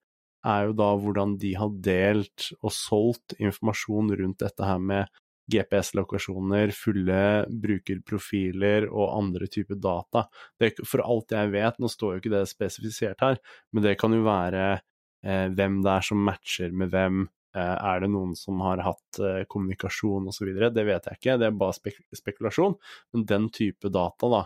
[0.47, 5.11] er jo da hvordan de har delt og solgt informasjon rundt dette her med
[5.51, 7.23] GPS-lokasjoner, fulle
[7.63, 10.27] brukerprofiler og andre typer data.
[10.61, 13.41] Det, for alt jeg vet, nå står jo ikke det spesifisert her,
[13.73, 17.25] men det kan jo være eh, hvem det er som matcher med hvem.
[17.57, 20.53] Eh, er det noen som har hatt eh, kommunikasjon osv.?
[20.71, 22.77] Det vet jeg ikke, det er bare spek spekulasjon.
[23.15, 24.43] Men den type data, da,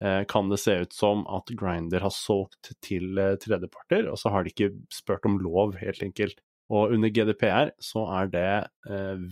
[0.00, 4.44] eh, kan det se ut som at Grinder har solgt til tredjeparter, og så har
[4.44, 6.40] de ikke spurt om lov, helt enkelt.
[6.72, 8.48] Og under GDPR så er det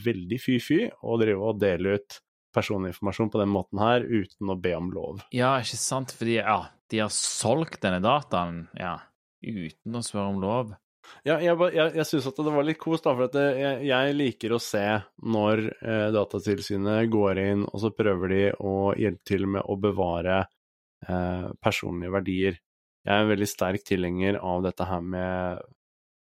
[0.05, 2.21] veldig fy-fy å drive og dele ut
[2.55, 5.25] personinformasjon på den måten her uten å be om lov.
[5.35, 6.15] Ja, ikke sant?
[6.15, 6.61] Fordi ja,
[6.95, 9.01] de har solgt denne dataen ja,
[9.43, 10.77] uten å spørre om lov.
[11.25, 13.79] Ja, jeg, jeg, jeg syns at det var litt kos, da, for at det, jeg,
[13.89, 14.85] jeg liker å se
[15.25, 20.43] når eh, Datatilsynet går inn, og så prøver de å hjelpe til med å bevare
[20.43, 22.61] eh, personlige verdier.
[23.05, 25.65] Jeg er en veldig sterk tilhenger av dette her med,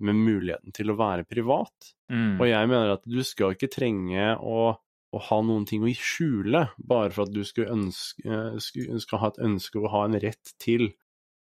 [0.03, 1.93] med muligheten til å være privat.
[2.11, 2.41] Mm.
[2.41, 6.67] Og jeg mener at du skal ikke trenge å, å ha noen ting å skjule,
[6.79, 10.55] bare for at du skal, ønske, eh, skal ha et ønske å ha en rett
[10.63, 10.91] til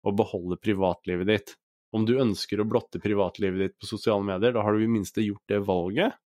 [0.07, 1.55] å beholde privatlivet ditt.
[1.95, 5.23] Om du ønsker å blotte privatlivet ditt på sosiale medier, da har du i minste
[5.25, 6.17] gjort det valget,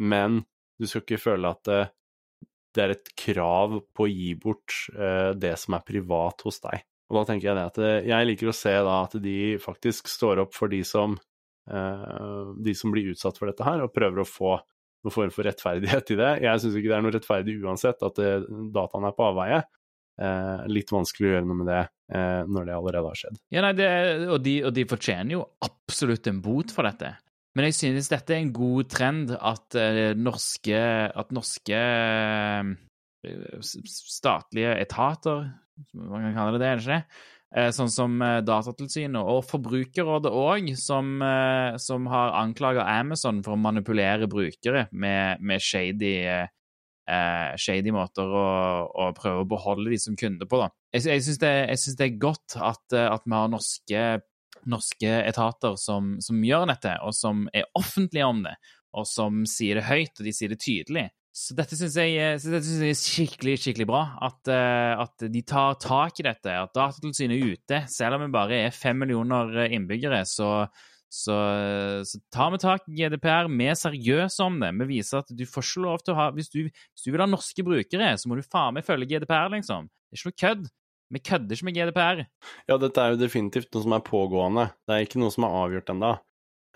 [0.00, 0.42] men
[0.80, 1.80] du skal ikke føle at det,
[2.76, 6.84] det er et krav på å gi bort eh, det som er privat hos deg.
[7.06, 10.10] Og da tenker jeg det at eh, jeg liker å se da at de faktisk
[10.12, 11.16] står opp for de som,
[11.70, 14.56] eh, de som blir utsatt for dette her, og prøver å få
[15.06, 16.32] noen form for rettferdighet i det.
[16.44, 19.60] Jeg syns ikke det er noe rettferdig uansett at eh, dataen er på avveie.
[20.16, 23.38] Eh, litt vanskelig å gjøre noe med det eh, når det allerede har skjedd.
[23.50, 23.86] Ja, nei, det,
[24.30, 27.08] og, de, og de fortjener jo absolutt en bot for dette.
[27.56, 32.74] Men jeg synes dette er en god trend at eh, norske, at norske eh,
[33.88, 35.48] statlige etater,
[35.96, 37.22] man kan kalle det det, er det ikke det?
[37.56, 43.56] Eh, Sånn som eh, Datatilsynet og Forbrukerrådet òg, som, eh, som har anklaga Amazon for
[43.56, 46.52] å manipulere brukere med, med shady, eh,
[47.08, 48.46] eh, shady måter å,
[48.92, 50.60] å, prøve å beholde de som kunder på.
[50.60, 50.68] da.
[50.96, 51.52] Jeg, jeg syns det,
[51.98, 54.06] det, er godt at, eh, at vi har norske,
[54.66, 58.56] norske etater som, som, gjør dette, og som er offentlige om det,
[58.96, 61.06] og som sier det høyt, og de sier det tydelig.
[61.36, 64.02] Så dette syns jeg, jeg, er skikkelig skikkelig bra.
[64.24, 66.48] At, uh, at, de tar tak i dette.
[66.48, 67.80] At Datatilsynet er ute.
[67.92, 70.48] Selv om vi bare er fem millioner innbyggere, så,
[71.12, 71.36] så,
[72.08, 73.50] så tar vi tak i GDPR.
[73.52, 74.72] Vi er seriøse om det.
[74.80, 77.26] Vi viser at du får ikke lov til å ha Hvis du, hvis du vil
[77.26, 79.92] ha norske brukere, så må du faen meg følge GDPR, liksom.
[79.92, 80.66] Det er ikke noe kødd.
[81.14, 82.22] Vi kødder ikke med GDPR.
[82.66, 84.70] Ja, dette er jo definitivt noe som er pågående.
[84.86, 86.16] Det er ikke noe som er avgjort ennå.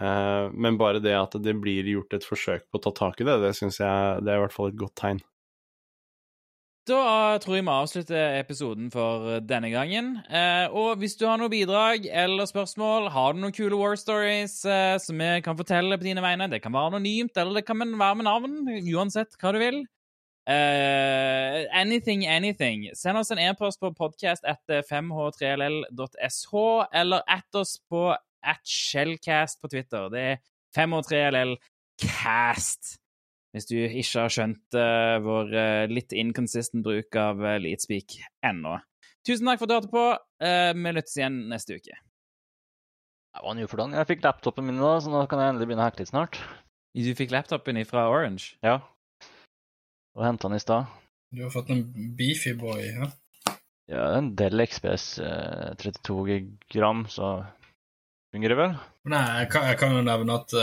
[0.00, 3.26] Uh, men bare det at det blir gjort et forsøk på å ta tak i
[3.28, 5.20] det, det syns jeg det er i hvert fall et godt tegn.
[6.88, 10.14] Da tror jeg vi avslutter episoden for denne gangen.
[10.32, 14.56] Eh, og hvis du har noe bidrag eller spørsmål, har du noen kule war stories
[14.64, 17.84] eh, som vi kan fortelle på dine vegne, det kan være anonymt, eller det kan
[17.84, 18.56] være med navn,
[18.94, 19.82] uansett hva du vil.
[20.50, 22.90] Eh, anything, anything.
[22.94, 26.54] Send oss en e-post på podcast etter 5h3ll.sh,
[26.92, 30.08] eller at oss på at shellcast på Twitter.
[30.10, 30.36] Det er
[30.76, 32.96] 5h3ll-cast
[33.50, 38.78] hvis du ikke har skjønt uh, vår uh, litt inconsistent bruk av uh, Leadspeak ennå.
[39.26, 40.04] Tusen takk for at du hørte på.
[40.38, 41.94] Uh, vi lyttes igjen neste uke.
[43.30, 43.96] Det var en ufordann.
[43.98, 46.34] Jeg fikk laptopen min nå, så nå kan jeg endelig begynne å hacke litt snart.
[46.94, 48.54] Du fikk laptopen fra Orange?
[48.66, 48.76] Ja.
[50.18, 50.90] Og henta den i stad.
[51.30, 51.84] Du har fått en
[52.18, 53.10] beefy boy, ja?
[53.90, 55.06] Ja, en Dell XPS
[55.82, 57.40] 32 gram, så
[58.30, 58.76] fungerer det vel?
[59.10, 60.54] Nei, jeg kan, jeg kan jo nevne at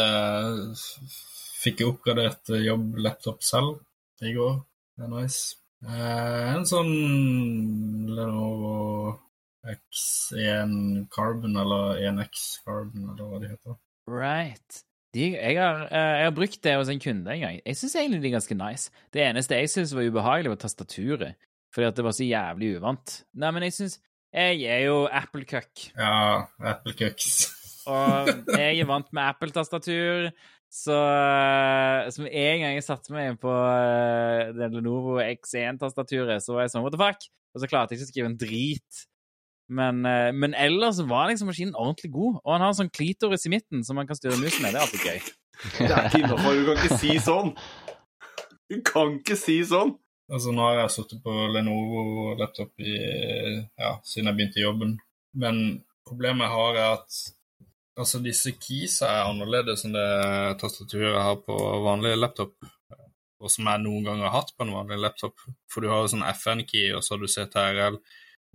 [1.68, 4.60] fikk jeg oppgradert eh, jobb-laptop selv i går.
[4.98, 5.58] Det er nice.
[5.86, 6.94] Uh, en sånn
[8.18, 9.14] Lenovo
[9.68, 13.78] X1 Carbon, eller 1X Carbon, eller hva de heter.
[14.10, 14.82] Right.
[15.16, 17.62] De, jeg, har, eh, jeg, har, brukt det hos en kunde en gang.
[17.66, 18.92] Jeg syns egentlig de er ganske nice.
[19.14, 21.38] Det eneste jeg syns var ubehagelig, var tastaturet.
[21.74, 23.16] Fordi at det var så jævlig uvant.
[23.38, 24.00] Nei, men jeg syns
[24.34, 25.88] Jeg er jo Apple-cuck.
[25.96, 27.32] Ja, Apple-cucks.
[27.92, 28.28] og
[28.58, 30.30] jeg er vant med Apple-tastatur.
[30.68, 36.74] Så uh, som en gang jeg satte meg på uh, Lenovo X1-tastaturet, så var jeg
[36.76, 37.24] sånn what the fuck?
[37.56, 39.06] Og så klarte jeg ikke å skrive en drit.
[39.68, 42.40] Men, uh, men ellers var liksom maskinen ordentlig god.
[42.44, 44.76] Og han har en sånn klitoris i midten som man kan styre musen med.
[44.76, 45.32] Det er alltid gøy.
[45.78, 46.60] Det er ikke innafor.
[46.60, 47.56] Du kan ikke si sånn.
[48.68, 49.96] Du kan ikke si sånn.
[50.28, 54.98] Altså, nå har jeg sittet på Lenovo-laptop ja, siden jeg begynte jobben.
[55.40, 55.62] Men
[56.08, 57.20] problemet jeg har, er at
[57.98, 60.10] Altså, disse keysa er annerledes enn det
[60.62, 62.54] tastaturet jeg har på vanlig laptop,
[63.42, 65.42] og som jeg noen ganger har hatt på en vanlig laptop.
[65.66, 67.98] For du har jo sånn FN-key, og så har du CTRL,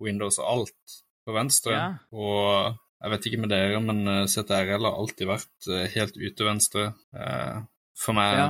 [0.04, 0.96] Windows og alt
[1.26, 1.74] på venstre.
[1.76, 1.90] Ja.
[2.14, 6.46] Og jeg vet ikke med dere, men eh, CTRL har alltid vært eh, helt ute
[6.46, 6.88] venstre.
[7.18, 7.60] Eh,
[7.98, 8.48] for meg ja.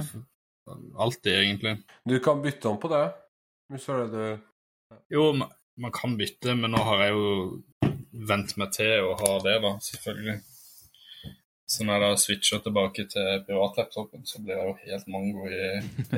[1.00, 1.76] alltid, egentlig.
[2.08, 3.04] Du kan bytte om på det,
[3.72, 7.28] hvis det er det du Jo, man kan bytte, men nå har jeg jo
[8.28, 10.40] vent meg til å ha det, da, selvfølgelig.
[11.72, 15.68] Så når jeg da switcher tilbake til privatlaptopen, så blir jeg jo helt mango i,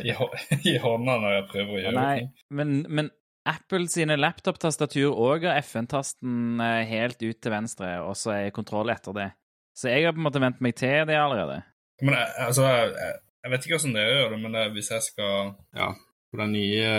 [0.03, 0.15] i,
[0.73, 2.47] i hånda når jeg prøver å gjøre Nei, det.
[2.59, 3.11] Men, men
[3.49, 8.93] Apple sine laptop-tastatur òg har FN-tasten eh, helt ut til venstre, og så er kontroll
[8.93, 9.29] etter det.
[9.77, 11.61] Så jeg har på en måte vent meg til det allerede.
[12.03, 15.07] Men jeg, altså, jeg, jeg vet ikke hvordan dere gjør det, men det, hvis jeg
[15.11, 15.93] skal Ja,
[16.33, 16.91] på den nye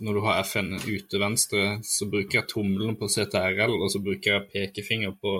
[0.00, 4.32] når du har FN ute venstre, så bruker jeg tommelen på CTRL, og så bruker
[4.32, 5.32] jeg pekefinger på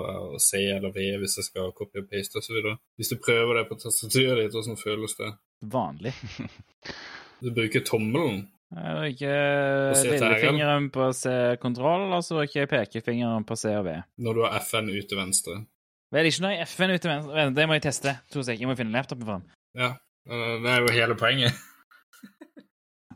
[0.43, 2.75] C eller V hvis jeg skal copy og paste osv.
[3.01, 5.31] Hvis du prøver det på tastaturet ditt, hvordan føles det?
[5.77, 6.15] Vanlig.
[7.45, 8.49] du bruker tommelen.
[8.71, 13.97] Jeg bruker lillefingeren på C-kontroll, og så bruker jeg pekefingeren på C og V.
[14.23, 15.57] Når du har FN ute venstre.
[16.15, 17.49] Vel, ikke når jeg har FN ute venstre.
[17.57, 18.15] Det må jeg teste.
[18.35, 18.63] To sek.
[18.63, 19.43] Jeg må finne laptopen fram.
[19.79, 19.91] Ja,
[20.31, 21.59] det er jo hele poenget.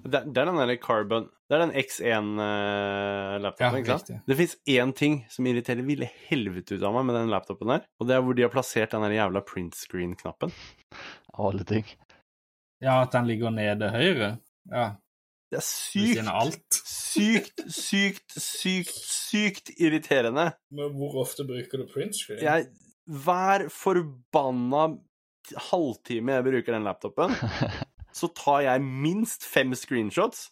[0.05, 4.11] Det, det, er den derre Carbon Det er den X1-laptopen, uh, ja, ikke sant?
[4.29, 7.87] Det fins én ting som irriterer ville helvete ut av meg med den laptopen der,
[7.97, 10.53] og det er hvor de har plassert den der jævla print screen-knappen.
[11.33, 11.89] Av alle ting.
[12.85, 14.29] Ja, at den ligger nede høyre?
[14.69, 14.91] Ja.
[15.55, 20.49] Det er sykt, sykt, sykt, sykt, sykt irriterende.
[20.75, 22.41] Men hvor ofte bruker du print screen?
[22.43, 22.67] Jeg,
[23.07, 24.89] hver forbanna
[25.69, 27.35] halvtime jeg bruker den laptopen
[28.19, 30.49] så tar jeg minst fem screenshots.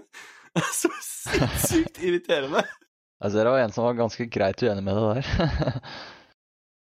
[0.80, 2.64] så sinnssykt irriterende.
[3.20, 5.92] Altså, det var en som var ganske greit uenig med det der.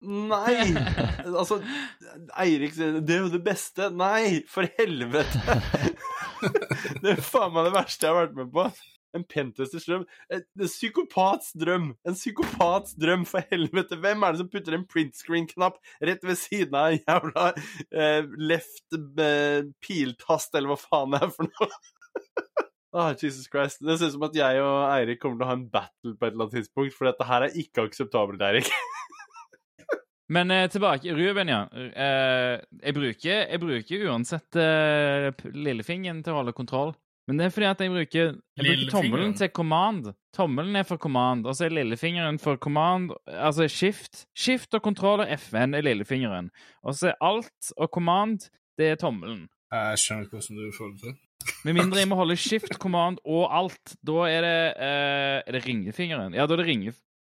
[0.01, 0.53] Nei!
[1.39, 1.59] Altså,
[2.39, 3.89] Eirik sier det er jo det beste.
[3.93, 5.59] Nei, for helvete!
[7.03, 8.65] det er faen meg det verste jeg har vært med på.
[9.17, 10.03] En pentesters drøm.
[10.29, 11.87] En, en psykopats drøm.
[12.05, 13.97] En psykopats drøm, for helvete.
[14.03, 17.47] Hvem er det som putter en printscreen-knapp rett ved siden av en jævla
[17.89, 21.71] eh, left eh, piltast, eller hva faen det er for noe?
[22.89, 23.83] Ah, Jesus Christ.
[23.85, 26.25] Det ser ut som at jeg og Eirik kommer til å ha en battle på
[26.25, 28.71] et eller annet tidspunkt, for dette her er ikke akseptabelt, Eirik.
[30.29, 31.13] Men eh, tilbake.
[31.17, 31.63] Ruben, ja.
[31.73, 36.93] Eh, jeg, bruker, jeg bruker uansett eh, lillefingeren til å holde kontroll.
[37.29, 40.07] Men det er fordi at jeg bruker, jeg bruker tommelen til command.
[40.33, 44.23] Tommelen er for command, og så er lillefingeren for command, altså shift.
[44.33, 46.49] Shift og kontroll og FN er lillefingeren.
[46.81, 48.49] Og så er alt og command,
[48.81, 49.45] det er tommelen.
[49.69, 51.17] Jeg skjønner ikke hvordan du får det til.
[51.69, 53.93] Med mindre jeg må holde shift, command og alt.
[54.05, 56.33] Da er det eh, Er det ringefingeren?
[56.33, 56.71] Ja, da er det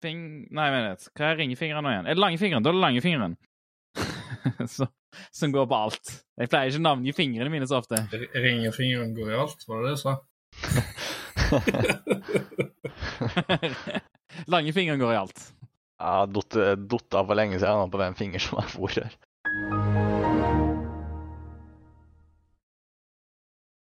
[0.06, 0.48] ringefing...
[0.54, 1.08] Nei, vent.
[1.16, 2.06] Hva er ringfingeren nå igjen?
[2.06, 2.64] Er det langfingeren?
[2.64, 3.34] Da er det langfingeren.
[4.76, 4.86] så,
[5.34, 6.06] som går på alt.
[6.38, 7.96] Jeg pleier ikke å navngi fingrene mine så ofte.
[8.34, 10.12] Ringefingeren går i alt, var det det du sa?
[14.52, 15.38] Langfingeren går i alt.
[15.96, 16.52] Jeg har datt
[16.92, 19.12] datt av for lenge siden på hvem finger som har vært her.